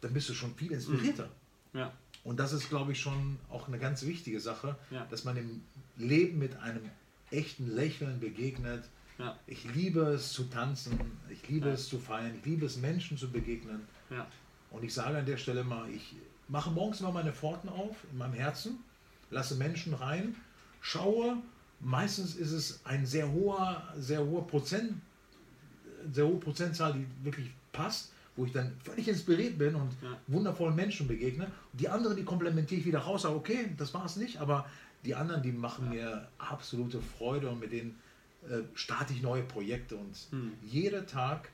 dann 0.00 0.12
bist 0.12 0.28
du 0.28 0.34
schon 0.34 0.54
viel 0.54 0.72
inspirierter. 0.72 1.28
Mhm. 1.72 1.78
Ja. 1.78 1.92
Und 2.24 2.40
das 2.40 2.52
ist, 2.52 2.68
glaube 2.68 2.92
ich, 2.92 3.00
schon 3.00 3.38
auch 3.48 3.68
eine 3.68 3.78
ganz 3.78 4.04
wichtige 4.04 4.40
Sache, 4.40 4.76
dass 5.08 5.24
man 5.24 5.36
im 5.36 5.62
Leben 5.96 6.38
mit 6.38 6.56
einem 6.60 6.82
echten 7.30 7.74
Lächeln 7.74 8.20
begegnet, 8.20 8.84
ja. 9.18 9.36
Ich 9.46 9.64
liebe 9.74 10.00
es 10.00 10.32
zu 10.32 10.44
tanzen, 10.44 10.98
ich 11.28 11.48
liebe 11.48 11.68
ja. 11.68 11.74
es 11.74 11.88
zu 11.88 11.98
feiern, 11.98 12.34
ich 12.38 12.44
liebe 12.44 12.66
es 12.66 12.76
Menschen 12.76 13.16
zu 13.16 13.30
begegnen. 13.30 13.80
Ja. 14.10 14.26
Und 14.70 14.84
ich 14.84 14.94
sage 14.94 15.18
an 15.18 15.26
der 15.26 15.36
Stelle 15.36 15.64
mal, 15.64 15.88
ich 15.90 16.14
mache 16.48 16.70
morgens 16.70 17.00
mal 17.00 17.12
meine 17.12 17.32
Pforten 17.32 17.68
auf 17.68 17.96
in 18.10 18.18
meinem 18.18 18.34
Herzen, 18.34 18.78
lasse 19.30 19.56
Menschen 19.56 19.94
rein, 19.94 20.34
schaue. 20.80 21.38
Meistens 21.80 22.34
ist 22.34 22.52
es 22.52 22.80
ein 22.84 23.06
sehr 23.06 23.30
hoher, 23.30 23.82
sehr 23.96 24.24
hoher 24.24 24.46
Prozent, 24.46 24.94
sehr 26.12 26.26
hohe 26.26 26.38
Prozentzahl, 26.38 26.92
die 26.92 27.06
wirklich 27.24 27.50
passt, 27.72 28.12
wo 28.36 28.44
ich 28.44 28.52
dann 28.52 28.72
völlig 28.82 29.08
inspiriert 29.08 29.58
bin 29.58 29.74
und 29.74 29.90
wundervollen 30.26 30.74
Menschen 30.74 31.08
begegne. 31.08 31.44
Und 31.44 31.80
die 31.80 31.88
anderen, 31.88 32.16
die 32.16 32.24
komplementiere 32.24 32.80
ich 32.80 32.86
wieder 32.86 33.00
raus, 33.00 33.22
sage, 33.22 33.34
okay, 33.34 33.74
das 33.76 33.94
war 33.94 34.04
es 34.04 34.16
nicht, 34.16 34.38
aber 34.38 34.66
die 35.04 35.14
anderen, 35.14 35.42
die 35.42 35.52
machen 35.52 35.90
mir 35.90 36.28
absolute 36.38 37.00
Freude 37.00 37.48
und 37.48 37.60
mit 37.60 37.72
denen 37.72 37.96
äh, 38.48 38.62
starte 38.74 39.12
ich 39.12 39.22
neue 39.22 39.42
Projekte 39.42 39.96
und 39.96 40.16
hm. 40.30 40.52
jeder 40.62 41.06
Tag, 41.06 41.50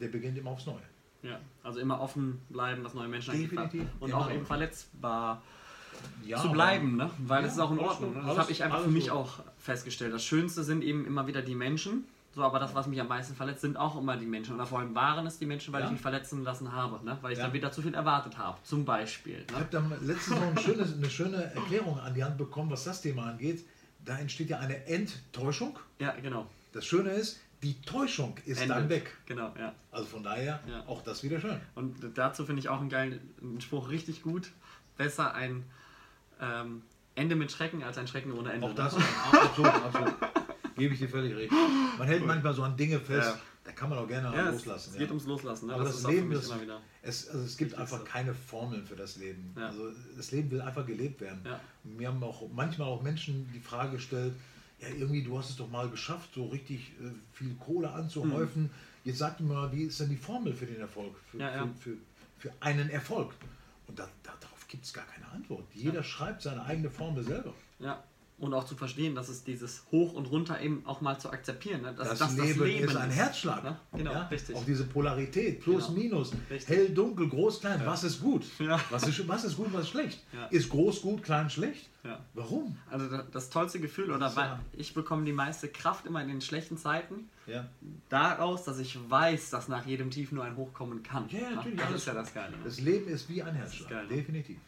der 0.00 0.08
beginnt 0.08 0.36
immer 0.36 0.50
aufs 0.50 0.66
Neue. 0.66 0.82
Ja, 1.22 1.40
also 1.62 1.80
immer 1.80 2.00
offen 2.00 2.42
bleiben, 2.50 2.84
was 2.84 2.92
neue 2.92 3.08
Menschen 3.08 3.32
Definitiv. 3.32 3.86
Und 4.00 4.12
auch 4.12 4.30
eben 4.30 4.44
verletzbar 4.44 5.42
ja, 6.26 6.38
zu 6.38 6.50
bleiben, 6.50 6.96
ne? 6.96 7.10
weil 7.18 7.38
ja, 7.38 7.44
das 7.44 7.54
ist 7.54 7.60
auch 7.60 7.70
in 7.70 7.78
Ordnung. 7.78 8.12
Ne? 8.12 8.22
Das 8.26 8.36
habe 8.36 8.52
ich 8.52 8.62
einfach 8.62 8.82
für 8.82 8.90
mich 8.90 9.10
auch 9.10 9.40
festgestellt. 9.58 10.12
Das 10.12 10.24
Schönste 10.24 10.64
sind 10.64 10.82
eben 10.82 11.06
immer 11.06 11.26
wieder 11.26 11.40
die 11.40 11.54
Menschen. 11.54 12.04
So, 12.34 12.42
aber 12.42 12.58
das, 12.58 12.74
was 12.74 12.88
mich 12.88 13.00
am 13.00 13.06
meisten 13.06 13.34
verletzt, 13.34 13.60
sind 13.60 13.76
auch 13.76 13.96
immer 13.96 14.16
die 14.16 14.26
Menschen. 14.26 14.56
Oder 14.56 14.66
vor 14.66 14.80
allem 14.80 14.94
waren 14.94 15.24
es 15.24 15.38
die 15.38 15.46
Menschen, 15.46 15.72
weil 15.72 15.80
ja. 15.80 15.86
ich 15.86 15.92
mich 15.92 16.00
verletzen 16.00 16.42
lassen 16.42 16.72
habe. 16.72 17.02
Ne? 17.04 17.16
Weil 17.22 17.32
ich 17.32 17.38
ja. 17.38 17.44
dann 17.44 17.52
wieder 17.54 17.70
zu 17.70 17.80
viel 17.80 17.94
erwartet 17.94 18.36
habe. 18.36 18.58
Zum 18.64 18.84
Beispiel. 18.84 19.38
Ne? 19.38 19.44
Ich 19.48 19.54
habe 19.54 19.68
dann 19.70 19.92
letztens 20.04 20.40
noch 20.40 20.48
eine 20.48 20.60
schöne, 20.60 20.82
eine 20.82 21.10
schöne 21.10 21.54
Erklärung 21.54 21.98
an 22.00 22.12
die 22.12 22.24
Hand 22.24 22.36
bekommen, 22.36 22.70
was 22.70 22.84
das 22.84 23.00
Thema 23.00 23.26
angeht 23.26 23.64
da 24.04 24.18
entsteht 24.18 24.50
ja 24.50 24.58
eine 24.58 24.86
Enttäuschung. 24.86 25.78
Ja, 25.98 26.12
genau. 26.12 26.46
Das 26.72 26.84
Schöne 26.84 27.10
ist, 27.10 27.40
die 27.62 27.80
Täuschung 27.82 28.36
ist 28.44 28.60
Ende. 28.60 28.74
dann 28.74 28.88
weg. 28.88 29.16
Genau, 29.26 29.54
ja. 29.58 29.74
Also 29.90 30.06
von 30.06 30.22
daher 30.22 30.60
ja. 30.68 30.84
auch 30.86 31.02
das 31.02 31.22
wieder 31.22 31.40
schön. 31.40 31.58
Und 31.74 31.96
dazu 32.14 32.44
finde 32.44 32.60
ich 32.60 32.68
auch 32.68 32.80
einen 32.80 32.90
geilen 32.90 33.20
einen 33.40 33.60
Spruch 33.60 33.90
richtig 33.90 34.22
gut. 34.22 34.50
Besser 34.96 35.34
ein 35.34 35.64
ähm, 36.40 36.82
Ende 37.14 37.36
mit 37.36 37.50
Schrecken 37.50 37.82
als 37.82 37.96
ein 37.96 38.06
Schrecken 38.06 38.32
ohne 38.32 38.52
Ende. 38.52 38.66
Auch 38.66 38.74
das, 38.74 38.96
absolut, 39.32 39.72
absolut. 39.72 40.14
Gebe 40.76 40.92
ich 40.92 41.00
dir 41.00 41.08
völlig 41.08 41.34
recht. 41.36 41.52
Man 41.98 42.06
hält 42.06 42.22
cool. 42.22 42.26
manchmal 42.26 42.52
so 42.52 42.64
an 42.64 42.76
Dinge 42.76 42.98
fest. 43.00 43.28
Ja 43.28 43.40
da 43.64 43.72
kann 43.72 43.88
man 43.88 43.98
auch 43.98 44.06
gerne 44.06 44.34
ja, 44.36 44.50
loslassen. 44.50 44.90
Es, 44.92 44.98
geht 44.98 45.08
ums 45.08 45.24
Loslassen. 45.24 45.66
Ne? 45.68 45.74
Aber 45.74 45.84
das, 45.84 46.02
das 46.02 46.10
Leben 46.10 46.30
ist, 46.32 46.52
es, 47.02 47.28
also 47.28 47.44
es 47.44 47.56
gibt 47.56 47.74
einfach 47.74 48.04
keine 48.04 48.34
Formeln 48.34 48.86
für 48.86 48.94
das 48.94 49.16
Leben. 49.16 49.54
Ja. 49.56 49.68
Also 49.68 49.90
das 50.16 50.30
Leben 50.32 50.50
will 50.50 50.60
einfach 50.60 50.86
gelebt 50.86 51.22
werden. 51.22 51.40
Ja. 51.44 51.60
Mir 51.82 52.08
haben 52.08 52.22
auch 52.22 52.46
manchmal 52.52 52.88
auch 52.88 53.02
Menschen 53.02 53.50
die 53.54 53.60
Frage 53.60 53.92
gestellt, 53.92 54.34
ja 54.80 54.88
irgendwie, 54.88 55.22
du 55.22 55.38
hast 55.38 55.50
es 55.50 55.56
doch 55.56 55.70
mal 55.70 55.88
geschafft, 55.88 56.34
so 56.34 56.46
richtig 56.46 56.92
äh, 57.00 57.10
viel 57.32 57.54
Kohle 57.54 57.90
anzuhäufen. 57.90 58.64
Mhm. 58.64 58.70
Jetzt 59.04 59.18
sag 59.18 59.40
mir 59.40 59.54
mal, 59.54 59.72
wie 59.72 59.84
ist 59.84 59.98
denn 59.98 60.10
die 60.10 60.16
Formel 60.16 60.52
für 60.52 60.66
den 60.66 60.80
Erfolg, 60.80 61.14
für, 61.30 61.38
für, 61.38 61.68
für, 61.80 61.96
für, 62.38 62.52
einen 62.60 62.90
Erfolg? 62.90 63.32
Und 63.86 63.98
da, 63.98 64.08
da, 64.22 64.32
darauf 64.40 64.68
gibt 64.68 64.84
es 64.84 64.92
gar 64.92 65.06
keine 65.06 65.30
Antwort. 65.30 65.64
Jeder 65.72 66.02
schreibt 66.02 66.42
seine 66.42 66.64
eigene 66.64 66.90
Formel 66.90 67.22
selber. 67.22 67.54
Ja, 67.78 68.02
und 68.38 68.52
auch 68.52 68.64
zu 68.64 68.74
verstehen, 68.74 69.14
dass 69.14 69.28
es 69.28 69.44
dieses 69.44 69.84
Hoch 69.92 70.12
und 70.12 70.26
Runter 70.26 70.60
eben 70.60 70.82
auch 70.86 71.00
mal 71.00 71.18
zu 71.18 71.30
akzeptieren. 71.30 71.82
Ne? 71.82 71.94
Dass, 71.94 72.10
das, 72.10 72.18
das, 72.18 72.36
Leben 72.36 72.58
das, 72.58 72.68
Leben 72.68 72.88
ist 72.88 72.96
ein 72.96 73.10
Herzschlag. 73.10 73.62
Ne? 73.62 73.76
Genau, 73.92 74.12
ja? 74.12 74.22
richtig. 74.26 74.56
Auch 74.56 74.64
diese 74.64 74.84
Polarität, 74.84 75.60
plus, 75.60 75.86
genau. 75.86 75.98
minus, 75.98 76.32
richtig. 76.50 76.76
hell, 76.76 76.88
dunkel, 76.90 77.28
groß, 77.28 77.60
klein. 77.60 77.80
Ja. 77.80 77.86
Was 77.86 78.04
ist 78.04 78.20
gut? 78.20 78.44
Ja. 78.58 78.80
Was, 78.90 79.06
ist, 79.06 79.28
was 79.28 79.44
ist 79.44 79.56
gut, 79.56 79.72
was 79.72 79.82
ist 79.82 79.90
schlecht? 79.90 80.24
Ist 80.50 80.68
groß 80.68 81.02
gut, 81.02 81.22
klein 81.22 81.48
schlecht? 81.48 81.88
Warum? 82.34 82.76
Also 82.90 83.22
das 83.32 83.48
tollste 83.48 83.80
Gefühl, 83.80 84.10
oder 84.10 84.34
weil 84.36 84.58
ich 84.74 84.92
bekomme 84.92 85.24
die 85.24 85.32
meiste 85.32 85.68
Kraft 85.68 86.04
immer 86.06 86.20
in 86.20 86.28
den 86.28 86.40
schlechten 86.40 86.76
Zeiten 86.76 87.30
daraus, 88.08 88.64
dass 88.64 88.78
ich 88.78 88.98
weiß, 89.08 89.50
dass 89.50 89.68
nach 89.68 89.86
jedem 89.86 90.10
Tief 90.10 90.32
nur 90.32 90.44
ein 90.44 90.56
Hoch 90.56 90.72
kommen 90.74 91.02
kann. 91.02 91.28
Ja, 91.28 91.50
natürlich. 91.50 91.80
Das 91.80 91.92
ist 91.92 92.06
ja 92.06 92.14
das 92.14 92.34
Geile. 92.34 92.52
Ne? 92.52 92.64
Das 92.64 92.80
Leben 92.80 93.08
ist 93.08 93.28
wie 93.28 93.42
ein 93.42 93.54
Herzschlag, 93.54 93.90
ne? 93.90 94.16
definitiv. 94.16 94.58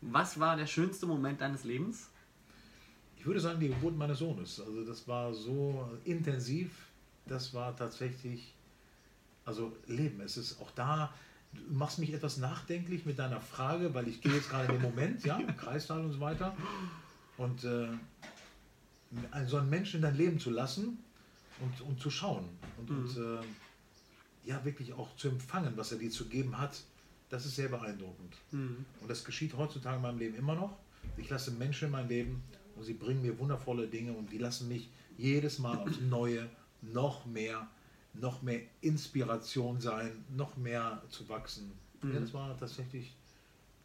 Was 0.00 0.38
war 0.38 0.56
der 0.56 0.66
schönste 0.66 1.06
Moment 1.06 1.40
deines 1.40 1.64
Lebens? 1.64 2.10
Ich 3.18 3.26
würde 3.26 3.40
sagen, 3.40 3.58
die 3.60 3.68
Geburt 3.68 3.96
meines 3.96 4.20
Sohnes. 4.20 4.60
Also 4.60 4.84
das 4.84 5.06
war 5.08 5.34
so 5.34 5.88
intensiv, 6.04 6.70
das 7.26 7.52
war 7.52 7.76
tatsächlich, 7.76 8.54
also 9.44 9.76
Leben. 9.86 10.20
Es 10.20 10.36
ist 10.36 10.60
auch 10.60 10.70
da, 10.72 11.12
du 11.52 11.74
machst 11.74 11.98
mich 11.98 12.12
etwas 12.12 12.36
nachdenklich 12.36 13.06
mit 13.06 13.18
deiner 13.18 13.40
Frage, 13.40 13.92
weil 13.94 14.08
ich 14.08 14.20
gehe 14.20 14.32
jetzt 14.32 14.50
gerade 14.50 14.66
in 14.66 14.80
den 14.80 14.82
Moment, 14.82 15.24
ja, 15.24 15.38
im 15.38 15.56
Kreissaal 15.56 16.00
und 16.04 16.12
so 16.12 16.20
weiter. 16.20 16.56
Und 17.36 17.64
äh, 17.64 17.88
so 19.46 19.56
einen 19.56 19.70
Menschen 19.70 19.96
in 19.96 20.02
dein 20.02 20.16
Leben 20.16 20.38
zu 20.38 20.50
lassen 20.50 20.98
und, 21.60 21.80
und 21.80 22.00
zu 22.00 22.10
schauen 22.10 22.44
und, 22.76 22.90
mhm. 22.90 22.98
und 22.98 23.16
äh, 23.16 24.48
ja, 24.48 24.64
wirklich 24.64 24.92
auch 24.92 25.14
zu 25.16 25.28
empfangen, 25.28 25.72
was 25.76 25.92
er 25.92 25.98
dir 25.98 26.10
zu 26.10 26.26
geben 26.26 26.58
hat, 26.58 26.80
das 27.30 27.44
ist 27.44 27.56
sehr 27.56 27.68
beeindruckend. 27.68 28.34
Mhm. 28.52 28.84
Und 29.00 29.10
das 29.10 29.24
geschieht 29.24 29.56
heutzutage 29.56 29.96
in 29.96 30.02
meinem 30.02 30.18
Leben 30.18 30.36
immer 30.36 30.54
noch. 30.54 30.78
Ich 31.16 31.28
lasse 31.28 31.50
Menschen 31.52 31.86
in 31.86 31.92
mein 31.92 32.08
Leben 32.08 32.42
und 32.78 32.84
sie 32.84 32.94
bringen 32.94 33.22
mir 33.22 33.38
wundervolle 33.38 33.88
Dinge 33.88 34.12
und 34.12 34.30
die 34.30 34.38
lassen 34.38 34.68
mich 34.68 34.88
jedes 35.16 35.58
Mal 35.58 35.78
aufs 35.78 36.00
Neue 36.00 36.48
noch 36.80 37.26
mehr, 37.26 37.66
noch 38.14 38.40
mehr 38.42 38.60
Inspiration 38.80 39.80
sein, 39.80 40.24
noch 40.36 40.56
mehr 40.56 41.02
zu 41.10 41.28
wachsen. 41.28 41.72
Mhm. 42.02 42.14
Ja, 42.14 42.20
das 42.20 42.32
war 42.32 42.56
tatsächlich 42.58 43.12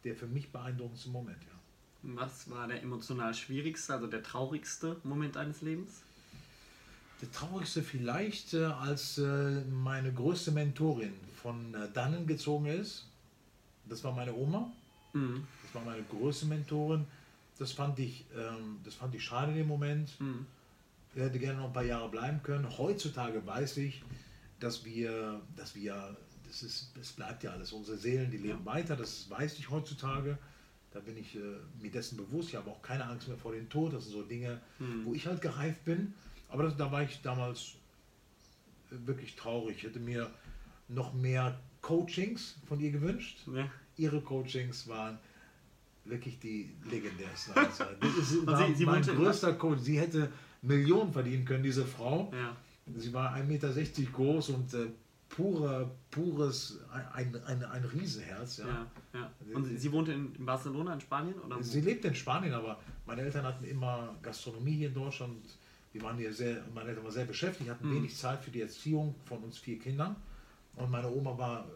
der 0.04 0.14
für 0.14 0.26
mich 0.26 0.50
beeindruckendste 0.50 1.08
Moment, 1.10 1.42
ja. 1.42 1.58
Was 2.02 2.50
war 2.50 2.68
der 2.68 2.82
emotional 2.82 3.32
schwierigste, 3.32 3.94
also 3.94 4.06
der 4.06 4.22
traurigste 4.22 4.96
Moment 5.04 5.36
deines 5.36 5.62
Lebens? 5.62 6.02
Der 7.22 7.32
traurigste 7.32 7.82
vielleicht, 7.82 8.52
äh, 8.52 8.64
als 8.64 9.16
äh, 9.16 9.62
meine 9.64 10.12
größte 10.12 10.52
Mentorin 10.52 11.14
von 11.42 11.74
äh, 11.74 11.90
dannen 11.94 12.26
gezogen 12.26 12.66
ist. 12.66 13.06
Das 13.86 14.04
war 14.04 14.12
meine 14.12 14.34
Oma. 14.34 14.70
Mhm. 15.14 15.46
Das 15.62 15.74
war 15.74 15.84
meine 15.84 16.02
größte 16.02 16.46
Mentorin. 16.46 17.06
Das 17.58 17.72
fand 17.72 17.98
ich, 17.98 18.26
ähm, 18.36 18.78
das 18.84 18.94
fand 18.94 19.14
ich 19.14 19.24
schade 19.24 19.52
in 19.52 19.58
dem 19.58 19.68
Moment. 19.68 20.20
Mhm. 20.20 20.46
Ich 21.14 21.22
hätte 21.22 21.38
gerne 21.38 21.60
noch 21.60 21.68
ein 21.68 21.72
paar 21.72 21.84
Jahre 21.84 22.08
bleiben 22.08 22.42
können. 22.42 22.66
Heutzutage 22.76 23.46
weiß 23.46 23.76
ich, 23.76 24.02
dass 24.58 24.84
wir, 24.84 25.40
dass 25.56 25.74
wir, 25.76 26.16
das 26.46 26.62
ist, 26.62 26.92
es 27.00 27.12
bleibt 27.12 27.44
ja 27.44 27.52
alles. 27.52 27.72
Unsere 27.72 27.96
Seelen, 27.96 28.30
die 28.30 28.38
leben 28.38 28.60
ja. 28.60 28.66
weiter. 28.66 28.96
Das 28.96 29.30
weiß 29.30 29.58
ich 29.58 29.70
heutzutage. 29.70 30.36
Da 30.92 31.00
bin 31.00 31.16
ich 31.16 31.36
äh, 31.36 31.40
mir 31.80 31.90
dessen 31.90 32.16
bewusst. 32.16 32.48
Ich 32.48 32.56
habe 32.56 32.70
auch 32.70 32.82
keine 32.82 33.04
Angst 33.04 33.28
mehr 33.28 33.36
vor 33.36 33.52
dem 33.52 33.68
Tod. 33.68 33.92
Das 33.92 34.04
sind 34.04 34.12
so 34.12 34.22
Dinge, 34.22 34.60
mhm. 34.78 35.04
wo 35.04 35.14
ich 35.14 35.26
halt 35.26 35.40
gereift 35.40 35.84
bin. 35.84 36.14
Aber 36.48 36.64
das, 36.64 36.76
da 36.76 36.90
war 36.90 37.02
ich 37.02 37.22
damals 37.22 37.74
äh, 38.90 39.06
wirklich 39.06 39.36
traurig. 39.36 39.78
Ich 39.78 39.82
hätte 39.84 40.00
mir 40.00 40.30
noch 40.88 41.12
mehr 41.14 41.58
Coachings 41.80 42.56
von 42.66 42.80
ihr 42.80 42.90
gewünscht. 42.90 43.38
Ja. 43.52 43.70
Ihre 43.96 44.20
Coachings 44.20 44.88
waren 44.88 45.18
wirklich 46.04 46.38
die 46.38 46.70
legendärsten. 46.90 47.54
das 47.54 47.80
ist, 48.16 48.46
war 48.46 48.66
sie, 48.66 48.74
sie 48.74 48.86
mein 48.86 49.02
größter 49.02 49.54
Coach. 49.54 49.80
Sie 49.80 49.98
hätte 49.98 50.30
Millionen 50.62 51.12
verdienen 51.12 51.44
können, 51.44 51.62
diese 51.62 51.84
Frau. 51.84 52.32
Ja. 52.32 52.56
Sie 52.96 53.12
war 53.12 53.34
1,60 53.34 53.44
Meter 53.46 53.72
groß 54.12 54.50
und 54.50 54.74
äh, 54.74 54.86
pure, 55.28 55.90
pures, 56.10 56.78
ein, 57.12 57.34
ein, 57.46 57.64
ein 57.64 57.84
Riesenherz. 57.84 58.58
Ja. 58.58 58.66
Ja, 58.66 58.86
ja. 59.14 59.30
Und 59.54 59.64
sie, 59.64 59.76
sie 59.76 59.92
wohnte 59.92 60.12
in, 60.12 60.34
in, 60.34 60.44
Barcelona, 60.44 60.94
in 60.94 61.00
Spanien? 61.00 61.34
Oder 61.40 61.62
sie 61.62 61.80
lebt 61.80 62.04
in 62.04 62.14
Spanien, 62.14 62.52
aber 62.52 62.78
meine 63.06 63.22
Eltern 63.22 63.44
hatten 63.44 63.64
immer 63.64 64.14
Gastronomie 64.22 64.76
hier 64.76 64.88
in 64.88 64.94
Deutschland. 64.94 65.44
Wir 65.92 66.02
waren 66.02 66.18
hier 66.18 66.32
sehr, 66.32 66.62
meine 66.74 66.90
Eltern 66.90 67.04
waren 67.04 67.12
sehr 67.12 67.24
beschäftigt, 67.24 67.70
hatten 67.70 67.88
mhm. 67.88 67.96
wenig 67.96 68.16
Zeit 68.16 68.42
für 68.42 68.50
die 68.50 68.60
Erziehung 68.60 69.14
von 69.24 69.38
uns 69.38 69.58
vier 69.58 69.78
Kindern. 69.78 70.16
Und 70.76 70.90
meine 70.90 71.08
Oma 71.10 71.38
war 71.38 71.68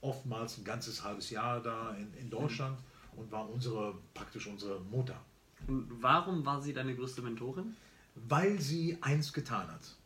oftmals 0.00 0.58
ein 0.58 0.64
ganzes 0.64 1.04
halbes 1.04 1.30
Jahr 1.30 1.60
da 1.60 1.94
in, 1.94 2.12
in 2.20 2.30
Deutschland 2.30 2.78
mhm. 2.78 2.95
Und 3.16 3.30
war 3.32 3.48
unsere, 3.48 3.94
praktisch 4.14 4.46
unsere 4.46 4.80
Mutter. 4.80 5.20
Und 5.66 5.88
warum 6.00 6.44
war 6.44 6.60
sie 6.60 6.72
deine 6.72 6.94
größte 6.94 7.22
Mentorin? 7.22 7.74
Weil 8.14 8.60
sie 8.60 8.98
eins 9.00 9.32
getan 9.32 9.68
hat 9.68 9.96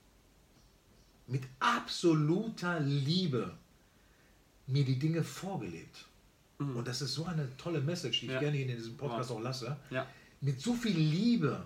mit 1.31 1.45
absoluter 1.61 2.81
Liebe 2.81 3.57
mir 4.67 4.85
die 4.85 4.99
Dinge 4.99 5.23
vorgelebt. 5.23 6.07
Mhm. 6.59 6.77
Und 6.77 6.89
das 6.89 7.03
ist 7.03 7.15
so 7.15 7.25
eine 7.25 7.57
tolle 7.57 7.81
Message, 7.81 8.21
die 8.21 8.27
ich 8.27 8.33
ja. 8.33 8.41
gerne 8.41 8.61
in 8.61 8.69
diesem 8.69 8.97
Podcast 8.97 9.31
wow. 9.31 9.39
auch 9.39 9.43
lasse. 9.43 9.77
Ja. 9.91 10.07
Mit 10.41 10.61
so 10.61 10.75
viel 10.75 10.97
Liebe 10.97 11.65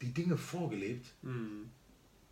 die 0.00 0.12
Dinge 0.12 0.36
vorgelebt, 0.36 1.06
mhm. 1.22 1.70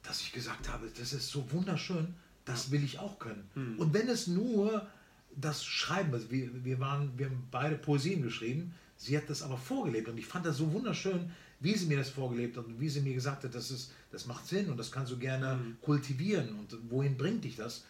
dass 0.03 0.21
ich 0.23 0.33
gesagt 0.33 0.69
habe, 0.69 0.91
das 0.99 1.13
ist 1.13 1.29
so 1.29 1.51
wunderschön, 1.53 2.15
das 2.45 2.71
will 2.71 2.83
ich 2.83 2.99
auch 2.99 3.19
können. 3.19 3.49
Mhm. 3.55 3.79
Und 3.79 3.95
wenn 3.95 4.09
es 4.09 4.27
nur 4.27 4.87
das 5.37 5.65
Schreiben, 5.65 6.13
also 6.13 6.31
wir, 6.31 6.51
wir, 6.65 6.81
waren, 6.81 7.13
wir 7.17 7.27
haben 7.27 7.47
beide 7.51 7.77
Poesien 7.77 8.23
geschrieben, 8.23 8.75
sie 8.97 9.17
hat 9.17 9.29
das 9.29 9.43
aber 9.43 9.57
vorgelebt 9.57 10.09
und 10.09 10.19
ich 10.19 10.27
fand 10.27 10.47
das 10.47 10.59
so 10.59 10.73
wunderschön, 10.73 11.31
wie 11.61 11.75
sie 11.75 11.87
mir 11.87 11.99
das 11.99 12.11
vorgelebt 12.11 12.57
hat 12.57 12.67
und 12.67 12.81
wie 12.81 12.89
sie 12.89 13.01
mir 13.01 13.15
gesagt 13.15 13.45
hat, 13.45 13.55
das, 13.55 13.71
ist, 13.71 13.93
das 14.11 14.27
macht 14.27 14.47
Sinn 14.47 14.69
und 14.69 14.77
das 14.77 14.91
kannst 14.91 15.13
du 15.13 15.19
gerne 15.19 15.57
mhm. 15.57 15.77
kultivieren 15.81 16.49
und 16.59 16.77
wohin 16.91 17.17
bringt 17.17 17.45
dich 17.45 17.57
das? 17.57 17.85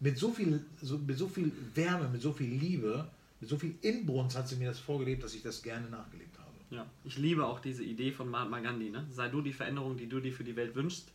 Mit 0.00 0.18
so, 0.18 0.32
viel, 0.32 0.64
so, 0.82 0.98
mit 0.98 1.18
so 1.18 1.28
viel 1.28 1.52
Wärme, 1.74 2.08
mit 2.08 2.22
so 2.22 2.32
viel 2.32 2.48
Liebe, 2.48 3.08
mit 3.40 3.48
so 3.48 3.58
viel 3.58 3.74
Inbrunst 3.82 4.36
hat 4.36 4.48
sie 4.48 4.56
mir 4.56 4.68
das 4.68 4.78
vorgelebt, 4.78 5.22
dass 5.22 5.34
ich 5.34 5.42
das 5.42 5.62
gerne 5.62 5.88
nachgelebt 5.88 6.38
habe. 6.38 6.50
Ja, 6.70 6.86
ich 7.04 7.18
liebe 7.18 7.44
auch 7.44 7.60
diese 7.60 7.82
Idee 7.82 8.12
von 8.12 8.28
Mahatma 8.28 8.60
Gandhi. 8.60 8.90
Ne? 8.90 9.06
Sei 9.10 9.28
du 9.28 9.42
die 9.42 9.52
Veränderung, 9.52 9.96
die 9.96 10.08
du 10.08 10.20
dir 10.20 10.32
für 10.32 10.44
die 10.44 10.56
Welt 10.56 10.74
wünschst. 10.74 11.08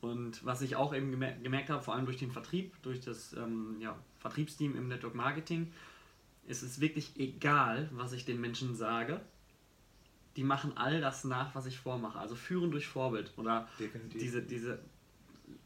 Und 0.00 0.44
was 0.44 0.62
ich 0.62 0.76
auch 0.76 0.94
eben 0.94 1.10
gemerkt, 1.10 1.44
gemerkt 1.44 1.70
habe, 1.70 1.82
vor 1.82 1.94
allem 1.94 2.06
durch 2.06 2.16
den 2.16 2.30
Vertrieb, 2.30 2.74
durch 2.82 3.00
das 3.00 3.34
ähm, 3.34 3.76
ja, 3.80 3.98
Vertriebsteam 4.18 4.76
im 4.76 4.88
Network 4.88 5.14
Marketing, 5.14 5.72
ist 6.46 6.62
es 6.62 6.80
wirklich 6.80 7.18
egal, 7.18 7.88
was 7.92 8.12
ich 8.12 8.24
den 8.24 8.40
Menschen 8.40 8.74
sage 8.74 9.20
die 10.36 10.44
machen 10.44 10.76
all 10.76 11.00
das 11.00 11.24
nach, 11.24 11.54
was 11.54 11.66
ich 11.66 11.78
vormache. 11.78 12.18
Also 12.18 12.34
führen 12.34 12.70
durch 12.70 12.86
Vorbild. 12.86 13.32
Oder 13.36 13.68
Definitiv. 13.78 14.20
diese, 14.20 14.42
diese 14.42 14.80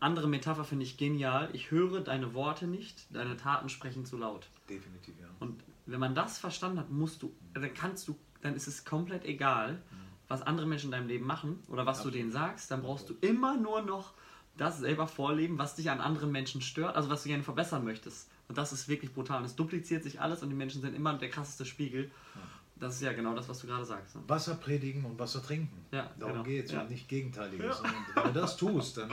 andere 0.01 0.29
Metapher 0.29 0.65
finde 0.65 0.85
ich 0.85 0.97
genial. 0.97 1.51
Ich 1.53 1.71
höre 1.71 2.01
deine 2.01 2.35
Worte 2.35 2.67
nicht, 2.67 3.07
deine 3.15 3.37
Taten 3.37 3.69
sprechen 3.69 4.05
zu 4.05 4.17
laut. 4.17 4.49
Definitiv, 4.69 5.15
ja. 5.21 5.29
Und 5.41 5.63
wenn 5.87 6.01
man 6.01 6.15
das 6.15 6.39
verstanden 6.39 6.79
hat, 6.79 6.91
musst 6.91 7.23
du, 7.23 7.35
dann 7.53 7.75
kannst 7.75 8.09
du, 8.09 8.17
dann 8.41 8.55
ist 8.55 8.67
es 8.67 8.85
komplett 8.85 9.25
egal, 9.25 9.75
mhm. 9.75 10.04
Was 10.29 10.43
andere 10.43 10.67
Menschen 10.67 10.87
in 10.87 10.93
deinem 10.93 11.09
Leben 11.09 11.27
machen 11.27 11.63
oder 11.69 11.87
was 11.87 11.99
Absolut. 11.99 12.15
du 12.15 12.19
denen 12.19 12.33
sagst. 12.33 12.71
Dann 12.71 12.83
brauchst 12.83 13.09
du 13.09 13.15
immer 13.21 13.57
nur 13.57 13.83
noch 13.83 14.15
das 14.57 14.79
selber 14.79 15.07
vorleben, 15.07 15.59
was 15.59 15.75
dich 15.75 15.91
an 15.91 16.01
anderen 16.01 16.31
Menschen 16.31 16.61
stört, 16.61 16.97
also 16.97 17.11
was 17.11 17.23
du 17.23 17.29
gerne 17.29 17.43
verbessern 17.43 17.85
möchtest. 17.85 18.31
Und 18.49 18.59
das 18.59 18.73
ist 18.73 18.89
wirklich 18.89 19.13
brutal. 19.13 19.39
Und 19.39 19.45
es 19.45 19.57
dupliziert 19.57 20.03
sich 20.03 20.21
alles 20.21 20.43
und 20.43 20.51
die 20.51 20.55
Menschen 20.55 20.83
sind 20.83 20.95
immer 20.95 21.15
der 21.15 21.31
krasseste 21.31 21.65
Spiegel. 21.65 22.05
Ja. 22.35 22.41
Das 22.77 22.97
ist 22.97 23.03
ja 23.03 23.13
genau 23.13 23.35
das, 23.35 23.49
was 23.49 23.61
du 23.61 23.67
gerade 23.67 23.85
sagst. 23.85 24.17
Ne? 24.17 24.23
Wasser 24.27 24.57
predigen 24.57 25.05
und 25.05 25.19
Wasser 25.19 25.43
trinken. 25.43 25.87
Ja, 25.93 26.11
Darum 26.19 26.35
genau. 26.35 26.45
geht 26.45 26.67
es 26.67 26.73
ja. 26.73 26.83
und 26.83 26.91
nicht 26.91 27.09
Gegenteiliges. 27.09 27.81
Ja. 27.83 28.25
wenn 28.25 28.35
du 28.35 28.41
das 28.41 28.57
tust, 28.59 28.99
dann, 28.99 29.09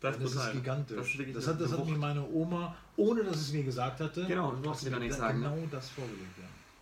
das 0.00 0.16
dann 0.16 0.22
ist 0.22 0.34
es 0.34 0.52
gigantisch. 0.52 1.16
Das, 1.16 1.32
das, 1.32 1.46
hat, 1.46 1.60
das 1.60 1.72
hat 1.72 1.86
mir 1.86 1.96
meine 1.96 2.26
Oma, 2.28 2.76
ohne 2.96 3.22
dass 3.22 3.36
es 3.36 3.52
mir 3.52 3.62
gesagt 3.62 4.00
hatte, 4.00 4.26
genau, 4.26 4.50
du 4.52 4.62
brauchst 4.62 4.88
mir 4.88 4.98
nichts 4.98 5.16
sagen. 5.16 5.40
Genau 5.40 5.54
ne? 5.54 5.68
das 5.70 5.90
vorgelegt. 5.90 6.38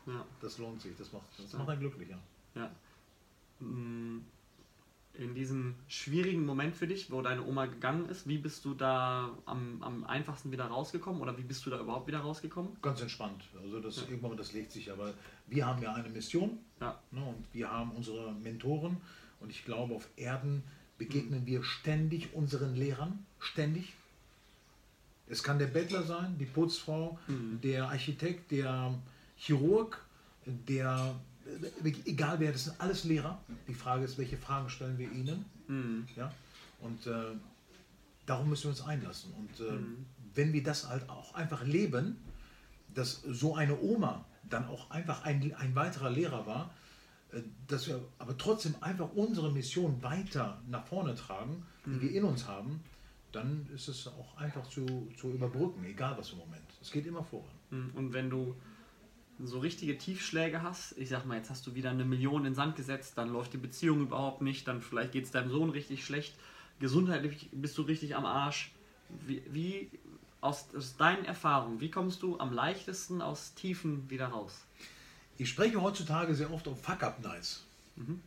Ja. 0.06 0.24
Das 0.40 0.58
lohnt 0.58 0.80
sich, 0.80 0.96
das 0.96 1.12
macht, 1.12 1.26
das 1.36 1.52
macht 1.52 1.68
einen 1.68 1.80
glücklicher. 1.80 2.18
Ja. 2.54 2.70
Mm, 3.60 4.18
in 5.18 5.34
diesem 5.34 5.74
schwierigen 5.88 6.44
Moment 6.44 6.76
für 6.76 6.86
dich, 6.86 7.10
wo 7.10 7.22
deine 7.22 7.44
Oma 7.44 7.66
gegangen 7.66 8.08
ist, 8.08 8.28
wie 8.28 8.38
bist 8.38 8.64
du 8.64 8.74
da 8.74 9.30
am, 9.46 9.82
am 9.82 10.04
einfachsten 10.04 10.52
wieder 10.52 10.66
rausgekommen 10.66 11.22
oder 11.22 11.38
wie 11.38 11.42
bist 11.42 11.64
du 11.64 11.70
da 11.70 11.80
überhaupt 11.80 12.06
wieder 12.06 12.18
rausgekommen? 12.18 12.76
Ganz 12.82 13.00
entspannt. 13.00 13.44
Also 13.62 13.80
das 13.80 13.96
ja. 13.96 14.02
irgendwann 14.08 14.36
das 14.36 14.52
legt 14.52 14.72
sich, 14.72 14.92
aber 14.92 15.14
wir 15.46 15.66
haben 15.66 15.82
ja 15.82 15.94
eine 15.94 16.08
Mission 16.08 16.58
ja. 16.80 17.00
Ne, 17.10 17.24
und 17.24 17.46
wir 17.52 17.70
haben 17.70 17.92
unsere 17.92 18.32
Mentoren 18.32 18.98
und 19.40 19.50
ich 19.50 19.64
glaube, 19.64 19.94
auf 19.94 20.08
Erden 20.16 20.62
begegnen 20.98 21.42
mhm. 21.42 21.46
wir 21.46 21.62
ständig 21.62 22.34
unseren 22.34 22.74
Lehrern, 22.74 23.24
ständig. 23.38 23.94
Es 25.28 25.42
kann 25.42 25.58
der 25.58 25.66
Bettler 25.66 26.02
sein, 26.02 26.36
die 26.38 26.44
Putzfrau, 26.44 27.18
mhm. 27.26 27.60
der 27.62 27.88
Architekt, 27.88 28.50
der 28.50 28.94
Chirurg, 29.36 30.04
der 30.44 31.16
egal 32.04 32.40
wer, 32.40 32.52
das 32.52 32.64
sind 32.64 32.80
alles 32.80 33.04
Lehrer. 33.04 33.40
Die 33.68 33.74
Frage 33.74 34.04
ist, 34.04 34.18
welche 34.18 34.36
Fragen 34.36 34.68
stellen 34.68 34.98
wir 34.98 35.10
ihnen? 35.10 35.44
Mhm. 35.68 36.06
Ja? 36.16 36.32
Und 36.80 37.06
äh, 37.06 37.12
darum 38.26 38.48
müssen 38.48 38.64
wir 38.64 38.70
uns 38.70 38.82
einlassen. 38.82 39.32
Und 39.34 39.60
äh, 39.60 39.72
mhm. 39.72 40.06
wenn 40.34 40.52
wir 40.52 40.62
das 40.62 40.88
halt 40.88 41.08
auch 41.08 41.34
einfach 41.34 41.64
leben, 41.64 42.18
dass 42.94 43.22
so 43.22 43.54
eine 43.54 43.78
Oma 43.80 44.24
dann 44.48 44.66
auch 44.66 44.90
einfach 44.90 45.24
ein, 45.24 45.54
ein 45.54 45.74
weiterer 45.74 46.10
Lehrer 46.10 46.46
war, 46.46 46.74
äh, 47.32 47.40
dass 47.66 47.86
wir 47.86 48.00
aber 48.18 48.36
trotzdem 48.36 48.74
einfach 48.80 49.12
unsere 49.14 49.52
Mission 49.52 50.02
weiter 50.02 50.60
nach 50.68 50.84
vorne 50.86 51.14
tragen, 51.14 51.64
die 51.84 51.90
mhm. 51.90 52.00
wir 52.00 52.10
in 52.12 52.24
uns 52.24 52.46
haben, 52.46 52.80
dann 53.32 53.68
ist 53.74 53.88
es 53.88 54.06
auch 54.06 54.36
einfach 54.36 54.66
zu, 54.68 55.08
zu 55.16 55.30
überbrücken, 55.30 55.84
egal 55.84 56.16
was 56.16 56.32
im 56.32 56.38
Moment. 56.38 56.64
Es 56.80 56.90
geht 56.90 57.06
immer 57.06 57.22
voran. 57.22 57.50
Mhm. 57.70 57.90
Und 57.94 58.12
wenn 58.12 58.30
du 58.30 58.56
so 59.44 59.58
richtige 59.58 59.98
Tiefschläge 59.98 60.62
hast, 60.62 60.96
ich 60.96 61.08
sag 61.08 61.26
mal, 61.26 61.36
jetzt 61.36 61.50
hast 61.50 61.66
du 61.66 61.74
wieder 61.74 61.90
eine 61.90 62.04
Million 62.04 62.38
in 62.38 62.44
den 62.44 62.54
Sand 62.54 62.76
gesetzt, 62.76 63.18
dann 63.18 63.28
läuft 63.28 63.52
die 63.52 63.58
Beziehung 63.58 64.00
überhaupt 64.00 64.42
nicht, 64.42 64.66
dann 64.66 64.80
vielleicht 64.80 65.12
geht 65.12 65.24
es 65.24 65.30
deinem 65.30 65.50
Sohn 65.50 65.70
richtig 65.70 66.04
schlecht, 66.04 66.34
gesundheitlich 66.80 67.48
bist 67.52 67.76
du 67.78 67.82
richtig 67.82 68.16
am 68.16 68.24
Arsch. 68.24 68.72
Wie, 69.26 69.42
wie 69.50 69.90
aus, 70.40 70.66
aus 70.76 70.96
deinen 70.96 71.24
Erfahrungen, 71.24 71.80
wie 71.80 71.90
kommst 71.90 72.22
du 72.22 72.38
am 72.38 72.52
leichtesten 72.52 73.20
aus 73.20 73.54
Tiefen 73.54 74.08
wieder 74.10 74.28
raus? 74.28 74.64
Ich 75.38 75.50
spreche 75.50 75.80
heutzutage 75.82 76.34
sehr 76.34 76.50
oft 76.50 76.66
um 76.66 76.76
Fuck-Up-Nights. 76.76 77.64
Mhm. 77.96 78.20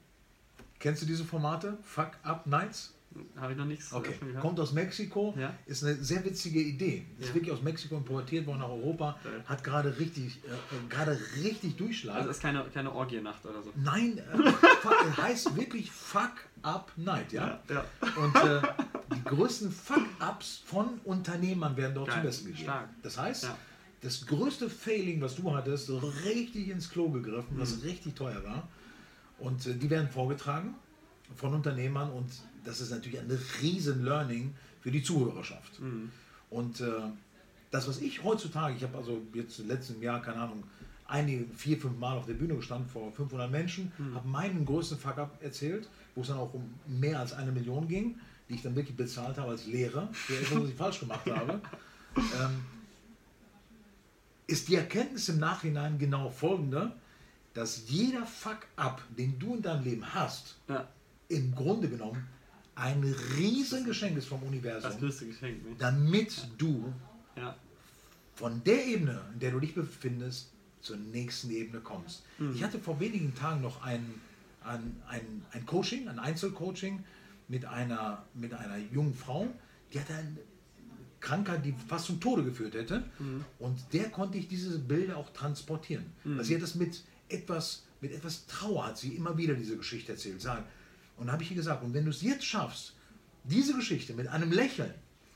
Kennst 0.77 1.01
du 1.01 1.05
diese 1.05 1.25
Formate? 1.25 1.77
Fuck-Up-Nights? 1.83 2.93
Habe 3.35 3.53
ich 3.53 3.57
noch 3.57 3.65
nichts 3.65 3.91
Okay, 3.91 4.11
davon 4.11 4.27
gehört. 4.27 4.41
kommt 4.43 4.59
aus 4.59 4.71
Mexiko, 4.71 5.33
Ja. 5.37 5.53
ist 5.65 5.83
eine 5.83 5.95
sehr 5.95 6.23
witzige 6.23 6.59
Idee. 6.61 7.05
Ist 7.17 7.29
Ja. 7.29 7.33
wirklich 7.35 7.51
aus 7.51 7.61
Mexiko 7.63 7.97
importiert 7.97 8.45
worden 8.45 8.59
nach 8.59 8.69
Europa, 8.69 9.17
Ja. 9.23 9.43
hat 9.49 9.63
gerade 9.63 9.97
richtig, 9.97 10.39
äh, 10.43 10.49
äh, 10.51 10.87
gerade 10.89 11.19
richtig 11.41 11.75
Durchschlag. 11.75 12.15
Also 12.17 12.29
ist 12.29 12.41
keine, 12.41 12.63
keine 12.73 12.93
Orgienacht 12.93 13.43
oder 13.45 13.63
so. 13.63 13.73
Nein, 13.75 14.19
äh, 14.19 14.21
fuck, 14.81 15.17
heißt 15.17 15.55
wirklich 15.55 15.89
Fuck 15.91 16.33
Up 16.61 16.91
Night, 16.97 17.33
ja? 17.33 17.59
ja. 17.69 17.83
Und 18.15 18.35
äh, 18.35 18.61
die 19.15 19.23
größten 19.23 19.71
Fuck-Ups 19.71 20.61
von 20.65 20.99
Unternehmern 21.03 21.75
werden 21.77 21.95
dort 21.95 22.09
Geil, 22.09 22.17
zum 22.17 22.23
Besten 22.25 22.45
gegeben. 22.49 22.63
stark. 22.63 22.89
Das 23.01 23.17
heißt, 23.17 23.49
das 24.01 24.25
größte 24.27 24.69
Failing, 24.69 25.19
was 25.21 25.35
du 25.35 25.53
hattest, 25.55 25.87
so 25.87 25.97
richtig 26.25 26.69
ins 26.69 26.89
Klo 26.89 27.09
gegriffen, 27.09 27.55
Mhm. 27.57 27.61
was 27.61 27.81
richtig 27.83 28.13
teuer 28.15 28.43
war. 28.43 28.67
Und 29.39 29.65
äh, 29.65 29.73
die 29.73 29.89
werden 29.89 30.09
vorgetragen 30.09 30.75
von 31.35 31.53
Unternehmern 31.53 32.11
und 32.11 32.27
das 32.65 32.81
ist 32.81 32.91
natürlich 32.91 33.19
ein 33.19 33.39
riesen 33.61 34.03
Learning 34.03 34.55
für 34.81 34.91
die 34.91 35.03
Zuhörerschaft. 35.03 35.79
Mhm. 35.79 36.11
Und 36.49 36.81
äh, 36.81 36.85
das, 37.71 37.87
was 37.87 38.01
ich 38.01 38.23
heutzutage, 38.23 38.75
ich 38.75 38.83
habe 38.83 38.97
also 38.97 39.21
jetzt 39.33 39.59
im 39.59 39.67
letzten 39.67 40.01
Jahr, 40.01 40.21
keine 40.21 40.37
Ahnung, 40.37 40.63
einige, 41.07 41.45
vier, 41.55 41.77
fünf 41.77 41.97
Mal 41.99 42.17
auf 42.17 42.25
der 42.25 42.33
Bühne 42.33 42.55
gestanden 42.55 42.87
vor 42.87 43.11
500 43.11 43.49
Menschen, 43.49 43.91
habe 44.13 44.27
meinen 44.27 44.65
größten 44.65 44.97
Fuck-Up 44.97 45.41
erzählt, 45.41 45.87
wo 46.15 46.21
es 46.21 46.27
dann 46.27 46.37
auch 46.37 46.53
um 46.53 46.73
mehr 46.87 47.19
als 47.19 47.33
eine 47.33 47.51
Million 47.51 47.87
ging, 47.87 48.19
die 48.47 48.55
ich 48.55 48.61
dann 48.61 48.75
wirklich 48.75 48.95
bezahlt 48.95 49.37
habe 49.37 49.51
als 49.51 49.65
Lehrer 49.67 50.09
für 50.13 50.35
etwas, 50.35 50.61
was 50.61 50.69
ich 50.69 50.75
falsch 50.75 50.99
gemacht 50.99 51.29
habe. 51.29 51.61
Ähm, 52.17 52.65
ist 54.47 54.67
die 54.67 54.75
Erkenntnis 54.75 55.29
im 55.29 55.37
Nachhinein 55.37 55.99
genau 55.99 56.31
folgende, 56.31 56.91
dass 57.53 57.87
jeder 57.87 58.25
Fuck-Up, 58.25 59.03
den 59.15 59.37
du 59.37 59.55
in 59.55 59.61
deinem 59.61 59.83
Leben 59.83 60.13
hast, 60.13 60.57
ja. 60.67 60.87
im 61.27 61.53
Grunde 61.53 61.87
genommen 61.87 62.27
ein 62.79 63.03
Riesengeschenk 63.37 64.17
ist 64.17 64.27
vom 64.27 64.39
Das 64.41 64.47
Universum, 64.49 64.99
größte 64.99 65.27
Geschenk. 65.27 65.63
Ne? 65.63 65.75
damit 65.77 66.47
du 66.57 66.93
Ja. 67.35 67.55
von 68.35 68.63
der 68.63 68.85
Ebene, 68.87 69.21
in 69.33 69.39
der 69.39 69.51
du 69.51 69.59
dich 69.59 69.75
befindest, 69.75 70.51
zur 70.81 70.95
nächsten 70.97 71.51
Ebene 71.51 71.81
kommst. 71.81 72.23
Mhm. 72.37 72.55
Ich 72.55 72.63
hatte 72.63 72.79
vor 72.79 72.99
wenigen 72.99 73.35
Tagen 73.35 73.61
noch 73.61 73.81
ein, 73.83 74.05
ein, 74.63 74.95
ein, 75.07 75.45
ein 75.51 75.65
Coaching, 75.65 76.07
ein 76.07 76.19
Einzelcoaching 76.19 77.03
mit 77.49 77.65
einer, 77.65 78.23
mit 78.33 78.53
einer 78.53 78.77
jungen 78.77 79.13
Frau, 79.13 79.47
die 79.91 79.99
hatte 79.99 80.13
eine 80.13 80.37
Krankheit, 81.19 81.65
die 81.65 81.75
fast 81.87 82.05
zum 82.05 82.21
Tode 82.21 82.43
geführt 82.45 82.75
hätte. 82.75 83.03
Mhm. 83.19 83.43
Und 83.59 83.77
der 83.91 84.09
konnte 84.09 84.37
ich 84.37 84.47
diese 84.47 84.79
Bilder 84.79 85.17
auch 85.17 85.31
transportieren. 85.33 86.05
Weil 86.23 86.45
sie 86.45 86.55
hat 86.55 86.61
das 86.61 86.75
mit 86.75 87.03
etwas, 87.27 87.83
mit 87.99 88.13
etwas 88.13 88.45
Trauer, 88.47 88.87
hat 88.87 88.97
sie 88.97 89.15
immer 89.15 89.37
wieder 89.37 89.53
diese 89.55 89.75
Geschichte 89.75 90.13
erzählt. 90.13 90.39
Sagen. 90.41 90.63
Und 91.19 91.27
da 91.27 91.33
habe 91.33 91.43
ich 91.43 91.49
ihr 91.51 91.55
gesagt, 91.57 91.83
und 91.83 91.93
wenn 91.93 92.05
du 92.05 92.11
es 92.11 92.21
jetzt 92.21 92.45
schaffst, 92.45 92.93
diese 93.43 93.73
Geschichte 93.73 94.13
mit 94.13 94.27
einem 94.27 94.51
Lächeln 94.51 94.93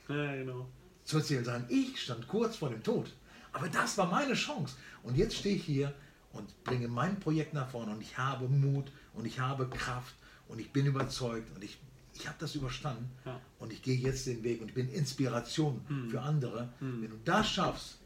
ja, 0.08 0.36
genau. 0.36 0.68
zu 1.04 1.18
erzählen, 1.18 1.44
sagen, 1.46 1.66
ich 1.70 2.02
stand 2.02 2.28
kurz 2.28 2.56
vor 2.58 2.70
dem 2.70 2.82
Tod. 2.84 3.12
Aber 3.52 3.68
das 3.70 3.98
war 3.98 4.08
meine 4.10 4.34
Chance. 4.34 4.76
Und 5.04 5.16
jetzt 5.18 5.36
stehe 5.36 5.56
ich 5.56 5.64
hier 5.66 5.94
und 6.32 6.64
bringe 6.64 6.88
mein 6.88 7.20
Projekt 7.20 7.54
nach 7.54 7.70
vorne 7.70 7.92
und 7.92 8.02
ich 8.02 8.18
habe 8.18 8.48
Mut 8.48 8.92
und 9.14 9.26
ich 9.26 9.40
habe 9.40 9.68
Kraft 9.70 10.16
und 10.48 10.60
ich 10.60 10.72
bin 10.72 10.86
überzeugt 10.88 11.56
und 11.56 11.64
ich, 11.64 11.78
ich 12.14 12.28
habe 12.28 12.38
das 12.40 12.56
überstanden 12.56 13.10
Ja. 13.26 13.40
und 13.60 13.72
ich 13.72 13.82
gehe 13.84 13.98
jetzt 13.98 14.26
den 14.26 14.42
Weg 14.44 14.62
und 14.62 14.70
ich 14.70 14.74
bin 14.74 14.90
Inspiration 14.90 15.82
für 16.10 16.22
andere. 16.22 16.74
Wenn 16.80 17.10
du 17.10 17.20
das 17.26 17.50
schaffst, 17.50 18.00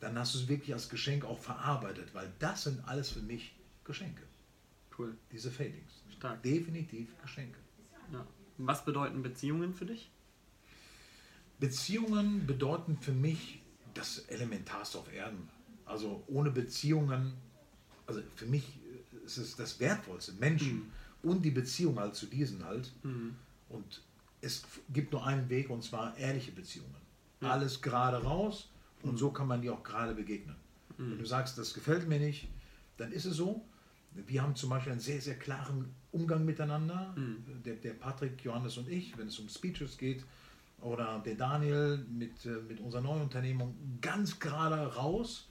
dann 0.00 0.18
hast 0.18 0.34
du 0.34 0.38
es 0.38 0.48
wirklich 0.48 0.72
als 0.72 0.88
Geschenk 0.88 1.24
auch 1.24 1.38
verarbeitet, 1.38 2.08
weil 2.14 2.32
das 2.38 2.64
sind 2.64 2.80
alles 2.88 3.10
für 3.10 3.20
mich 3.20 3.54
Geschenke, 3.84 4.22
Cool. 4.98 5.16
diese 5.32 5.50
Failings. 5.50 6.02
Stark. 6.18 6.42
Definitiv 6.42 7.16
Geschenke. 7.22 7.58
Ja. 8.12 8.26
Was 8.58 8.84
bedeuten 8.84 9.22
Beziehungen 9.22 9.72
für 9.72 9.86
dich? 9.86 10.10
Beziehungen 11.58 12.46
bedeuten 12.46 12.98
für 12.98 13.12
mich 13.12 13.60
das 13.94 14.18
Elementarste 14.28 14.98
auf 14.98 15.12
Erden. 15.12 15.48
Also 15.84 16.22
ohne 16.26 16.50
Beziehungen, 16.50 17.32
also 18.06 18.20
für 18.36 18.46
mich 18.46 18.78
äh, 19.22 19.26
ist 19.26 19.38
es 19.38 19.56
das 19.56 19.80
Wertvollste, 19.80 20.32
Menschen 20.34 20.92
und 21.22 21.44
die 21.44 21.50
Beziehung 21.50 21.98
halt 21.98 22.14
zu 22.14 22.26
diesen 22.26 22.64
halt. 22.64 22.92
Und 23.68 24.02
es 24.40 24.62
gibt 24.92 25.12
nur 25.12 25.26
einen 25.26 25.48
Weg 25.48 25.70
und 25.70 25.82
zwar 25.82 26.16
ehrliche 26.16 26.52
Beziehungen. 26.52 26.94
Alles 27.40 27.80
gerade 27.80 28.22
raus 28.22 28.70
und 29.02 29.16
so 29.16 29.30
kann 29.30 29.46
man 29.46 29.62
dir 29.62 29.72
auch 29.72 29.82
gerade 29.82 30.14
begegnen. 30.14 30.56
Wenn 30.96 31.18
du 31.18 31.24
sagst, 31.24 31.56
das 31.58 31.74
gefällt 31.74 32.08
mir 32.08 32.18
nicht, 32.18 32.48
dann 32.96 33.12
ist 33.12 33.24
es 33.24 33.36
so. 33.36 33.64
Wir 34.12 34.42
haben 34.42 34.56
zum 34.56 34.70
Beispiel 34.70 34.92
einen 34.92 35.00
sehr, 35.00 35.20
sehr 35.20 35.38
klaren 35.38 35.94
Umgang 36.12 36.44
miteinander. 36.44 37.14
Der, 37.64 37.74
der 37.74 37.92
Patrick, 37.92 38.44
Johannes 38.44 38.76
und 38.78 38.88
ich, 38.88 39.16
wenn 39.18 39.28
es 39.28 39.38
um 39.38 39.48
Speeches 39.48 39.96
geht, 39.98 40.24
oder 40.80 41.20
der 41.24 41.34
Daniel 41.34 41.98
mit, 42.08 42.46
äh, 42.46 42.50
mit 42.68 42.78
unserer 42.80 43.02
Neuunternehmung, 43.02 43.74
ganz 44.00 44.38
gerade 44.38 44.76
raus. 44.94 45.48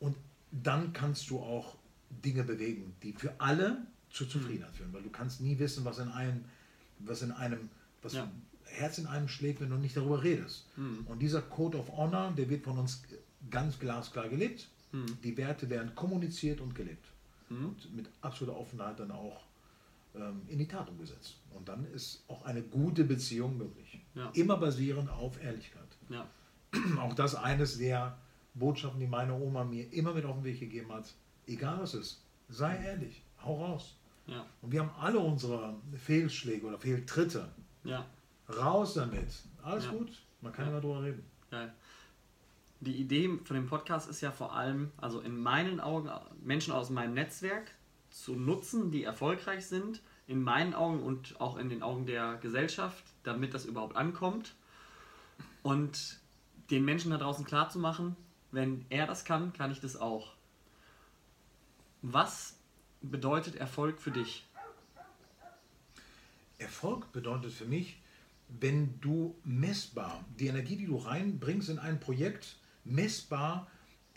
Und 0.00 0.16
dann 0.50 0.92
kannst 0.92 1.30
du 1.30 1.38
auch 1.38 1.76
Dinge 2.24 2.42
bewegen, 2.42 2.94
die 3.02 3.12
für 3.12 3.32
alle 3.38 3.86
zur 4.10 4.28
Zufriedenheit 4.28 4.74
führen, 4.74 4.92
weil 4.92 5.02
du 5.02 5.10
kannst 5.10 5.40
nie 5.40 5.58
wissen, 5.60 5.84
was 5.84 5.98
in 5.98 6.08
einem, 6.08 6.44
was 6.98 7.22
in 7.22 7.30
einem, 7.30 7.70
was 8.02 8.14
Ja. 8.14 8.28
Herz 8.64 8.98
in 8.98 9.06
einem 9.06 9.28
schlägt, 9.28 9.60
wenn 9.60 9.70
du 9.70 9.76
nicht 9.76 9.96
darüber 9.96 10.22
redest. 10.22 10.66
Und 11.06 11.18
dieser 11.20 11.42
Code 11.42 11.78
of 11.78 11.88
Honor, 11.96 12.32
der 12.36 12.48
wird 12.50 12.64
von 12.64 12.78
uns 12.78 13.02
ganz 13.50 13.78
glasklar 13.78 14.28
gelebt. 14.28 14.68
Die 15.24 15.36
Werte 15.36 15.70
werden 15.70 15.94
kommuniziert 15.94 16.60
und 16.60 16.74
gelebt. 16.74 17.06
Und 17.66 17.94
mit 17.96 18.06
absoluter 18.20 18.56
Offenheit 18.58 18.98
dann 19.00 19.10
auch 19.12 19.42
in 20.48 20.58
die 20.58 20.66
Tat 20.66 20.88
umgesetzt. 20.88 21.36
Und 21.54 21.68
dann 21.68 21.84
ist 21.92 22.24
auch 22.28 22.44
eine 22.44 22.62
gute 22.62 23.04
Beziehung 23.04 23.56
möglich. 23.56 24.00
Ja. 24.14 24.30
Immer 24.34 24.56
basierend 24.56 25.08
auf 25.10 25.40
Ehrlichkeit. 25.42 25.96
Ja. 26.08 26.26
Auch 27.00 27.14
das 27.14 27.34
eines 27.34 27.78
der 27.78 28.16
Botschaften, 28.54 28.98
die 29.00 29.06
meine 29.06 29.34
Oma 29.34 29.64
mir 29.64 29.92
immer 29.92 30.12
mit 30.14 30.24
auf 30.24 30.36
den 30.36 30.44
Weg 30.44 30.60
gegeben 30.60 30.92
hat. 30.92 31.12
Egal 31.46 31.80
was 31.80 31.94
ist, 31.94 32.22
sei 32.48 32.76
ehrlich, 32.84 33.22
hau 33.44 33.64
raus. 33.64 33.96
Ja. 34.26 34.44
Und 34.62 34.72
wir 34.72 34.80
haben 34.80 34.90
alle 35.00 35.18
unsere 35.18 35.74
Fehlschläge 35.96 36.66
oder 36.66 36.78
Fehltritte. 36.78 37.48
Raus 38.48 38.94
damit. 38.94 39.28
Alles 39.62 39.88
gut, 39.88 40.10
man 40.40 40.52
kann 40.52 40.66
Ja. 40.66 40.70
immer 40.72 40.80
drüber 40.80 41.02
reden. 41.02 41.24
Die 42.80 42.96
Idee 42.96 43.28
von 43.44 43.54
dem 43.56 43.66
Podcast 43.66 44.08
ist 44.08 44.20
ja 44.22 44.30
vor 44.32 44.54
allem, 44.54 44.90
also 44.96 45.20
in 45.20 45.36
meinen 45.36 45.80
Augen, 45.80 46.08
Menschen 46.42 46.72
aus 46.72 46.88
meinem 46.90 47.14
Netzwerk 47.14 47.70
zu 48.10 48.34
nutzen, 48.34 48.90
die 48.90 49.04
erfolgreich 49.04 49.66
sind, 49.66 50.02
in 50.26 50.42
meinen 50.42 50.74
Augen 50.74 51.02
und 51.02 51.40
auch 51.40 51.56
in 51.56 51.68
den 51.68 51.82
Augen 51.82 52.06
der 52.06 52.36
Gesellschaft, 52.36 53.02
damit 53.22 53.54
das 53.54 53.64
überhaupt 53.64 53.96
ankommt. 53.96 54.54
Und 55.62 56.20
den 56.70 56.84
Menschen 56.84 57.10
da 57.10 57.18
draußen 57.18 57.44
klarzumachen, 57.44 58.16
wenn 58.52 58.84
er 58.90 59.06
das 59.06 59.24
kann, 59.24 59.52
kann 59.52 59.70
ich 59.70 59.80
das 59.80 59.96
auch. 59.96 60.34
Was 62.02 62.56
bedeutet 63.02 63.56
Erfolg 63.56 64.00
für 64.00 64.10
dich? 64.10 64.46
Erfolg 66.58 67.10
bedeutet 67.12 67.52
für 67.52 67.64
mich, 67.64 68.00
wenn 68.48 69.00
du 69.00 69.34
messbar 69.44 70.24
die 70.38 70.48
Energie, 70.48 70.76
die 70.76 70.86
du 70.86 70.96
reinbringst 70.96 71.68
in 71.68 71.78
ein 71.78 72.00
Projekt, 72.00 72.56
messbar 72.84 73.66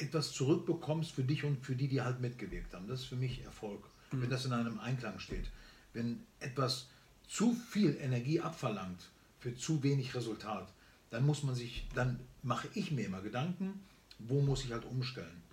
etwas 0.03 0.31
zurückbekommst 0.31 1.11
für 1.11 1.23
dich 1.23 1.43
und 1.43 1.63
für 1.65 1.75
die, 1.75 1.87
die 1.87 2.01
halt 2.01 2.19
mitgewirkt 2.19 2.73
haben. 2.73 2.87
Das 2.87 3.01
ist 3.01 3.05
für 3.07 3.15
mich 3.15 3.43
Erfolg, 3.43 3.83
wenn 4.11 4.29
das 4.29 4.45
in 4.45 4.53
einem 4.53 4.79
Einklang 4.79 5.19
steht. 5.19 5.49
Wenn 5.93 6.23
etwas 6.39 6.87
zu 7.27 7.53
viel 7.53 7.95
Energie 7.99 8.39
abverlangt 8.39 9.09
für 9.39 9.55
zu 9.55 9.81
wenig 9.83 10.13
Resultat, 10.13 10.71
dann 11.09 11.25
muss 11.25 11.43
man 11.43 11.55
sich, 11.55 11.87
dann 11.93 12.19
mache 12.41 12.67
ich 12.73 12.91
mir 12.91 13.05
immer 13.05 13.21
Gedanken, 13.21 13.79
wo 14.19 14.41
muss 14.41 14.65
ich 14.65 14.71
halt 14.71 14.85
umstellen. 14.85 15.43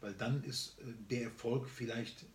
Weil 0.00 0.14
dann 0.14 0.42
ist 0.44 0.78
äh, 0.80 0.84
der 1.10 1.24
Erfolg 1.24 1.68
vielleicht 1.68 2.26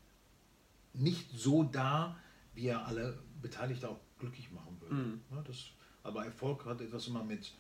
nicht 0.94 1.30
so 1.36 1.64
da, 1.64 2.18
wie 2.54 2.68
er 2.68 2.86
alle 2.88 3.18
Beteiligten 3.42 3.86
auch 3.88 4.00
glücklich 4.20 4.52
machen 4.52 4.78
würde. 4.80 4.96
Mhm. 4.96 5.22
Ja, 5.32 5.42
das, 5.42 5.66
aber 6.04 6.26
Erfolg 6.26 6.66
hat 6.66 6.82
etwas 6.82 7.08
immer 7.08 7.24
mit 7.24 7.54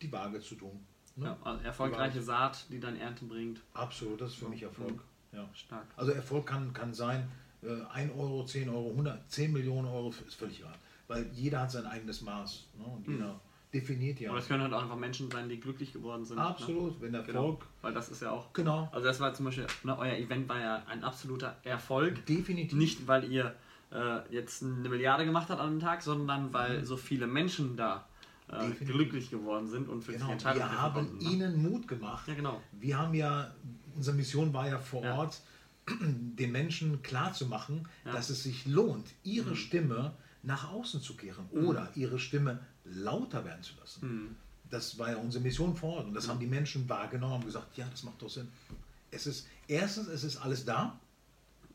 die 0.00 0.10
Waage 0.10 0.40
zu 0.40 0.56
tun. 0.56 0.84
Ne? 1.16 1.26
Ja, 1.26 1.36
also 1.44 1.62
erfolgreiche 1.64 2.22
Saat, 2.22 2.66
die 2.70 2.80
dann 2.80 2.96
Ernte 2.96 3.24
bringt. 3.24 3.60
Absolut, 3.74 4.20
das 4.20 4.30
ist 4.30 4.36
für 4.36 4.48
mich 4.48 4.62
Erfolg. 4.62 5.00
Ja. 5.32 5.48
Stark. 5.54 5.86
Also 5.96 6.12
Erfolg 6.12 6.46
kann, 6.46 6.72
kann 6.72 6.92
sein, 6.92 7.26
äh, 7.62 7.80
1 7.92 8.12
Euro, 8.12 8.44
10 8.44 8.68
Euro, 8.68 8.90
100, 8.90 9.30
10 9.30 9.52
Millionen 9.52 9.88
Euro 9.88 10.12
ist 10.26 10.34
völlig 10.34 10.60
egal. 10.60 10.74
Weil 11.08 11.26
jeder 11.32 11.60
hat 11.62 11.70
sein 11.70 11.86
eigenes 11.86 12.20
Maß. 12.22 12.66
Ne? 12.78 12.84
Und 12.84 13.06
jeder 13.06 13.40
definiert 13.72 14.20
ja. 14.20 14.30
Aber 14.30 14.38
es 14.38 14.48
können 14.48 14.62
halt 14.62 14.72
auch 14.72 14.82
einfach 14.82 14.96
Menschen 14.96 15.30
sein, 15.30 15.48
die 15.48 15.58
glücklich 15.58 15.92
geworden 15.92 16.24
sind. 16.24 16.38
Absolut, 16.38 17.00
wenn 17.00 17.12
Ne? 17.12 17.18
Erfolg, 17.18 17.34
Genau. 17.34 17.58
Weil 17.80 17.94
das 17.94 18.08
ist 18.10 18.20
ja 18.22 18.30
auch. 18.30 18.52
genau, 18.52 18.88
Also 18.92 19.06
das 19.06 19.18
war 19.20 19.32
zum 19.34 19.46
Beispiel, 19.46 19.66
ne, 19.84 19.98
euer 19.98 20.14
Event 20.16 20.48
war 20.48 20.60
ja 20.60 20.82
ein 20.86 21.02
absoluter 21.04 21.56
Erfolg. 21.64 22.24
definitiv. 22.26 22.76
Nicht, 22.76 23.06
weil 23.08 23.24
ihr 23.30 23.54
äh, 23.90 24.20
jetzt 24.30 24.62
eine 24.62 24.88
Milliarde 24.88 25.24
gemacht 25.24 25.48
habt 25.48 25.60
an 25.60 25.68
einem 25.68 25.80
Tag, 25.80 26.02
sondern 26.02 26.52
weil 26.52 26.84
so 26.84 26.96
viele 26.96 27.26
Menschen 27.26 27.76
da 27.76 28.06
äh, 28.52 28.70
glücklich 28.84 29.30
geworden 29.30 29.66
sind 29.68 29.88
und 29.88 30.02
für 30.02 30.12
sich 30.12 30.20
Genau, 30.20 30.32
Entscheidungen 30.32 30.68
wir 30.70 30.78
haben 30.80 30.94
konnten, 30.94 31.24
ne? 31.24 31.30
ihnen 31.30 31.62
Mut 31.62 31.88
gemacht. 31.88 32.28
Ja, 32.28 32.34
genau. 32.34 32.60
Wir 32.72 32.98
haben 32.98 33.14
ja, 33.14 33.54
unsere 33.96 34.16
Mission 34.16 34.52
war 34.52 34.68
ja 34.68 34.78
vor 34.78 35.02
Ja. 35.04 35.16
Ort, 35.16 35.40
den 36.00 36.52
Menschen 36.52 37.02
klarzumachen, 37.02 37.88
Ja. 38.04 38.12
dass 38.12 38.30
es 38.30 38.42
sich 38.42 38.66
lohnt, 38.66 39.08
ihre 39.24 39.56
Stimme 39.56 40.12
nach 40.42 40.70
außen 40.72 41.00
zu 41.00 41.16
kehren 41.16 41.46
oder 41.50 41.90
ihre 41.94 42.18
Stimme 42.18 42.60
lauter 42.84 43.44
werden 43.44 43.62
zu 43.62 43.74
lassen. 43.80 44.06
Mhm. 44.06 44.36
Das 44.70 44.98
war 44.98 45.10
ja 45.10 45.16
unsere 45.18 45.42
Mission 45.44 45.76
vor 45.76 45.96
Ort 45.98 46.06
und 46.06 46.14
das 46.14 46.28
haben 46.28 46.40
die 46.40 46.46
Menschen 46.46 46.88
wahrgenommen 46.88 47.34
und 47.36 47.44
gesagt, 47.46 47.76
ja, 47.76 47.86
das 47.90 48.02
macht 48.04 48.20
doch 48.22 48.30
Sinn. 48.30 48.48
Es 49.10 49.26
ist 49.26 49.46
erstens, 49.68 50.08
es 50.08 50.24
ist 50.24 50.36
alles 50.38 50.64
da. 50.64 50.98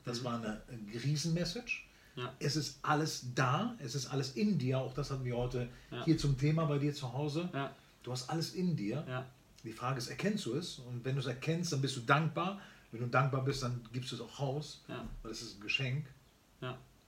Das 0.04 0.24
war 0.24 0.36
eine 0.40 0.62
Riesenmessage. 1.04 1.84
Ja. 2.18 2.34
Es 2.40 2.56
ist 2.56 2.80
alles 2.82 3.28
da, 3.36 3.76
es 3.80 3.96
ist 3.96 4.08
alles 4.08 4.32
in 4.36 4.58
dir. 4.58 4.80
Auch 4.80 4.94
das 4.94 5.12
hatten 5.12 5.24
wir 5.24 5.38
heute 5.38 5.70
Ja. 5.92 6.04
hier 6.04 6.18
zum 6.18 6.38
Thema 6.38 6.66
bei 6.66 6.80
dir 6.80 6.94
zu 6.94 7.14
Hause. 7.14 7.50
Ja. 7.54 7.74
Du 8.04 8.12
hast 8.12 8.30
alles 8.30 8.54
in 8.54 8.76
dir. 8.76 9.26
Die 9.64 9.72
Frage 9.72 10.00
ist, 10.00 10.08
erkennst 10.10 10.46
du 10.46 10.54
es? 10.56 10.80
Und 10.80 11.06
wenn 11.06 11.16
du 11.16 11.22
es 11.22 11.28
erkennst, 11.28 11.72
dann 11.72 11.82
bist 11.82 11.96
du 11.96 12.02
dankbar. 12.02 12.60
Wenn 12.92 13.02
du 13.02 13.08
dankbar 13.08 13.44
bist, 13.44 13.64
dann 13.64 13.82
gibst 13.94 14.12
du 14.12 14.16
es 14.16 14.22
auch 14.22 14.40
raus, 14.40 14.84
weil 15.22 15.32
es 15.32 15.42
ist 15.42 15.58
ein 15.58 15.62
Geschenk. 15.62 16.08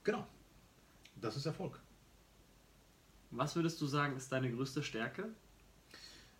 Genau. 0.04 0.26
Das 1.20 1.36
ist 1.36 1.44
Erfolg. 1.46 1.80
Was 3.32 3.54
würdest 3.56 3.80
du 3.80 3.86
sagen, 3.86 4.16
ist 4.16 4.30
deine 4.32 4.50
größte 4.50 4.82
Stärke? 4.82 5.28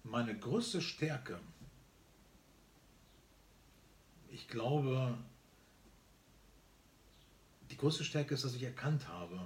Meine 0.03 0.37
größte 0.39 0.81
Stärke, 0.81 1.39
ich 4.31 4.49
glaube, 4.49 5.17
die 7.71 7.77
größte 7.77 8.05
Stärke 8.05 8.35
ist, 8.35 8.45
dass 8.45 8.55
ich 8.55 8.63
erkannt 8.63 9.09
habe, 9.09 9.39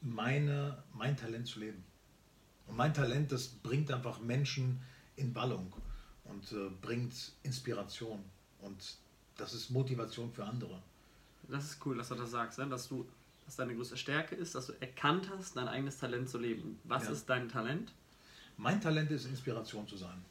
meine, 0.00 0.82
mein 0.94 1.16
Talent 1.16 1.46
zu 1.46 1.60
leben. 1.60 1.84
Und 2.66 2.76
mein 2.76 2.94
Talent, 2.94 3.32
das 3.32 3.48
bringt 3.48 3.90
einfach 3.90 4.20
Menschen 4.20 4.80
in 5.16 5.32
Ballung 5.32 5.72
und 6.24 6.50
äh, 6.52 6.68
bringt 6.80 7.32
Inspiration. 7.42 8.22
Und 8.60 8.96
das 9.36 9.54
ist 9.54 9.70
Motivation 9.70 10.32
für 10.32 10.44
andere. 10.44 10.80
Das 11.48 11.64
ist 11.64 11.84
cool, 11.86 11.96
dass 11.96 12.08
du 12.08 12.14
das 12.14 12.30
sagst, 12.30 12.58
ne? 12.58 12.68
dass 12.68 12.88
du, 12.88 13.06
dass 13.44 13.56
deine 13.56 13.74
größte 13.74 13.96
Stärke 13.96 14.34
ist, 14.34 14.54
dass 14.54 14.66
du 14.68 14.72
erkannt 14.80 15.28
hast, 15.36 15.56
dein 15.56 15.68
eigenes 15.68 15.98
Talent 15.98 16.28
zu 16.28 16.38
leben. 16.38 16.78
Was 16.84 17.04
Ja. 17.04 17.10
ist 17.10 17.26
dein 17.28 17.48
Talent? 17.48 17.92
Mein 18.56 18.80
Talent 18.80 19.10
ist, 19.10 19.26
Inspiration 19.26 19.86
zu 19.88 19.96
sein 19.96 20.24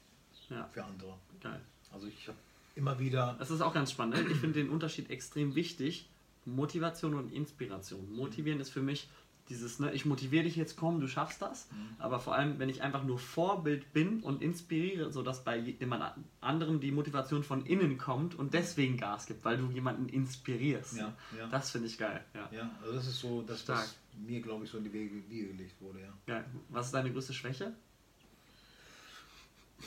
Ja, 0.50 0.68
für 0.72 0.84
andere. 0.84 1.18
geil. 1.42 1.60
Also 1.92 2.08
ich 2.08 2.28
habe 2.28 2.38
immer 2.76 2.98
wieder 2.98 3.36
Das 3.40 3.52
ist 3.52 3.62
auch 3.62 3.74
ganz 3.74 3.92
spannend. 3.92 4.16
ne? 4.26 4.32
Ich 4.32 4.38
finde 4.38 4.60
den 4.62 4.70
Unterschied 4.70 5.10
extrem 5.10 5.56
wichtig. 5.56 6.08
Motivation 6.46 7.16
und 7.16 7.32
Inspiration. 7.32 8.12
Motivieren 8.14 8.60
ist 8.60 8.70
für 8.70 8.82
mich 8.82 9.08
dieses, 9.50 9.80
ne, 9.80 9.92
ich 9.92 10.06
motiviere 10.06 10.46
dich 10.46 10.56
jetzt, 10.56 10.78
komm, 10.78 11.02
du 11.02 11.08
schaffst 11.08 11.42
das. 11.42 11.68
Aber 12.00 12.20
vor 12.20 12.36
allem, 12.36 12.58
wenn 12.58 12.70
ich 12.70 12.82
einfach 12.82 13.04
nur 13.04 13.20
Vorbild 13.20 13.92
bin 13.92 14.22
und 14.22 14.42
inspiriere, 14.42 15.12
sodass 15.12 15.44
bei 15.44 15.58
jemand 15.58 16.16
anderem 16.40 16.80
die 16.80 16.92
Motivation 16.92 17.44
von 17.44 17.66
innen 17.66 17.98
kommt 17.98 18.34
und 18.36 18.54
deswegen 18.54 18.98
Gas 18.98 19.26
gibt, 19.26 19.44
weil 19.44 19.58
du 19.58 19.70
jemanden 19.70 20.08
inspirierst. 20.08 20.98
Ja, 20.98 21.14
ja. 21.38 21.48
Das 21.48 21.72
finde 21.72 21.88
ich 21.88 21.98
geil. 21.98 22.24
Ja. 22.34 22.50
Ja, 22.52 22.72
also 22.82 22.94
das 22.94 23.08
ist 23.08 23.20
so, 23.20 23.42
das, 23.42 23.62
Stark. 23.62 23.80
was 23.80 23.98
mir, 24.26 24.42
glaube 24.42 24.64
ich, 24.64 24.72
so 24.72 24.78
in 24.78 24.86
die 24.86 24.94
Wege, 24.94 25.22
gelegt 25.22 25.82
wurde, 25.82 26.02
ja. 26.02 26.14
Geil. 26.28 26.46
Was 26.70 26.88
ist 26.88 26.94
deine 26.94 27.12
größte 27.12 27.34
Schwäche? 27.34 27.74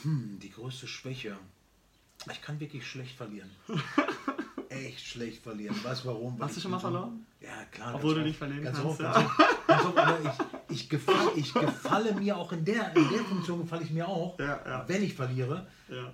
Hm, 0.03 0.39
die 0.43 0.51
größte 0.51 0.87
Schwäche. 0.87 1.39
Ich 2.31 2.43
kann 2.43 2.61
wirklich 2.61 2.87
schlecht 2.87 3.17
verlieren. 3.17 3.51
Echt 4.75 5.07
schlecht 5.07 5.43
verlieren. 5.43 5.77
Weißt 5.83 6.05
du 6.05 6.09
warum? 6.09 6.37
Hast 6.41 6.57
du 6.57 6.61
schon 6.61 6.71
mal 6.71 6.79
verloren? 6.79 7.25
Ja, 7.41 7.65
klar. 7.71 7.95
Obwohl 7.95 8.15
du 8.17 8.21
nicht 8.23 8.39
verlieren 8.39 8.65
ganz 8.65 8.77
kannst, 8.79 8.91
Oft, 8.93 9.01
ja. 9.01 9.13
ganz 9.67 9.85
oft, 9.85 9.99
aber 9.99 10.19
ich, 10.69 10.77
ich, 10.77 10.89
gefall, 10.89 11.15
ich 11.37 11.53
gefalle 11.53 12.13
mir 12.15 12.37
auch 12.37 12.51
in 12.53 12.65
der, 12.65 12.97
in 12.97 13.09
der 13.11 13.21
Funktion 13.25 13.61
gefalle 13.61 13.83
ich 13.83 13.91
mir 13.91 14.09
auch, 14.09 14.39
Ja, 14.39 14.61
ja. 14.65 14.85
wenn 14.89 15.03
ich 15.03 15.15
verliere, 15.15 15.67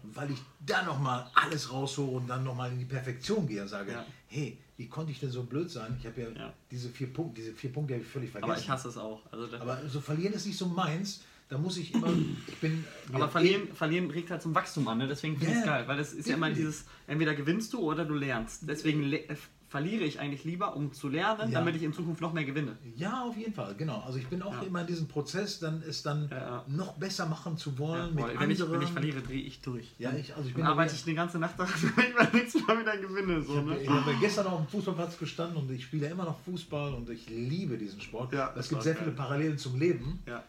weil 0.02 0.30
ich 0.32 0.38
dann 0.66 0.86
nochmal 0.86 1.30
alles 1.34 1.72
raushole 1.72 2.10
und 2.18 2.28
dann 2.28 2.42
nochmal 2.44 2.72
in 2.72 2.78
die 2.80 2.84
Perfektion 2.84 3.46
gehe 3.46 3.62
und 3.62 3.68
sage, 3.68 4.04
hey, 4.26 4.58
wie 4.76 4.88
konnte 4.88 5.12
ich 5.12 5.20
denn 5.20 5.30
so 5.30 5.44
blöd 5.44 5.70
sein? 5.70 5.96
Ich 6.00 6.06
habe 6.06 6.20
ja, 6.22 6.52
diese 6.70 6.88
vier 6.88 7.12
Punkte, 7.12 7.42
diese 7.42 7.52
vier 7.54 7.72
Punkte 7.72 7.94
habe 7.94 8.02
ich 8.02 8.08
völlig 8.10 8.30
vergessen. 8.30 8.50
Aber 8.50 8.60
ich 8.60 8.68
hasse 8.68 8.88
es 8.88 8.96
auch. 8.96 9.20
Also 9.30 9.46
da, 9.46 9.60
Aber 9.60 9.78
so 9.88 10.00
verlieren 10.00 10.32
ist 10.34 10.46
nicht 10.46 10.58
so 10.58 10.66
meins. 10.66 11.22
Da 11.50 11.58
muss 11.58 11.76
ich 11.78 11.92
immer. 11.92 12.06
Ich 12.46 12.56
bin. 12.58 12.84
Aber 13.12 13.28
verlieren, 13.28 13.68
verlieren 13.74 14.08
regt 14.10 14.30
halt 14.30 14.40
zum 14.40 14.54
Wachstum 14.54 14.86
an, 14.88 14.98
ne? 14.98 15.08
deswegen 15.08 15.36
finde 15.36 15.52
ich 15.52 15.58
es 15.58 15.66
Ja, 15.66 15.78
geil, 15.78 15.88
weil 15.88 15.96
das 15.98 16.12
ist 16.12 16.28
ja 16.28 16.36
immer 16.36 16.48
dieses, 16.50 16.86
entweder 17.08 17.34
gewinnst 17.34 17.72
du 17.72 17.80
oder 17.80 18.04
du 18.04 18.14
lernst. 18.14 18.68
Deswegen 18.68 19.02
le 19.02 19.28
äh, 19.28 19.34
verliere 19.68 20.04
ich 20.04 20.18
eigentlich 20.20 20.44
lieber, 20.44 20.76
um 20.76 20.92
zu 20.92 21.08
lernen, 21.08 21.50
Ja. 21.50 21.58
damit 21.60 21.74
ich 21.76 21.82
in 21.82 21.92
Zukunft 21.92 22.20
noch 22.20 22.32
mehr 22.32 22.44
gewinne. 22.44 22.76
Ja, 22.96 23.22
auf 23.24 23.36
jeden 23.36 23.52
Fall, 23.52 23.74
genau. 23.76 24.00
Also 24.06 24.18
ich 24.18 24.26
bin 24.28 24.42
auch 24.42 24.52
Ja. 24.52 24.62
immer 24.62 24.80
in 24.82 24.86
diesem 24.86 25.08
Prozess, 25.08 25.58
dann 25.58 25.82
ist 25.82 26.06
dann 26.06 26.28
Ja, 26.30 26.36
ja. 26.38 26.64
noch 26.68 26.92
besser 26.94 27.26
machen 27.26 27.56
zu 27.56 27.70
Ja, 27.70 27.78
wollen 27.78 28.14
mit 28.14 28.24
wenn, 28.38 28.50
ich, 28.50 28.60
anderen. 28.62 28.72
wenn 28.72 28.82
ich 28.82 28.92
verliere, 28.92 29.20
drehe 29.20 29.42
ich 29.42 29.60
durch. 29.60 29.88
Ja, 29.98 30.12
ich, 30.12 30.34
also 30.36 30.48
ich 30.48 30.54
Dann 30.54 30.62
bin 30.62 30.66
arbeite 30.66 30.94
ich 30.94 31.02
die 31.04 31.14
ganze 31.14 31.38
Nacht 31.40 31.58
daran, 31.58 31.72
damit 31.96 32.10
ich 32.10 32.16
beim 32.16 32.32
nächsten 32.40 32.64
Mal 32.64 32.80
wieder 32.80 32.96
gewinne. 32.96 33.42
So, 33.42 33.52
Ich 33.54 33.58
habe 33.58 33.70
ne? 33.70 33.88
hab 34.00 34.06
ja 34.06 34.18
gestern 34.20 34.46
auf 34.46 34.60
dem 34.60 34.68
Fußballplatz 34.68 35.18
gestanden 35.18 35.56
und 35.56 35.70
ich 35.72 35.84
spiele 35.84 36.06
immer 36.08 36.24
noch 36.24 36.38
Fußball 36.44 36.94
und 36.94 37.10
ich 37.10 37.28
liebe 37.28 37.76
diesen 37.76 38.00
Sport. 38.00 38.32
Ja, 38.32 38.52
es 38.56 38.68
gibt 38.68 38.82
sehr 38.84 38.94
geil. 38.94 39.02
viele 39.04 39.16
Parallelen 39.16 39.58
zum 39.58 39.78
Leben 39.80 40.20
Ja. 40.26 40.42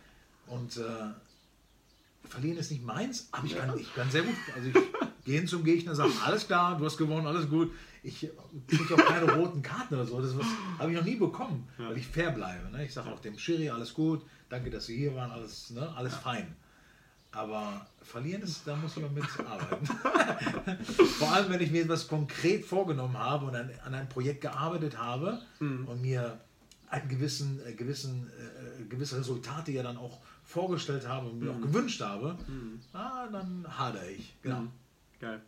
Und 0.47 0.77
äh, 0.77 2.29
verlieren 2.29 2.57
ist 2.57 2.71
nicht 2.71 2.83
meins, 2.83 3.27
aber 3.31 3.45
ich 3.45 3.55
kann, 3.55 3.77
ich 3.77 3.93
kann 3.93 4.09
sehr 4.09 4.23
gut. 4.23 4.35
Also 4.55 4.69
ich 4.69 4.75
gehe 5.25 5.45
zum 5.45 5.63
Gegner, 5.63 5.95
sage, 5.95 6.11
alles 6.25 6.47
klar, 6.47 6.77
du 6.77 6.85
hast 6.85 6.97
gewonnen, 6.97 7.27
alles 7.27 7.49
gut. 7.49 7.71
Ich 8.03 8.27
kriege 8.67 8.95
auch 8.95 9.05
keine 9.05 9.31
roten 9.31 9.61
Karten 9.61 9.93
oder 9.93 10.05
so. 10.05 10.19
Das 10.19 10.33
habe 10.79 10.91
ich 10.91 10.97
noch 10.97 11.05
nie 11.05 11.17
bekommen, 11.17 11.67
weil 11.77 11.97
ich 11.97 12.07
fair 12.07 12.31
bleibe. 12.31 12.69
Ne? 12.71 12.85
Ich 12.85 12.93
sage 12.93 13.11
auch 13.11 13.19
dem 13.19 13.37
Schiri, 13.37 13.69
alles 13.69 13.93
gut, 13.93 14.23
danke, 14.49 14.71
dass 14.71 14.87
Sie 14.87 14.97
hier 14.97 15.15
waren, 15.15 15.31
alles, 15.31 15.69
ne? 15.69 15.87
alles 15.95 16.15
fein. 16.15 16.55
Aber 17.33 17.85
verlieren 18.01 18.41
ist, 18.41 18.63
da 18.65 18.75
muss 18.75 18.97
ich 18.97 19.03
mal 19.03 19.11
mitarbeiten. 19.11 19.85
Vor 21.19 21.31
allem, 21.31 21.51
wenn 21.51 21.61
ich 21.61 21.71
mir 21.71 21.83
etwas 21.83 22.07
konkret 22.07 22.65
vorgenommen 22.65 23.17
habe 23.17 23.45
und 23.45 23.55
an, 23.55 23.69
an 23.85 23.93
einem 23.93 24.09
Projekt 24.09 24.41
gearbeitet 24.41 24.97
habe 24.97 25.39
und 25.59 26.01
mir 26.01 26.39
einen 26.89 27.07
gewissen, 27.07 27.61
äh, 27.65 27.73
gewissen, 27.73 28.29
äh, 28.37 28.83
gewisse 28.83 29.17
Resultate 29.17 29.71
ja 29.71 29.81
dann 29.81 29.97
auch 29.97 30.19
vorgestellt 30.51 31.07
habe 31.07 31.29
und 31.29 31.39
mir 31.39 31.51
auch 31.51 31.61
gewünscht 31.61 32.01
habe, 32.01 32.37
ah, 32.93 33.27
dann 33.27 33.65
hadere 33.77 34.11
ich. 34.11 34.35
Genau. 34.41 34.61
Mhm. 34.61 34.71
Geil. 35.19 35.41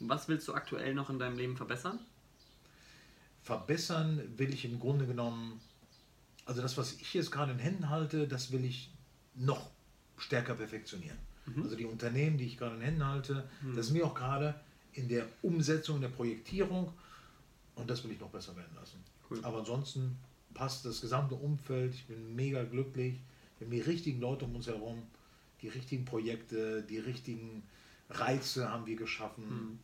Was 0.00 0.28
willst 0.28 0.48
du 0.48 0.54
aktuell 0.54 0.94
noch 0.94 1.10
in 1.10 1.18
deinem 1.18 1.36
Leben 1.36 1.56
verbessern? 1.56 1.98
Verbessern 3.42 4.20
will 4.36 4.52
ich 4.52 4.64
im 4.64 4.80
Grunde 4.80 5.06
genommen, 5.06 5.60
also 6.46 6.62
das, 6.62 6.76
was 6.76 6.94
ich 6.94 7.14
jetzt 7.14 7.30
gerade 7.30 7.52
in 7.52 7.58
Händen 7.58 7.88
halte, 7.88 8.26
das 8.26 8.52
will 8.52 8.64
ich 8.64 8.90
noch 9.34 9.70
stärker 10.18 10.54
perfektionieren. 10.54 11.18
Also 11.62 11.74
die 11.74 11.84
Unternehmen, 11.84 12.38
die 12.38 12.44
ich 12.44 12.56
gerade 12.56 12.76
in 12.76 12.82
Händen 12.82 13.04
halte, 13.04 13.48
das 13.74 13.86
ist 13.86 13.92
mir 13.92 14.06
auch 14.06 14.14
gerade 14.14 14.54
in 14.92 15.08
der 15.08 15.26
Umsetzung, 15.42 15.96
in 15.96 16.02
der 16.02 16.08
Projektierung 16.08 16.92
und 17.74 17.90
das 17.90 18.04
will 18.04 18.12
ich 18.12 18.20
noch 18.20 18.30
besser 18.30 18.54
werden 18.56 18.74
lassen. 18.76 19.02
Cool. 19.28 19.40
Aber 19.42 19.58
ansonsten 19.58 20.16
passt 20.54 20.84
das 20.84 21.00
gesamte 21.00 21.34
Umfeld, 21.34 21.94
ich 21.94 22.06
bin 22.06 22.36
mega 22.36 22.62
glücklich, 22.64 23.18
wir 23.60 23.66
haben 23.66 23.72
die 23.72 23.80
richtigen 23.80 24.20
Leute 24.20 24.46
um 24.46 24.56
uns 24.56 24.66
herum, 24.66 25.02
die 25.60 25.68
richtigen 25.68 26.06
Projekte, 26.06 26.82
die 26.82 26.98
richtigen 26.98 27.62
Reize 28.08 28.70
haben 28.70 28.86
wir 28.86 28.96
geschaffen, 28.96 29.78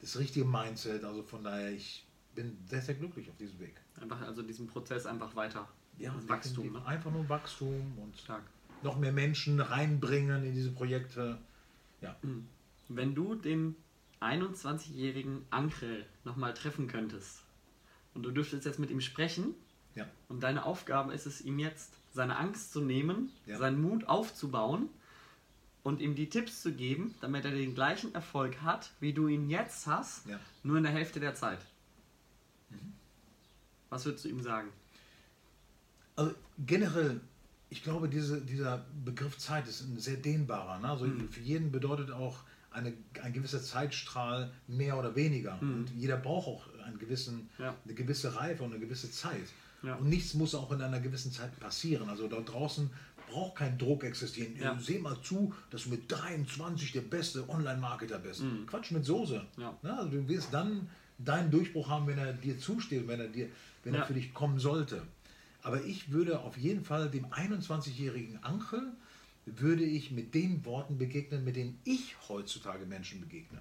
das 0.00 0.18
richtige 0.18 0.46
Mindset, 0.46 1.02
also 1.02 1.24
von 1.24 1.42
daher, 1.42 1.72
ich 1.72 2.06
bin 2.36 2.56
sehr, 2.66 2.80
sehr 2.80 2.94
glücklich 2.94 3.28
auf 3.28 3.36
diesem 3.36 3.58
Weg. 3.58 3.74
Einfach 4.00 4.20
also 4.22 4.42
diesen 4.42 4.68
Prozess 4.68 5.04
einfach 5.06 5.34
weiter. 5.34 5.68
Ja, 5.98 6.12
das 6.14 6.28
Wachstum. 6.28 6.72
Ne? 6.72 6.86
Einfach 6.86 7.10
nur 7.10 7.28
Wachstum 7.28 7.98
und 7.98 8.16
Stark. 8.16 8.44
noch 8.84 8.96
mehr 8.96 9.12
Menschen 9.12 9.58
reinbringen 9.58 10.44
in 10.44 10.54
diese 10.54 10.70
Projekte. 10.70 11.38
Ja, 12.00 12.16
Wenn 12.88 13.16
du 13.16 13.34
den 13.34 13.74
21-jährigen 14.20 15.44
Ankel 15.50 16.06
nochmal 16.22 16.54
treffen 16.54 16.86
könntest 16.86 17.42
und 18.14 18.22
du 18.22 18.30
dürftest 18.30 18.64
jetzt 18.64 18.78
mit 18.78 18.90
ihm 18.90 19.00
sprechen 19.00 19.56
ja, 19.96 20.06
und 20.28 20.44
deine 20.44 20.64
Aufgabe 20.64 21.12
ist 21.12 21.26
es, 21.26 21.40
ihm 21.40 21.58
jetzt 21.58 21.97
seine 22.12 22.36
Angst 22.36 22.72
zu 22.72 22.80
nehmen, 22.80 23.30
Ja. 23.46 23.58
seinen 23.58 23.80
Mut 23.82 24.04
aufzubauen 24.08 24.88
und 25.82 26.00
ihm 26.00 26.14
die 26.14 26.28
Tipps 26.28 26.62
zu 26.62 26.72
geben, 26.72 27.14
damit 27.20 27.44
er 27.44 27.50
den 27.52 27.74
gleichen 27.74 28.14
Erfolg 28.14 28.60
hat, 28.62 28.90
wie 29.00 29.12
du 29.12 29.28
ihn 29.28 29.48
jetzt 29.50 29.86
hast, 29.86 30.26
ja. 30.26 30.38
nur 30.62 30.76
in 30.78 30.82
der 30.84 30.92
Hälfte 30.92 31.20
der 31.20 31.34
Zeit. 31.34 31.60
Mhm. 32.70 32.92
Was 33.90 34.04
würdest 34.04 34.24
du 34.24 34.28
ihm 34.28 34.40
sagen? 34.42 34.68
Also 36.16 36.34
generell, 36.66 37.20
ich 37.70 37.82
glaube, 37.84 38.08
diese, 38.08 38.40
dieser 38.40 38.84
Begriff 39.04 39.38
Zeit 39.38 39.68
ist 39.68 39.82
ein 39.82 39.98
sehr 39.98 40.16
dehnbarer. 40.16 40.78
Ne? 40.80 40.88
Also 40.90 41.06
Mhm. 41.06 41.28
für 41.28 41.40
jeden 41.40 41.70
bedeutet 41.70 42.10
auch 42.10 42.38
eine, 42.70 42.92
ein 43.22 43.32
gewisser 43.32 43.62
Zeitstrahl 43.62 44.52
mehr 44.66 44.98
oder 44.98 45.14
weniger. 45.14 45.58
Und 45.62 45.90
jeder 45.96 46.16
braucht 46.16 46.48
auch 46.48 46.66
einen 46.84 46.98
gewissen, 46.98 47.48
Mhm. 47.58 47.64
Ja. 47.64 47.74
eine 47.84 47.94
gewisse 47.94 48.34
Reife 48.36 48.62
und 48.62 48.72
eine 48.72 48.80
gewisse 48.80 49.10
Zeit. 49.10 49.48
Ja. 49.82 49.94
Und 49.96 50.08
nichts 50.08 50.34
muss 50.34 50.54
auch 50.54 50.72
in 50.72 50.82
einer 50.82 51.00
gewissen 51.00 51.30
Zeit 51.32 51.58
passieren. 51.60 52.08
Also 52.08 52.26
dort 52.28 52.50
draußen 52.52 52.90
braucht 53.30 53.56
kein 53.56 53.78
Druck 53.78 54.04
existieren. 54.04 54.56
Ja. 54.60 54.78
Seh 54.80 54.98
mal 54.98 55.20
zu, 55.22 55.54
dass 55.70 55.84
du 55.84 55.90
mit 55.90 56.10
23 56.10 56.92
der 56.92 57.02
beste 57.02 57.48
Online-Marketer 57.48 58.18
bist. 58.18 58.42
Quatsch 58.66 58.90
mit 58.90 59.04
Soße. 59.04 59.44
Mhm. 59.56 59.62
Ja. 59.62 59.78
Ne? 59.82 59.98
Also 59.98 60.10
du 60.10 60.28
wirst 60.28 60.52
dann 60.52 60.88
deinen 61.18 61.50
Durchbruch 61.50 61.88
haben, 61.88 62.06
wenn 62.06 62.18
er 62.18 62.32
dir 62.32 62.58
zusteht, 62.58 63.06
wenn 63.06 63.20
er, 63.20 63.28
dir, 63.28 63.48
wenn 63.84 63.94
Ja. 63.94 64.00
er 64.00 64.06
für 64.06 64.14
dich 64.14 64.32
kommen 64.34 64.58
sollte. 64.58 65.02
Aber 65.62 65.84
ich 65.84 66.10
würde 66.10 66.40
auf 66.40 66.56
jeden 66.56 66.84
Fall 66.84 67.10
dem 67.10 67.26
21-jährigen 67.26 68.42
Ankel, 68.42 68.92
würde 69.46 69.84
ich 69.84 70.10
mit 70.10 70.34
den 70.34 70.64
Worten 70.64 70.98
begegnen, 70.98 71.44
mit 71.44 71.56
denen 71.56 71.78
ich 71.84 72.16
heutzutage 72.28 72.86
Menschen 72.86 73.20
begegne. 73.20 73.60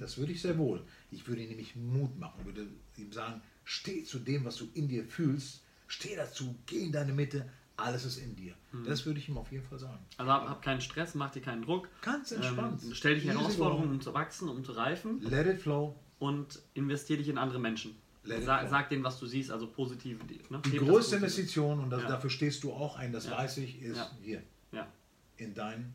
Das 0.00 0.18
würde 0.18 0.32
ich 0.32 0.40
sehr 0.42 0.58
wohl. 0.58 0.82
Ich 1.12 1.28
würde 1.28 1.42
ihm 1.42 1.48
nämlich 1.50 1.76
Mut 1.76 2.18
machen, 2.18 2.44
würde 2.44 2.66
ihm 2.96 3.12
sagen, 3.12 3.40
steh 3.70 4.02
zu 4.02 4.18
dem, 4.18 4.44
was 4.44 4.56
du 4.56 4.66
in 4.74 4.88
dir 4.88 5.04
fühlst, 5.04 5.60
steh 5.86 6.16
dazu, 6.16 6.56
geh 6.66 6.80
in 6.80 6.90
deine 6.92 7.12
Mitte, 7.12 7.48
alles 7.76 8.04
ist 8.04 8.18
in 8.18 8.34
dir. 8.34 8.52
Das 8.84 9.06
würde 9.06 9.20
ich 9.20 9.28
ihm 9.28 9.38
auf 9.38 9.50
jeden 9.52 9.64
Fall 9.64 9.78
sagen. 9.78 10.04
Also 10.16 10.32
hab, 10.32 10.48
hab 10.48 10.62
keinen 10.62 10.80
Stress, 10.80 11.14
mach 11.14 11.30
dir 11.30 11.40
keinen 11.40 11.62
Druck. 11.62 11.88
Ganz 12.02 12.32
entspannt. 12.32 12.82
Ähm, 12.82 12.94
stell 12.94 13.14
dich 13.14 13.24
Easy 13.26 13.32
Herausforderungen, 13.36 13.84
going. 13.86 13.98
um 13.98 14.00
zu 14.02 14.12
wachsen, 14.12 14.48
um 14.48 14.64
zu 14.64 14.72
reifen 14.72 15.20
Let 15.22 15.46
it 15.46 15.60
flow. 15.62 15.96
und 16.18 16.58
investier 16.74 17.16
dich 17.16 17.28
in 17.28 17.38
andere 17.38 17.60
Menschen. 17.60 17.94
Let 18.24 18.40
it 18.40 18.44
Sa 18.44 18.62
go. 18.64 18.68
sag 18.68 18.88
denen, 18.90 19.04
was 19.04 19.18
du 19.20 19.26
siehst, 19.26 19.50
also 19.52 19.68
positive. 19.68 20.18
Ne? 20.50 20.60
Die 20.66 20.78
das 20.78 20.88
größte. 20.88 21.16
Investition, 21.16 21.78
und 21.80 21.90
das, 21.90 22.02
Ja. 22.02 22.08
dafür 22.08 22.28
stehst 22.30 22.64
du 22.64 22.72
auch 22.72 22.96
ein, 22.96 23.12
das 23.12 23.26
Ja. 23.26 23.38
weiß 23.38 23.58
ich, 23.58 23.80
ist 23.82 23.96
Ja. 23.96 24.10
hier, 24.20 24.42
in, 25.36 25.54
dein, 25.54 25.94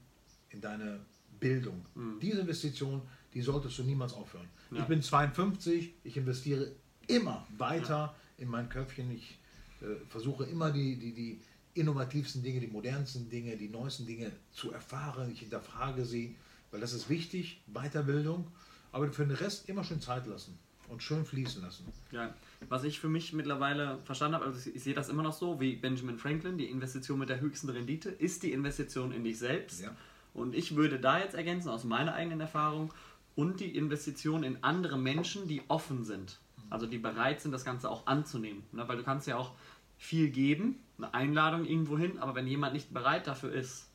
in 0.49 0.59
deine 0.61 1.05
Bildung. 1.39 1.85
Mhm. 1.93 2.19
Diese 2.21 2.39
Investition, 2.39 3.01
die 3.33 3.41
solltest 3.41 3.77
du 3.77 3.83
niemals 3.83 4.13
aufhören. 4.13 4.47
Ich 4.71 4.83
bin 4.85 5.01
52, 5.03 5.93
ich 6.03 6.17
investiere 6.17 6.71
immer 7.07 7.47
weiter 7.57 8.15
in 8.37 8.49
mein 8.49 8.69
Köpfchen. 8.69 9.11
Ich 9.11 9.37
äh, 9.81 9.95
versuche 10.09 10.45
immer 10.45 10.71
die, 10.71 10.97
die, 10.97 11.13
die 11.13 11.41
innovativsten 11.73 12.41
Dinge, 12.43 12.59
die 12.59 12.67
modernsten 12.67 13.29
Dinge, 13.29 13.55
die 13.57 13.69
neuesten 13.69 14.05
Dinge 14.05 14.31
zu 14.51 14.71
erfahren. 14.71 15.31
Ich 15.31 15.39
hinterfrage 15.39 16.05
sie, 16.05 16.35
weil 16.71 16.79
das 16.79 16.93
ist 16.93 17.09
wichtig, 17.09 17.61
Weiterbildung. 17.67 18.47
Aber 18.91 19.11
für 19.11 19.25
den 19.25 19.35
Rest 19.35 19.67
immer 19.67 19.83
schön 19.83 19.99
Zeit 19.99 20.25
lassen 20.25 20.57
und 20.87 21.03
schön 21.03 21.25
fließen 21.25 21.61
lassen. 21.61 21.85
Ja, 22.11 22.33
was 22.69 22.83
ich 22.83 22.99
für 22.99 23.09
mich 23.09 23.33
mittlerweile 23.33 23.99
verstanden 24.05 24.35
habe, 24.35 24.45
also 24.45 24.69
ich, 24.69 24.75
ich 24.75 24.83
sehe 24.83 24.93
das 24.93 25.09
immer 25.09 25.23
noch 25.23 25.33
so, 25.33 25.59
wie 25.59 25.75
Benjamin 25.75 26.17
Franklin, 26.17 26.57
die 26.57 26.69
Investition 26.69 27.19
mit 27.19 27.29
der 27.29 27.41
höchsten 27.41 27.69
Rendite 27.69 28.09
ist 28.09 28.43
die 28.43 28.51
Investition 28.51 29.11
in 29.11 29.23
dich 29.23 29.39
selbst. 29.39 29.81
Ja. 29.81 29.95
Und 30.33 30.55
ich 30.55 30.75
würde 30.75 30.99
da 30.99 31.19
jetzt 31.19 31.35
ergänzen, 31.35 31.69
aus 31.69 31.83
meiner 31.83 32.13
eigenen 32.13 32.41
Erfahrung, 32.41 32.93
und 33.35 33.59
die 33.59 33.75
Investition 33.75 34.43
in 34.43 34.63
andere 34.63 34.97
Menschen, 34.97 35.47
die 35.47 35.61
offen 35.67 36.05
sind. 36.05 36.39
Also 36.69 36.87
die 36.87 36.97
bereit 36.97 37.41
sind, 37.41 37.51
das 37.51 37.65
Ganze 37.65 37.89
auch 37.89 38.07
anzunehmen. 38.07 38.63
Ne? 38.71 38.87
Weil 38.87 38.97
du 38.97 39.03
kannst 39.03 39.27
ja 39.27 39.37
auch 39.37 39.51
viel 39.97 40.29
geben, 40.29 40.79
eine 40.97 41.13
Einladung 41.13 41.65
irgendwo 41.65 41.97
hin, 41.97 42.17
aber 42.19 42.35
wenn 42.35 42.47
jemand 42.47 42.73
nicht 42.73 42.93
bereit 42.93 43.27
dafür 43.27 43.51
ist, 43.51 43.89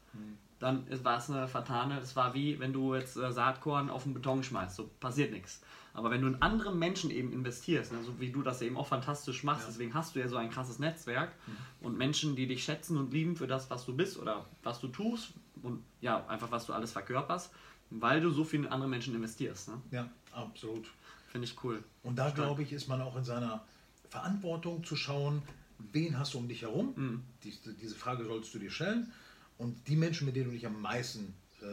dann 0.61 0.87
war 1.05 1.17
es 1.17 1.31
eine 1.31 1.49
vertane, 1.49 1.99
es 1.99 2.15
war 2.15 2.35
wie 2.35 2.61
wenn 2.61 2.73
du 2.73 2.95
jetzt 2.95 3.17
äh, 3.17 3.33
Saatkorn 3.33 3.91
auf 3.91 4.05
den 4.05 4.15
Beton 4.15 4.43
schmeißt, 4.43 4.77
so 4.77 4.91
passiert 5.01 5.33
nichts. 5.33 5.63
Aber 5.95 6.11
wenn 6.11 6.21
du 6.21 6.29
in 6.29 6.41
andere 6.41 6.73
Menschen 6.73 7.11
eben 7.11 7.33
investierst, 7.33 7.93
ne, 7.93 7.99
so 8.05 8.21
wie 8.21 8.31
du 8.31 8.43
das 8.43 8.63
eben 8.63 8.77
auch 8.77 8.87
fantastisch 8.87 9.43
machst, 9.43 9.67
deswegen 9.67 9.93
hast 9.95 10.15
du 10.15 10.21
ja 10.21 10.29
so 10.29 10.37
ein 10.37 10.51
krasses 10.51 10.79
Netzwerk 10.79 11.33
und 11.81 11.99
Menschen, 11.99 12.37
die 12.37 12.47
dich 12.47 12.63
schätzen 12.63 12.97
und 12.97 13.13
lieben 13.13 13.35
für 13.35 13.47
das, 13.47 13.71
was 13.71 13.87
du 13.87 13.97
bist 13.97 14.19
oder 14.19 14.47
was 14.63 14.81
du 14.81 14.89
tust 14.89 15.33
und 15.63 15.83
ja, 16.01 16.25
einfach 16.27 16.51
was 16.53 16.67
du 16.67 16.75
alles 16.75 16.93
verkörperst, 16.93 17.51
weil 17.89 18.21
du 18.21 18.31
so 18.31 18.45
viel 18.45 18.61
in 18.61 18.69
andere 18.69 18.89
Menschen 18.89 19.15
investierst. 19.15 19.69
Ne? 19.69 19.81
Ja, 19.91 20.09
absolut. 20.33 20.91
Finde 21.31 21.47
ich 21.47 21.63
cool. 21.63 21.83
Und 22.03 22.17
da, 22.17 22.31
glaube 22.31 22.63
ich, 22.63 22.73
ist 22.73 22.89
man 22.89 23.01
auch 23.01 23.17
in 23.17 23.25
seiner 23.25 23.65
Verantwortung 24.09 24.83
zu 24.85 24.97
schauen, 24.97 25.43
wen 25.79 26.19
hast 26.19 26.35
du 26.35 26.39
um 26.39 26.49
dich 26.49 26.63
herum? 26.63 26.93
Mhm. 26.97 27.23
Diese, 27.45 27.73
diese 27.75 27.95
Frage 27.95 28.25
solltest 28.25 28.53
du 28.53 28.59
dir 28.59 28.71
stellen. 28.71 29.13
Und 29.57 29.87
die 29.87 29.97
Menschen, 29.97 30.27
mit 30.27 30.35
denen 30.35 30.47
du 30.47 30.53
dich 30.53 30.67
am 30.67 30.81
meisten 30.81 31.35
äh, 31.63 31.65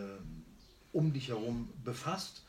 um 0.92 1.12
dich 1.12 1.30
herum 1.30 1.70
befasst, 1.84 2.44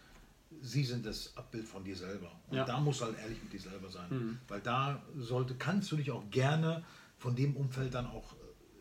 sie 0.60 0.84
sind 0.84 1.06
das 1.06 1.34
Abbild 1.36 1.66
von 1.66 1.82
dir 1.82 1.96
selber. 1.96 2.30
Und 2.48 2.58
Ja. 2.58 2.64
da 2.64 2.78
musst 2.78 3.00
du 3.00 3.06
halt 3.06 3.18
ehrlich 3.18 3.42
mit 3.42 3.52
dir 3.54 3.60
selber 3.60 3.88
sein. 3.88 4.08
Mhm. 4.10 4.38
Weil 4.46 4.60
da 4.60 5.02
sollte, 5.16 5.54
kannst 5.54 5.90
du 5.90 5.96
dich 5.96 6.10
auch 6.10 6.28
gerne 6.30 6.84
von 7.18 7.34
dem 7.34 7.56
Umfeld 7.56 7.94
dann 7.94 8.06
auch 8.06 8.34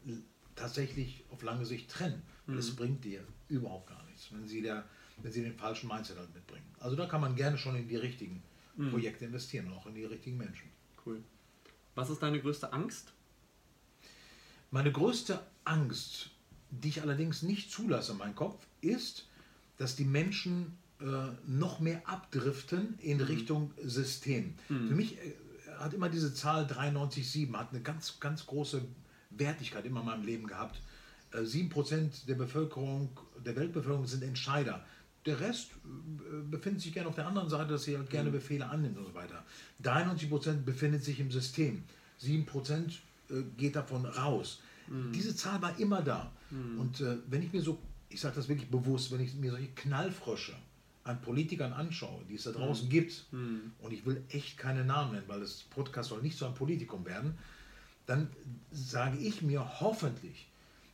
äh, 0.06 0.14
tatsächlich 0.56 1.24
auf 1.30 1.44
lange 1.44 1.66
Sicht 1.66 1.90
trennen. 1.90 2.22
Weil 2.46 2.58
es 2.60 2.76
bringt 2.76 3.04
dir 3.04 3.22
überhaupt 3.50 3.88
gar 3.88 4.02
nichts, 4.06 4.32
wenn 4.32 4.48
sie, 4.48 4.62
der, 4.62 4.86
wenn 5.22 5.32
sie 5.32 5.44
den 5.44 5.56
falschen 5.56 5.88
Mindset 5.88 6.18
halt 6.18 6.34
mitbringen. 6.34 6.66
Also 6.80 6.96
da 6.96 7.06
kann 7.06 7.22
man 7.22 7.36
gerne 7.36 7.58
schon 7.58 7.76
in 7.76 7.88
die 7.88 7.96
richtigen 7.96 8.44
Projekte 8.92 9.26
investieren 9.26 9.68
und 9.68 9.74
auch 9.74 9.88
in 9.88 9.96
die 9.96 10.06
richtigen 10.06 10.38
Menschen. 10.38 10.70
Cool. 11.06 11.24
Was 11.96 12.10
ist 12.10 12.22
deine 12.22 12.40
größte 12.40 12.72
Angst? 12.74 13.14
Meine 14.70 14.92
größte 14.92 15.40
Angst, 15.64 16.30
die 16.70 16.90
ich 16.90 17.02
allerdings 17.02 17.42
nicht 17.42 17.72
zulasse 17.72 18.12
in 18.12 18.20
meinem 18.20 18.36
Kopf, 18.36 18.68
ist, 18.82 19.28
dass 19.78 19.96
die 19.96 20.06
Menschen 20.06 20.78
äh, 21.00 21.06
noch 21.48 21.80
mehr 21.80 22.02
abdriften 22.08 22.98
in 23.00 23.22
Richtung 23.22 23.72
System. 23.84 24.56
Für 24.68 24.96
mich 24.96 25.18
äh, 25.18 25.34
hat 25.80 25.94
immer 25.94 26.10
diese 26.10 26.34
Zahl 26.34 26.66
93,7 26.66 27.54
hat 27.56 27.72
eine 27.72 27.82
ganz, 27.82 28.20
ganz 28.20 28.46
große 28.46 28.84
Wertigkeit 29.30 29.86
immer 29.86 30.02
in 30.02 30.06
meinem 30.06 30.26
Leben 30.26 30.48
gehabt. 30.48 30.82
Äh, 31.32 31.40
7% 31.40 32.26
der 32.26 32.36
Bevölkerung, 32.36 33.18
der 33.46 33.56
Weltbevölkerung 33.56 34.08
sind 34.08 34.24
Entscheider. 34.24 34.86
Der 35.28 35.40
Rest 35.40 35.72
äh, 35.72 36.42
befindet 36.50 36.82
sich 36.82 36.94
gerne 36.94 37.10
auf 37.10 37.16
der 37.16 37.28
anderen 37.28 37.50
Seite, 37.50 37.74
dass 37.74 37.84
sie 37.84 37.98
halt 37.98 38.10
gerne 38.10 38.32
Befehle 38.32 38.66
annimmt 38.68 38.98
und 38.98 39.06
so 39.06 39.14
weiter. 39.14 39.44
93% 39.84 40.64
befindet 40.64 41.04
sich 41.04 41.20
im 41.20 41.30
System. 41.30 41.84
7% 42.22 42.72
äh, 43.30 43.44
geht 43.58 43.76
davon 43.76 44.06
raus. 44.06 44.62
Diese 45.14 45.36
Zahl 45.36 45.62
war 45.62 45.78
immer 45.80 46.02
da. 46.02 46.32
Und 46.80 47.02
äh, 47.02 47.18
wenn 47.28 47.44
ich 47.44 47.52
mir 47.52 47.62
so, 47.62 47.78
ich 48.08 48.22
sage 48.22 48.36
das 48.36 48.48
wirklich 48.48 48.70
bewusst, 48.70 49.12
wenn 49.12 49.20
ich 49.20 49.36
mir 49.36 49.52
solche 49.52 49.68
Knallfrösche 49.76 50.54
an 51.04 51.20
Politikern 51.20 51.74
anschaue, 51.74 52.24
die 52.30 52.36
es 52.36 52.44
da 52.44 52.52
draußen 52.52 52.88
gibt, 52.88 53.26
und 53.80 53.92
ich 53.92 54.06
will 54.06 54.24
echt 54.30 54.58
keine 54.58 54.86
Namen 54.86 55.12
nennen, 55.12 55.28
weil 55.28 55.42
das 55.42 55.64
Podcast 55.64 56.08
soll 56.08 56.22
nicht 56.22 56.38
so 56.38 56.46
ein 56.46 56.54
Politikum 56.54 57.06
werden, 57.06 57.38
dann 58.06 58.30
sage 58.72 59.18
ich 59.18 59.42
mir 59.42 59.82
hoffentlich, 59.82 60.48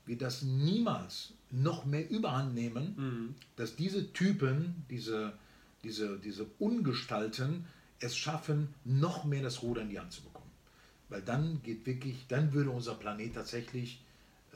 wird 0.07 0.23
das 0.23 0.41
niemals 0.41 1.33
noch 1.53 1.85
mehr 1.85 2.09
überhand 2.09 2.55
nehmen, 2.55 3.35
dass 3.55 3.75
diese 3.75 4.11
Typen, 4.11 4.85
diese, 4.89 5.33
diese, 5.83 6.17
diese 6.17 6.45
Ungestalten 6.57 7.65
es 7.99 8.17
schaffen, 8.17 8.73
noch 8.83 9.23
mehr 9.23 9.43
das 9.43 9.61
Ruder 9.61 9.83
in 9.83 9.89
die 9.89 9.99
Hand 9.99 10.11
zu 10.11 10.23
bekommen. 10.23 10.49
Weil 11.09 11.21
dann 11.21 11.61
geht 11.61 11.85
wirklich, 11.85 12.25
dann 12.27 12.53
würde 12.53 12.71
unser 12.71 12.95
Planet 12.95 13.35
tatsächlich 13.35 14.01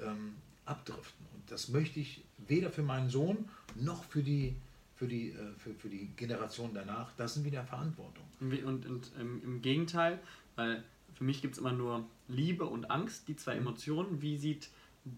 ähm, 0.04 0.34
abdriften. 0.66 1.26
Und 1.36 1.52
das 1.52 1.70
möchte 1.70 2.00
ich 2.00 2.24
weder 2.48 2.72
für 2.72 2.82
meinen 2.82 3.10
Sohn 3.10 3.48
noch 3.76 4.04
für 4.04 4.24
die, 4.24 4.56
für 4.96 5.08
die, 5.08 5.30
äh, 5.30 5.54
für, 5.60 5.76
für 5.76 5.90
die 5.90 6.10
Generation 6.16 6.72
danach. 6.74 7.12
Das 7.16 7.36
sind 7.36 7.46
wieder 7.46 7.64
Verantwortung. 7.64 8.26
Und, 8.40 8.64
und, 8.64 8.86
und 8.88 9.12
im, 9.20 9.44
im 9.44 9.62
Gegenteil, 9.62 10.20
weil 10.56 10.84
für 11.14 11.24
mich 11.24 11.44
gibt 11.44 11.54
es 11.54 11.60
immer 11.60 11.74
nur 11.74 12.08
Liebe 12.28 12.66
und 12.66 12.90
Angst, 12.90 13.28
die 13.28 13.36
zwei 13.36 13.56
Emotionen. 13.56 14.22
Wie 14.22 14.38
sieht 14.38 14.70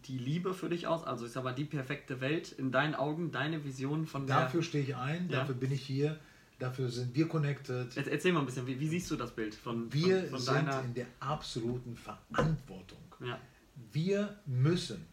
die 0.06 0.18
Liebe 0.18 0.54
für 0.54 0.70
dich 0.70 0.88
aus? 0.88 1.04
Also 1.04 1.26
ich 1.26 1.32
sag 1.32 1.44
mal, 1.44 1.54
die 1.54 1.66
perfekte 1.66 2.22
Welt 2.22 2.52
in 2.52 2.72
deinen 2.72 2.96
Augen, 2.96 3.32
deine 3.32 3.64
Vision 3.64 4.06
von 4.06 4.28
der... 4.28 4.42
Dafür 4.42 4.64
stehe 4.64 4.84
ich 4.84 4.96
ein, 4.96 5.30
Ja. 5.30 5.40
dafür 5.40 5.56
bin 5.56 5.72
ich 5.72 5.82
hier, 5.86 6.20
dafür 6.60 6.90
sind 6.90 7.16
wir 7.16 7.28
connected. 7.28 7.96
Jetzt 7.96 8.08
erzähl 8.08 8.34
mal 8.34 8.42
ein 8.42 8.46
bisschen, 8.46 8.68
wie, 8.68 8.80
wie 8.80 8.88
siehst 8.88 9.10
du 9.12 9.16
das 9.16 9.32
Bild 9.32 9.56
von, 9.56 9.92
Wir 9.94 10.22
von, 10.22 10.30
von 10.30 10.40
sind 10.40 10.56
deiner... 10.56 10.84
in 10.84 10.94
der 10.94 11.08
absoluten 11.20 11.96
Verantwortung. 11.96 13.00
Ja, 13.20 13.40
Wir 13.92 14.38
müssen 14.46 15.06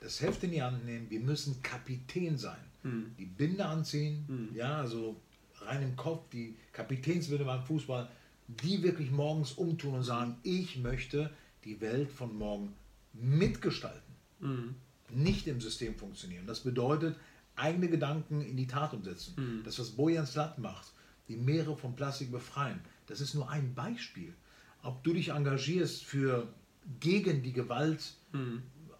das 0.00 0.20
Heft 0.20 0.44
in 0.44 0.50
die 0.52 0.62
Hand 0.62 0.84
nehmen, 0.84 1.08
wir 1.08 1.20
müssen 1.20 1.62
Kapitän 1.62 2.36
sein. 2.36 2.58
Hm. 2.82 3.14
Die 3.18 3.24
Binde 3.24 3.64
anziehen, 3.64 4.50
ja, 4.54 4.76
also 4.76 5.16
rein 5.62 5.82
im 5.82 5.96
Kopf, 5.96 6.28
die 6.30 6.54
Kapitänsbinde 6.72 7.44
beim 7.44 7.62
Fußball, 7.62 8.08
die 8.46 8.82
wirklich 8.82 9.10
morgens 9.10 9.52
umtun 9.52 9.94
und 9.94 10.02
sagen, 10.02 10.36
ich 10.42 10.76
möchte 10.76 11.30
die 11.64 11.80
Welt 11.80 12.10
von 12.10 12.36
morgen 12.36 12.74
mitgestalten, 13.14 14.14
Mhm. 14.40 14.74
nicht 15.10 15.46
im 15.46 15.60
System 15.60 15.94
funktionieren. 15.94 16.46
Das 16.46 16.60
bedeutet, 16.60 17.16
eigene 17.56 17.88
Gedanken 17.88 18.40
in 18.42 18.56
die 18.56 18.66
Tat 18.66 18.92
umsetzen. 18.92 19.62
Das, 19.64 19.78
was 19.78 19.90
Bojan 19.90 20.26
Slat 20.26 20.58
macht, 20.58 20.92
die 21.28 21.36
Meere 21.36 21.76
von 21.76 21.94
Plastik 21.94 22.30
befreien, 22.32 22.80
das 23.06 23.20
ist 23.20 23.34
nur 23.34 23.48
ein 23.48 23.74
Beispiel. 23.74 24.34
Ob 24.82 25.02
du 25.04 25.12
dich 25.14 25.28
engagierst 25.30 26.04
für 26.04 26.48
gegen 27.00 27.42
die 27.42 27.52
Gewalt 27.52 28.14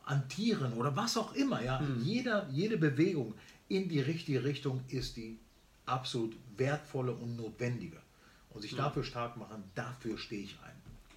an 0.05 0.29
Tieren 0.29 0.73
oder 0.75 0.95
was 0.97 1.17
auch 1.17 1.35
immer, 1.35 1.63
ja, 1.63 1.83
Jeder, 2.03 2.49
jede 2.51 2.79
Bewegung 2.79 3.35
in 3.69 3.89
die 3.89 4.01
richtige 4.01 4.45
Richtung 4.45 4.83
ist 4.89 5.17
die 5.17 5.39
absolut 5.87 6.37
wertvolle 6.57 7.13
und 7.13 7.37
notwendige. 7.37 7.99
Und 8.51 8.63
sich 8.63 8.75
dafür 8.77 9.03
stark 9.05 9.37
machen, 9.37 9.65
dafür 9.75 10.17
stehe 10.17 10.45
ich 10.45 10.57
ein. 10.65 10.77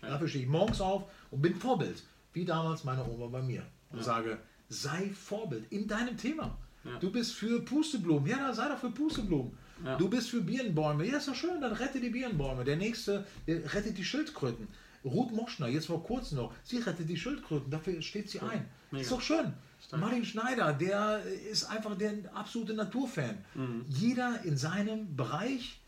Dafür 0.09 0.27
stehe 0.27 0.43
ich 0.43 0.49
morgens 0.49 0.81
auf 0.81 1.03
und 1.31 1.41
bin 1.41 1.55
Vorbild, 1.55 2.03
wie 2.37 2.45
damals 2.45 2.83
meine 2.83 3.03
Oma 3.05 3.27
bei 3.27 3.41
mir. 3.41 3.63
Und 3.91 4.03
sage, 4.03 4.37
sei 4.69 5.09
Vorbild 5.09 5.65
in 5.71 5.87
deinem 5.87 6.17
Thema. 6.17 6.57
Ja. 6.83 6.99
Du 6.99 7.11
bist 7.11 7.33
für 7.33 7.61
Pusteblumen, 7.61 8.29
ja, 8.29 8.37
dann 8.37 8.53
sei 8.53 8.69
doch 8.69 8.77
für 8.77 8.91
Pusteblumen. 8.91 9.57
Ja. 9.83 9.97
Du 9.97 10.07
bist 10.09 10.29
für 10.29 10.41
Birnenbäume, 10.41 11.05
ja, 11.05 11.17
ist 11.17 11.27
doch 11.27 11.35
schön, 11.35 11.59
dann 11.59 11.73
rette 11.73 11.99
die 11.99 12.09
Birnenbäume. 12.09 12.63
Der 12.63 12.77
nächste 12.77 13.25
der 13.47 13.73
rettet 13.73 13.97
die 13.97 14.05
Schildkröten. 14.05 14.67
Ruth 15.03 15.31
Moschner, 15.31 15.67
jetzt 15.67 15.87
vor 15.87 16.03
kurzem 16.03 16.37
noch, 16.37 16.53
sie 16.63 16.77
rettet 16.77 17.09
die 17.09 17.17
Schildkröten, 17.17 17.71
dafür 17.71 18.01
steht 18.01 18.29
sie 18.29 18.39
ein. 18.39 18.65
Mega. 18.91 19.01
Ist 19.01 19.11
doch 19.11 19.21
schön. 19.21 19.53
Stark. 19.85 20.01
Martin 20.01 20.25
Schneider, 20.25 20.73
der 20.73 21.23
ist 21.51 21.65
einfach 21.65 21.97
der 21.97 22.13
absolute 22.33 22.73
Naturfan. 22.73 23.37
Mhm. 23.53 23.85
Jeder 23.87 24.41
in 24.43 24.57
seinem 24.57 25.15
Bereich, 25.15 25.79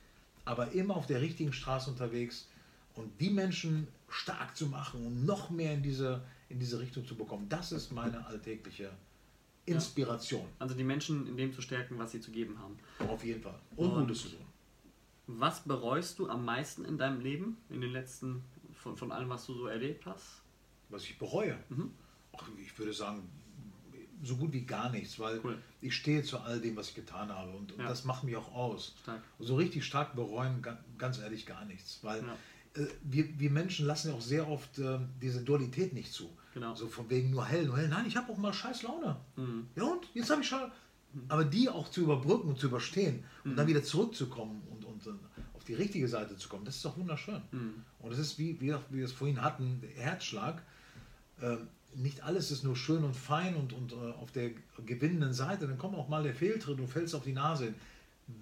aber 0.45 0.71
immer 0.71 0.95
auf 0.95 1.07
der 1.07 1.21
richtigen 1.21 1.53
Straße 1.53 1.89
unterwegs 1.89 2.47
und 2.95 3.09
die 3.19 3.29
Menschen 3.29 3.87
stark 4.09 4.55
zu 4.55 4.67
machen 4.67 5.05
und 5.05 5.25
noch 5.25 5.49
mehr 5.49 5.73
in 5.73 5.83
diese, 5.83 6.21
in 6.49 6.59
diese 6.59 6.79
Richtung 6.79 7.05
zu 7.05 7.15
bekommen. 7.15 7.47
Das 7.49 7.71
ist 7.71 7.91
meine 7.91 8.25
alltägliche 8.25 8.91
Inspiration. 9.65 10.45
Also 10.57 10.75
die 10.75 10.83
Menschen 10.83 11.27
in 11.27 11.37
dem 11.37 11.53
zu 11.53 11.61
stärken, 11.61 11.97
was 11.99 12.11
sie 12.11 12.21
zu 12.21 12.31
geben 12.31 12.57
haben. 12.59 12.77
Auf 13.07 13.23
jeden 13.23 13.41
Fall. 13.41 13.59
Und 13.75 13.91
Und- 13.91 13.99
Gutes 14.07 14.21
zu 14.23 14.29
tun. 14.29 14.45
Was 15.31 15.59
bereust 15.63 16.17
du 16.17 16.27
am 16.27 16.43
meisten 16.43 16.85
in 16.85 16.97
deinem 16.97 17.21
Leben 17.21 17.57
in 17.69 17.81
den 17.81 17.91
letzten 17.91 18.43
von, 18.73 18.97
von 18.97 19.11
allem, 19.11 19.29
was 19.29 19.45
du 19.45 19.53
so 19.53 19.67
erlebt 19.67 20.07
hast? 20.07 20.41
Was 20.89 21.03
ich 21.03 21.19
bereue? 21.19 21.55
Mhm. 21.69 21.91
Ach, 22.35 22.47
ich 22.59 22.75
würde 22.79 22.93
sagen, 22.93 23.29
so 24.23 24.35
gut 24.37 24.51
wie 24.53 24.65
gar 24.65 24.89
nichts, 24.89 25.19
weil 25.19 25.39
Cool. 25.43 25.59
ich 25.81 25.95
stehe 25.95 26.23
zu 26.23 26.39
all 26.39 26.59
dem, 26.59 26.75
was 26.75 26.89
ich 26.89 26.95
getan 26.95 27.29
habe 27.29 27.51
und, 27.51 27.73
und 27.73 27.79
Ja. 27.79 27.87
das 27.87 28.05
macht 28.05 28.23
mich 28.23 28.35
auch 28.37 28.51
aus. 28.55 28.95
Stark. 29.03 29.21
So 29.37 29.55
richtig 29.55 29.85
stark 29.85 30.15
bereuen, 30.15 30.63
ga- 30.63 30.83
ganz 30.97 31.19
ehrlich, 31.19 31.45
gar 31.45 31.63
nichts, 31.65 31.99
weil 32.01 32.23
Ja. 32.25 32.81
äh, 32.83 32.87
wir, 33.03 33.39
wir 33.39 33.51
Menschen 33.51 33.85
lassen 33.85 34.09
ja 34.09 34.15
auch 34.15 34.21
sehr 34.21 34.47
oft 34.49 34.79
äh, 34.79 34.97
diese 35.21 35.43
Dualität 35.43 35.93
nicht 35.93 36.11
zu. 36.11 36.27
Genau. 36.53 36.73
So 36.75 36.87
von 36.87 37.09
wegen 37.09 37.29
nur 37.29 37.45
hell, 37.45 37.65
nur 37.65 37.77
hell. 37.77 37.87
Nein, 37.87 38.05
ich 38.07 38.17
habe 38.17 38.31
auch 38.31 38.37
mal 38.37 38.53
scheiß 38.53 38.83
Laune. 38.83 39.15
Mhm. 39.35 39.67
Ja 39.75 39.83
und? 39.83 40.07
Jetzt 40.13 40.29
habe 40.29 40.41
ich 40.41 40.47
schon. 40.47 40.71
Aber 41.27 41.43
die 41.43 41.69
auch 41.69 41.89
zu 41.89 42.01
überbrücken 42.01 42.49
und 42.49 42.59
zu 42.59 42.67
überstehen 42.67 43.23
und 43.43 43.51
Mhm. 43.51 43.55
dann 43.55 43.67
wieder 43.67 43.83
zurückzukommen 43.83 44.61
und, 44.71 44.85
und 44.85 45.07
äh, 45.07 45.17
auf 45.55 45.63
die 45.63 45.73
richtige 45.73 46.07
Seite 46.07 46.37
zu 46.37 46.49
kommen, 46.49 46.65
das 46.65 46.75
ist 46.77 46.85
doch 46.85 46.97
wunderschön. 46.97 47.41
Mhm. 47.51 47.83
Und 47.99 48.11
es 48.11 48.19
ist, 48.19 48.37
wie, 48.37 48.59
wie, 48.61 48.73
wir 48.89 49.05
es 49.05 49.11
vorhin 49.11 49.41
hatten, 49.41 49.81
der 49.81 50.03
Herzschlag. 50.03 50.61
Äh, 51.41 51.57
nicht 51.95 52.21
alles 52.23 52.51
ist 52.51 52.63
nur 52.63 52.75
schön 52.75 53.03
und 53.03 53.15
fein 53.15 53.55
und, 53.55 53.73
und 53.73 53.93
äh, 53.93 53.95
auf 54.21 54.31
der 54.31 54.51
gewinnenden 54.85 55.33
Seite. 55.33 55.67
Dann 55.67 55.79
kommt 55.79 55.95
auch 55.95 56.07
mal 56.07 56.21
der 56.21 56.35
Fehltritt 56.35 56.77
und 56.77 56.85
du 56.85 56.87
fällst 56.87 57.15
auf 57.15 57.23
die 57.23 57.33
Nase 57.33 57.65
hin. 57.65 57.75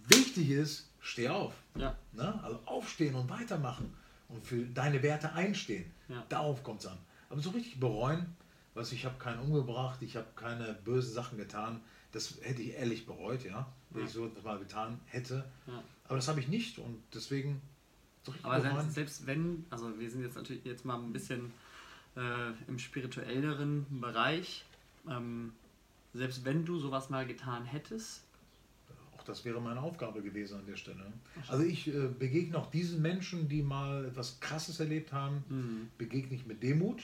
Wichtig 0.10 0.50
ist, 0.50 0.90
steh 1.00 1.30
auf. 1.30 1.54
Ja. 1.78 1.96
Ne? 2.12 2.38
Also 2.44 2.60
aufstehen 2.66 3.16
und 3.16 3.30
weitermachen 3.30 3.94
und 4.28 4.44
für 4.46 4.66
deine 4.66 5.02
Werte 5.02 5.32
einstehen. 5.32 5.86
Ja. 6.10 6.26
Darauf 6.28 6.62
kommt 6.64 6.82
es 6.82 6.88
an. 6.88 6.98
Aber 7.30 7.42
so 7.42 7.50
richtig 7.52 7.80
bereuen, 7.80 8.26
was 8.74 8.92
ich 8.92 9.06
habe 9.06 9.18
keinen 9.20 9.40
umgebracht, 9.40 10.02
ich 10.02 10.16
habe 10.16 10.28
keine 10.36 10.74
bösen 10.86 11.14
Sachen 11.14 11.38
getan, 11.38 11.82
das 12.12 12.36
hätte 12.42 12.62
ich 12.62 12.74
ehrlich 12.76 13.06
bereut, 13.06 13.44
ja, 13.44 13.72
wenn 13.90 14.02
Ja. 14.02 14.08
ich 14.08 14.14
so 14.14 14.26
etwas 14.28 14.44
mal 14.44 14.60
getan 14.60 15.00
hätte. 15.06 15.44
Ja. 15.68 15.84
Aber 16.06 16.16
das 16.16 16.28
habe 16.28 16.40
ich 16.40 16.48
nicht 16.48 16.78
und 16.80 17.02
deswegen 17.14 17.62
so 18.24 18.34
Aber 18.44 18.62
selbst, 18.62 18.94
selbst 18.94 19.26
wenn, 19.28 19.66
also 19.70 19.98
wir 20.00 20.10
sind 20.10 20.22
jetzt 20.22 20.36
natürlich 20.36 20.64
jetzt 20.66 20.86
mal 20.86 20.98
ein 21.00 21.12
bisschen 21.14 21.52
äh, 22.16 22.52
im 22.68 22.78
spirituelleren 22.80 23.86
Bereich, 24.02 24.64
ähm, 25.10 25.54
selbst 26.14 26.44
wenn 26.46 26.66
du 26.66 26.80
sowas 26.80 27.10
mal 27.10 27.26
getan 27.26 27.66
hättest, 27.66 28.24
Auch 29.18 29.24
das 29.24 29.44
wäre 29.46 29.60
meine 29.62 29.82
Aufgabe 29.82 30.22
gewesen 30.22 30.60
an 30.60 30.66
der 30.66 30.76
Stelle. 30.78 31.12
Also 31.48 31.64
ich 31.64 31.88
äh, 31.88 32.08
begegne 32.08 32.58
auch 32.58 32.70
diesen 32.72 33.02
Menschen, 33.02 33.48
die 33.50 33.62
mal 33.64 34.06
etwas 34.06 34.40
Krasses 34.40 34.80
erlebt 34.80 35.12
haben, 35.12 35.44
Mhm. 35.50 35.90
begegne 35.98 36.36
ich 36.36 36.46
mit 36.46 36.62
Demut, 36.64 37.04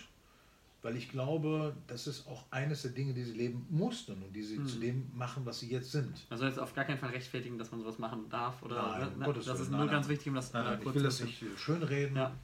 weil 0.84 0.98
ich 0.98 1.10
glaube, 1.10 1.76
das 1.88 2.08
ist 2.08 2.28
auch 2.28 2.44
eines 2.52 2.82
der 2.84 2.92
Dinge, 2.92 3.14
die 3.14 3.24
sie 3.24 3.32
leben 3.34 3.66
mussten 3.70 4.22
und 4.22 4.34
die 4.34 4.44
sie 4.44 4.60
Mhm. 4.60 4.68
zu 4.68 4.80
dem 4.80 5.10
machen, 5.16 5.46
was 5.46 5.60
sie 5.62 5.70
jetzt 5.70 5.92
sind. 5.92 6.26
also 6.30 6.46
jetzt 6.46 6.60
auf 6.60 6.76
gar 6.76 6.84
keinen 6.86 7.00
Fall 7.00 7.10
rechtfertigen, 7.12 7.58
dass 7.58 7.72
man 7.72 7.80
sowas 7.80 7.98
machen 8.00 8.30
darf 8.30 8.62
oder 8.62 8.76
Nein, 9.00 9.14
um 9.14 9.20
ne, 9.20 9.26
Gottes 9.26 9.46
das 9.46 9.62
ist 9.62 9.72
nur 9.72 9.80
nein, 9.80 9.90
ganz 9.90 10.08
wichtig, 10.10 10.28
um 10.28 10.36
das 10.36 10.52
Nein, 10.54 10.66
äh, 10.66 10.70
nein, 10.70 10.78
ich 10.80 10.84
kurz 10.84 10.96
will 10.96 11.02
zu 11.04 11.08
das 11.08 11.20
nicht 11.22 11.44
schönreden, 11.58 12.18
Ja. 12.18 12.36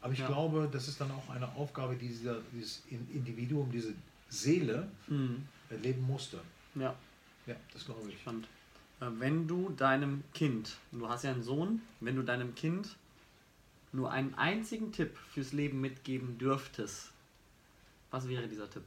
aber 0.00 0.12
ich 0.12 0.18
Ja. 0.20 0.26
glaube, 0.26 0.68
das 0.72 0.88
ist 0.88 1.00
dann 1.00 1.10
auch 1.10 1.28
eine 1.30 1.46
Aufgabe, 1.54 1.94
die 1.96 2.08
dieser, 2.08 2.38
dieses 2.52 2.82
In- 2.86 3.08
Individuum, 3.12 3.70
diese 3.70 3.94
Seele 4.30 4.88
Mhm. 5.08 5.46
äh, 5.70 5.76
leben 5.76 6.02
musste. 6.02 6.40
Ja, 6.74 6.94
Ja, 7.46 7.56
das 7.74 7.84
glaube 7.84 8.08
ich. 8.08 8.18
spannend. 8.20 8.48
Äh, 9.00 9.06
wenn 9.18 9.46
du 9.46 9.68
deinem 9.70 10.22
Kind, 10.32 10.76
du 10.92 11.08
hast 11.10 11.24
ja 11.24 11.32
einen 11.32 11.42
Sohn, 11.42 11.82
wenn 12.00 12.16
du 12.16 12.22
deinem 12.22 12.54
Kind 12.54 12.96
nur 13.92 14.10
einen 14.10 14.32
einzigen 14.36 14.92
Tipp 14.92 15.18
fürs 15.34 15.52
Leben 15.52 15.80
mitgeben 15.82 16.38
dürftest, 16.38 17.11
was 18.12 18.28
wäre 18.28 18.46
dieser 18.46 18.70
Tipp? 18.70 18.84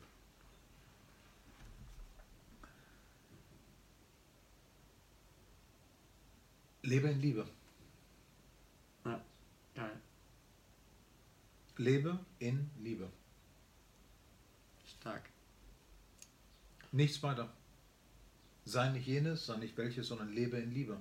Lebe 6.83 7.09
in 7.09 7.19
Liebe. 7.21 7.47
Ja, 9.03 9.19
geil. 9.73 9.99
Lebe 11.77 12.19
in 12.39 12.69
Liebe. 12.79 13.09
Stark. 14.99 15.23
Nichts 16.91 17.21
weiter. 17.23 17.51
Sei 18.65 18.89
nicht 18.89 19.07
jenes, 19.07 19.45
sei 19.45 19.57
nicht 19.57 19.77
welches, 19.77 20.07
sondern 20.07 20.29
lebe 20.31 20.57
in 20.57 20.71
Liebe. 20.71 20.97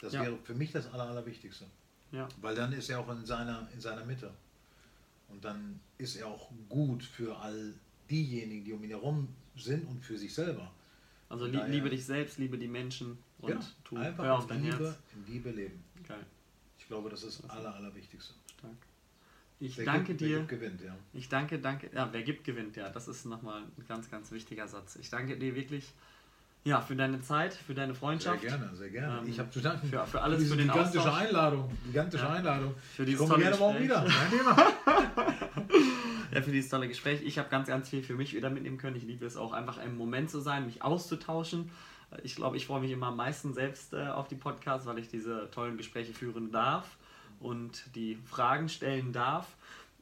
Das 0.00 0.12
Ja. 0.12 0.22
wäre 0.22 0.38
für 0.38 0.54
mich 0.54 0.72
das 0.72 0.86
Aller, 0.92 1.04
Allerwichtigste. 1.08 1.66
Ja. 2.12 2.28
Weil 2.40 2.54
dann 2.54 2.72
ist 2.72 2.88
er 2.90 3.00
auch 3.00 3.08
in 3.10 3.24
seiner, 3.26 3.68
in 3.72 3.80
seiner 3.80 4.04
Mitte. 4.04 4.32
Und 5.28 5.44
dann 5.44 5.80
ist 5.98 6.16
er 6.16 6.26
auch 6.28 6.50
gut 6.68 7.02
für 7.02 7.36
all 7.38 7.74
diejenigen, 8.10 8.64
die 8.64 8.72
um 8.72 8.82
ihn 8.84 8.90
herum 8.90 9.28
sind 9.56 9.86
und 9.88 10.04
für 10.04 10.16
sich 10.16 10.32
selber. 10.32 10.72
Also 11.28 11.48
daher- 11.48 11.68
liebe 11.68 11.90
dich 11.90 12.04
selbst, 12.04 12.38
liebe 12.38 12.56
die 12.58 12.68
Menschen 12.68 13.18
und 13.38 13.50
ja, 13.50 13.60
tu, 13.84 13.96
einfach 13.96 14.24
hör 14.24 14.34
auf 14.38 14.42
in 14.44 14.48
dein 14.48 14.62
Liebe, 14.64 14.84
Herz. 14.84 14.98
in 15.14 15.32
Liebe 15.32 15.50
leben. 15.50 15.82
Geil, 16.06 16.24
Ich 16.78 16.86
glaube, 16.86 17.10
das 17.10 17.24
ist 17.24 17.42
das 17.42 17.50
Aller, 17.50 17.74
Allerwichtigste. 17.74 18.34
stark. 18.56 18.76
Ich 19.58 19.76
Wer 19.78 19.86
danke 19.86 20.08
gibt, 20.08 20.20
dir. 20.20 20.28
Wer 20.28 20.36
gibt, 20.40 20.48
gewinnt, 20.50 20.80
ja. 20.82 20.96
Ich 21.14 21.28
danke, 21.28 21.58
danke. 21.58 21.90
Ja, 21.94 22.12
wer 22.12 22.22
gibt, 22.22 22.44
gewinnt. 22.44 22.76
Ja, 22.76 22.90
das 22.90 23.08
ist 23.08 23.24
nochmal 23.24 23.62
ein 23.62 23.86
ganz, 23.88 24.10
ganz 24.10 24.30
wichtiger 24.30 24.68
Satz. 24.68 24.96
Ich 24.96 25.08
danke 25.10 25.36
dir 25.38 25.54
wirklich 25.54 25.92
ja, 26.66 26.80
für 26.80 26.94
deine 26.96 27.20
Zeit, 27.22 27.54
für 27.54 27.72
deine 27.74 27.92
Sehr 27.92 28.00
Freundschaft. 28.00 28.42
gerne, 28.42 28.70
sehr 28.74 28.90
gerne. 28.90 29.20
Ähm, 29.20 29.28
ich 29.28 29.38
habe 29.38 29.48
zu 29.50 29.60
danken. 29.60 29.88
für- 29.88 30.06
für 30.06 30.20
alles, 30.20 30.38
diese 30.40 30.50
für 30.52 30.58
den 30.58 30.68
gigantische 30.68 31.00
Austausch. 31.08 31.20
Einladung. 31.26 31.70
Gigantische 31.86 32.24
Ja. 32.24 32.30
Einladung. 32.32 32.74
Für 32.94 33.02
Ich 33.02 33.06
dieses 33.10 33.20
komme 33.20 33.30
tolle 33.32 33.44
gerne 33.44 33.56
morgen 33.56 33.82
wieder. 33.82 34.04
Kein 34.04 34.30
Thema. 34.30 34.56
Ja, 36.32 36.42
für 36.42 36.50
dieses 36.50 36.68
tolle 36.70 36.88
Gespräch. 36.88 37.22
Ich 37.22 37.38
habe 37.38 37.48
ganz, 37.48 37.68
ganz 37.68 37.88
viel 37.88 38.02
für 38.02 38.14
mich 38.14 38.34
wieder 38.34 38.50
mitnehmen 38.50 38.76
können. 38.78 38.96
Ich 38.96 39.04
liebe 39.04 39.24
es 39.24 39.36
auch 39.36 39.52
einfach 39.52 39.82
im 39.82 39.96
Moment 39.96 40.28
zu 40.30 40.40
sein, 40.40 40.66
mich 40.66 40.82
auszutauschen. 40.82 41.70
Ich 42.24 42.34
glaube, 42.36 42.56
ich 42.56 42.66
freue 42.66 42.80
mich 42.80 42.90
immer 42.90 43.06
am 43.06 43.16
meisten 43.16 43.54
selbst 43.54 43.94
äh, 43.94 44.08
auf 44.08 44.28
die 44.28 44.34
Podcasts, 44.34 44.86
weil 44.86 44.98
ich 44.98 45.08
diese 45.08 45.48
tollen 45.50 45.76
Gespräche 45.76 46.12
führen 46.12 46.50
darf 46.50 46.96
und 47.40 47.84
die 47.94 48.16
Fragen 48.26 48.68
stellen 48.68 49.12
darf. 49.12 49.46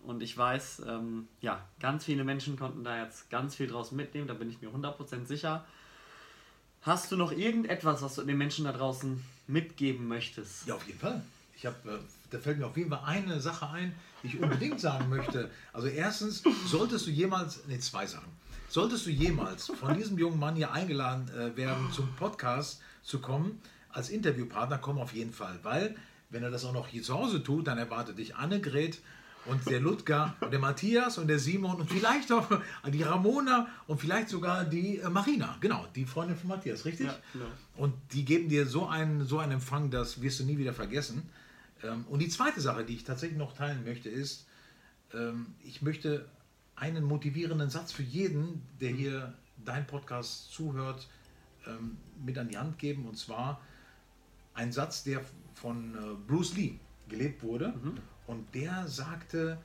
Und 0.02 0.22
ich 0.22 0.36
weiß, 0.36 0.82
ähm, 0.88 1.28
ja, 1.40 1.60
ganz 1.80 2.04
viele 2.04 2.24
Menschen 2.24 2.58
konnten 2.58 2.84
da 2.84 3.02
jetzt 3.04 3.30
ganz 3.30 3.54
viel 3.54 3.68
draus 3.68 3.92
mitnehmen, 3.92 4.26
da 4.26 4.34
bin 4.34 4.50
ich 4.50 4.60
mir 4.60 4.70
100% 4.70 5.26
sicher. 5.26 5.64
Hast 6.84 7.10
du 7.10 7.16
noch 7.16 7.32
irgendetwas, 7.32 8.02
was 8.02 8.16
du 8.16 8.24
den 8.24 8.36
Menschen 8.36 8.66
da 8.66 8.72
draußen 8.72 9.24
mitgeben 9.46 10.06
möchtest? 10.06 10.66
Ja, 10.66 10.74
auf 10.74 10.86
jeden 10.86 10.98
Fall. 10.98 11.22
Ich 11.56 11.64
hab, 11.64 11.74
äh, 11.86 11.96
da 12.30 12.38
fällt 12.38 12.58
mir 12.58 12.66
auf 12.66 12.76
jeden 12.76 12.90
Fall 12.90 13.00
eine 13.06 13.40
Sache 13.40 13.70
ein, 13.70 13.94
die 14.22 14.26
ich 14.26 14.38
unbedingt 14.38 14.78
sagen 14.78 15.08
möchte. 15.08 15.50
Also 15.72 15.88
erstens, 15.88 16.42
solltest 16.66 17.06
du 17.06 17.10
jemals, 17.10 17.60
nee, 17.68 17.78
zwei 17.78 18.06
Sachen. 18.06 18.28
Solltest 18.68 19.06
du 19.06 19.10
jemals 19.10 19.68
von 19.68 19.96
diesem 19.96 20.18
jungen 20.18 20.38
Mann 20.38 20.56
hier 20.56 20.72
eingeladen 20.72 21.30
äh, 21.30 21.56
werden, 21.56 21.90
zum 21.90 22.14
Podcast 22.16 22.82
zu 23.02 23.18
kommen, 23.20 23.62
als 23.88 24.10
Interviewpartner, 24.10 24.76
komm 24.76 24.98
auf 24.98 25.14
jeden 25.14 25.32
Fall. 25.32 25.58
Weil, 25.62 25.96
wenn 26.28 26.42
er 26.42 26.50
das 26.50 26.66
auch 26.66 26.74
noch 26.74 26.88
hier 26.88 27.02
zu 27.02 27.14
Hause 27.14 27.42
tut, 27.42 27.66
dann 27.66 27.78
erwartet 27.78 28.18
dich 28.18 28.36
Annegret 28.36 29.00
und 29.46 29.68
der 29.68 29.80
Ludger 29.80 30.34
und 30.40 30.52
der 30.52 30.60
Matthias 30.60 31.18
und 31.18 31.28
der 31.28 31.38
Simon 31.38 31.76
und 31.76 31.90
vielleicht 31.90 32.32
auch 32.32 32.48
die 32.86 33.02
Ramona 33.02 33.68
und 33.86 34.00
vielleicht 34.00 34.28
sogar 34.28 34.64
die 34.64 34.98
äh, 34.98 35.08
Marina. 35.10 35.56
Genau, 35.60 35.86
die 35.94 36.04
Freundin 36.04 36.36
von 36.36 36.48
Matthias, 36.48 36.84
richtig? 36.84 37.06
Ja, 37.06 37.18
genau. 37.32 37.46
Und 37.76 37.94
die 38.12 38.24
geben 38.24 38.48
dir 38.48 38.66
so 38.66 38.86
einen, 38.86 39.24
so 39.24 39.38
einen 39.38 39.52
Empfang, 39.52 39.90
das 39.90 40.22
wirst 40.22 40.40
du 40.40 40.44
nie 40.44 40.58
wieder 40.58 40.72
vergessen. 40.72 41.28
Ähm, 41.82 42.04
Und 42.08 42.20
die 42.20 42.28
zweite 42.28 42.60
Sache, 42.60 42.84
die 42.84 42.94
ich 42.94 43.04
tatsächlich 43.04 43.38
noch 43.38 43.54
teilen 43.54 43.84
möchte, 43.84 44.08
ist, 44.08 44.46
ähm, 45.12 45.54
ich 45.62 45.82
möchte 45.82 46.26
einen 46.76 47.04
motivierenden 47.04 47.70
Satz 47.70 47.92
für 47.92 48.02
jeden, 48.02 48.62
der 48.80 48.90
hier 48.90 49.34
dein 49.64 49.86
Podcast 49.86 50.50
zuhört, 50.52 51.08
ähm, 51.66 51.96
mit 52.24 52.38
an 52.38 52.48
die 52.48 52.58
Hand 52.58 52.78
geben. 52.78 53.06
Und 53.06 53.16
zwar 53.16 53.60
ein 54.54 54.72
Satz, 54.72 55.04
der 55.04 55.20
von 55.54 55.94
äh, 55.94 55.98
Bruce 56.26 56.56
Lee 56.56 56.78
gelebt 57.08 57.42
wurde. 57.42 57.74
Und 58.26 58.54
der 58.54 58.86
sagte, 58.88 59.58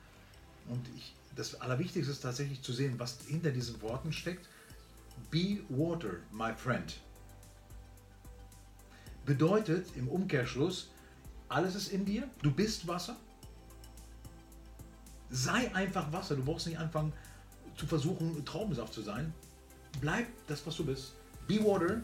und 0.68 0.86
ich, 0.96 1.14
das 1.34 1.60
Allerwichtigste 1.60 2.12
ist 2.12 2.20
tatsächlich 2.20 2.62
zu 2.62 2.72
sehen, 2.72 2.98
was 2.98 3.18
hinter 3.26 3.50
diesen 3.50 3.80
Worten 3.82 4.12
steckt. 4.12 4.48
Be 5.30 5.60
water, 5.68 6.16
my 6.32 6.52
friend 6.54 7.00
bedeutet 9.30 9.86
im 9.96 10.08
Umkehrschluss, 10.08 10.90
alles 11.48 11.76
ist 11.76 11.92
in 11.92 12.04
dir, 12.04 12.28
du 12.42 12.50
bist 12.50 12.88
Wasser. 12.88 13.16
Sei 15.30 15.72
einfach 15.72 16.12
Wasser, 16.12 16.34
du 16.34 16.42
brauchst 16.42 16.66
nicht 16.66 16.78
anfangen 16.78 17.12
zu 17.76 17.86
versuchen, 17.86 18.44
Traubensaft 18.44 18.92
zu 18.92 19.02
sein. 19.02 19.32
Bleib 20.00 20.26
das, 20.48 20.66
was 20.66 20.76
du 20.76 20.84
bist. 20.84 21.14
Be 21.46 21.64
water 21.64 22.02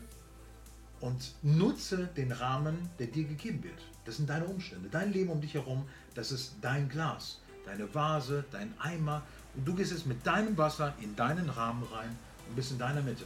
und 1.01 1.35
nutze 1.43 2.07
den 2.17 2.31
Rahmen, 2.31 2.89
der 3.01 3.09
dir 3.09 3.25
gegeben 3.25 3.63
wird. 3.65 3.83
Das 4.05 4.19
sind 4.19 4.31
deine 4.31 4.45
Umstände, 4.47 4.89
dein 4.89 5.13
Leben 5.13 5.31
um 5.31 5.41
dich 5.41 5.55
herum, 5.55 5.89
das 6.17 6.33
ist 6.33 6.55
dein 6.63 6.89
Glas, 6.89 7.39
deine 7.65 7.95
Vase, 7.95 8.45
dein 8.51 8.73
Eimer. 8.81 9.23
Und 9.55 9.69
du 9.69 9.75
gehst 9.75 9.93
jetzt 9.93 10.07
mit 10.07 10.27
deinem 10.27 10.57
Wasser 10.57 10.95
in 11.01 11.15
deinen 11.15 11.49
Rahmen 11.51 11.85
rein 11.93 12.17
und 12.49 12.57
bist 12.57 12.73
in 12.73 12.79
deiner 12.79 13.03
Mitte. 13.03 13.25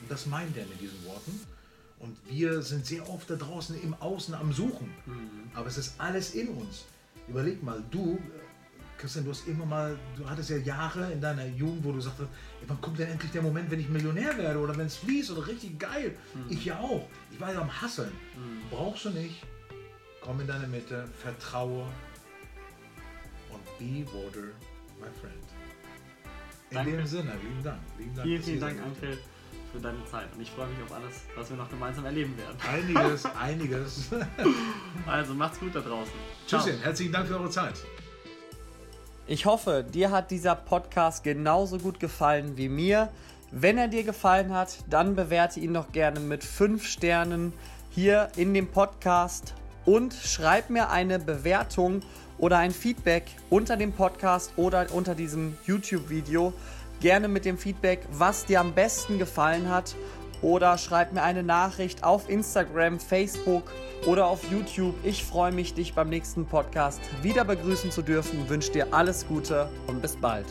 Und 0.00 0.10
das 0.10 0.26
meint 0.26 0.56
er 0.56 0.66
mit 0.66 0.80
diesen 0.80 1.02
Worten. 1.06 1.40
Und 1.98 2.16
wir 2.28 2.62
sind 2.62 2.86
sehr 2.86 3.08
oft 3.08 3.28
da 3.28 3.36
draußen 3.36 3.80
im 3.82 3.94
Außen 3.94 4.34
am 4.34 4.52
Suchen. 4.52 4.90
Aber 5.54 5.66
es 5.66 5.78
ist 5.78 5.94
alles 5.98 6.34
in 6.34 6.48
uns. 6.48 6.84
Überleg 7.28 7.62
mal, 7.62 7.82
du, 7.90 8.16
äh, 8.16 8.98
Christian, 8.98 9.24
du 9.24 9.30
hast 9.30 9.46
immer 9.46 9.64
mal, 9.66 9.98
du 10.16 10.28
hattest 10.28 10.50
ja 10.50 10.56
Jahre 10.56 11.12
in 11.12 11.20
deiner 11.20 11.46
Jugend, 11.46 11.84
wo 11.84 11.92
du 11.92 12.00
sagtest, 12.00 12.28
ey, 12.60 12.68
wann 12.68 12.80
kommt 12.80 12.98
denn 12.98 13.08
endlich 13.08 13.30
der 13.32 13.42
Moment, 13.42 13.70
wenn 13.70 13.80
ich 13.80 13.88
Millionär 13.88 14.36
werde 14.36 14.58
oder 14.58 14.76
wenn 14.76 14.86
es 14.86 14.96
fließt 14.96 15.30
oder 15.30 15.46
richtig 15.46 15.78
geil. 15.78 16.16
Ich 16.48 16.64
ja 16.64 16.78
auch. 16.78 17.06
Ich 17.30 17.40
war 17.40 17.52
ja 17.52 17.60
am 17.60 17.80
Hasseln. 17.80 18.12
Brauchst 18.70 19.04
du 19.06 19.10
nicht. 19.10 19.42
Komm 20.22 20.40
in 20.40 20.46
deine 20.46 20.66
Mitte, 20.66 21.08
vertraue 21.22 21.86
Be 23.80 24.04
water, 24.12 24.52
my 25.00 25.08
friend. 25.20 25.42
In 26.70 26.76
Danke. 26.76 26.96
dem 26.98 27.06
Sinne, 27.06 27.32
lieben 27.42 27.64
Dank. 27.64 27.80
Lieben 27.98 28.14
Dank 28.14 28.26
Vielen, 28.28 28.42
vielen 28.42 28.60
Dank. 28.60 28.82
Anfeld, 28.82 29.18
für 29.72 29.80
deine 29.80 30.04
Zeit. 30.04 30.26
Und 30.34 30.42
ich 30.42 30.50
freue 30.50 30.68
mich 30.68 30.82
auf 30.82 30.92
alles, 30.94 31.22
was 31.34 31.48
wir 31.48 31.56
noch 31.56 31.70
gemeinsam 31.70 32.04
erleben 32.04 32.36
werden. 32.36 32.56
Einiges, 32.70 33.24
einiges. 33.40 34.10
Also 35.06 35.32
macht's 35.32 35.58
gut 35.58 35.74
da 35.74 35.80
draußen. 35.80 36.12
Tschüsschen, 36.46 36.78
herzlichen 36.82 37.12
Dank 37.12 37.26
für 37.26 37.38
eure 37.38 37.48
Zeit. 37.48 37.74
Ich 39.26 39.46
hoffe, 39.46 39.82
dir 39.82 40.10
hat 40.10 40.30
dieser 40.30 40.56
Podcast 40.56 41.24
genauso 41.24 41.78
gut 41.78 42.00
gefallen 42.00 42.58
wie 42.58 42.68
mir. 42.68 43.08
Wenn 43.50 43.78
er 43.78 43.88
dir 43.88 44.04
gefallen 44.04 44.52
hat, 44.52 44.78
dann 44.90 45.16
bewerte 45.16 45.58
ihn 45.58 45.72
doch 45.72 45.90
gerne 45.90 46.20
mit 46.20 46.44
5 46.44 46.86
Sternen 46.86 47.54
hier 47.88 48.28
in 48.36 48.52
dem 48.52 48.68
Podcast 48.68 49.54
und 49.86 50.12
schreib 50.14 50.68
mir 50.68 50.90
eine 50.90 51.18
Bewertung 51.18 52.02
oder 52.40 52.58
ein 52.58 52.72
Feedback 52.72 53.24
unter 53.50 53.76
dem 53.76 53.92
Podcast 53.92 54.52
oder 54.56 54.86
unter 54.92 55.14
diesem 55.14 55.56
YouTube-Video. 55.66 56.52
Gerne 57.00 57.28
mit 57.28 57.44
dem 57.44 57.56
Feedback, 57.56 58.00
was 58.10 58.46
dir 58.46 58.60
am 58.60 58.74
besten 58.74 59.18
gefallen 59.18 59.70
hat. 59.70 59.94
Oder 60.42 60.78
schreib 60.78 61.12
mir 61.12 61.22
eine 61.22 61.42
Nachricht 61.42 62.02
auf 62.02 62.30
Instagram, 62.30 62.98
Facebook 62.98 63.70
oder 64.06 64.26
auf 64.26 64.50
YouTube. 64.50 64.94
Ich 65.02 65.22
freue 65.22 65.52
mich, 65.52 65.74
dich 65.74 65.94
beim 65.94 66.08
nächsten 66.08 66.46
Podcast 66.46 67.00
wieder 67.22 67.44
begrüßen 67.44 67.90
zu 67.90 68.00
dürfen. 68.00 68.48
Wünsche 68.48 68.72
dir 68.72 68.92
alles 68.92 69.28
Gute 69.28 69.68
und 69.86 70.00
bis 70.00 70.16
bald. 70.16 70.46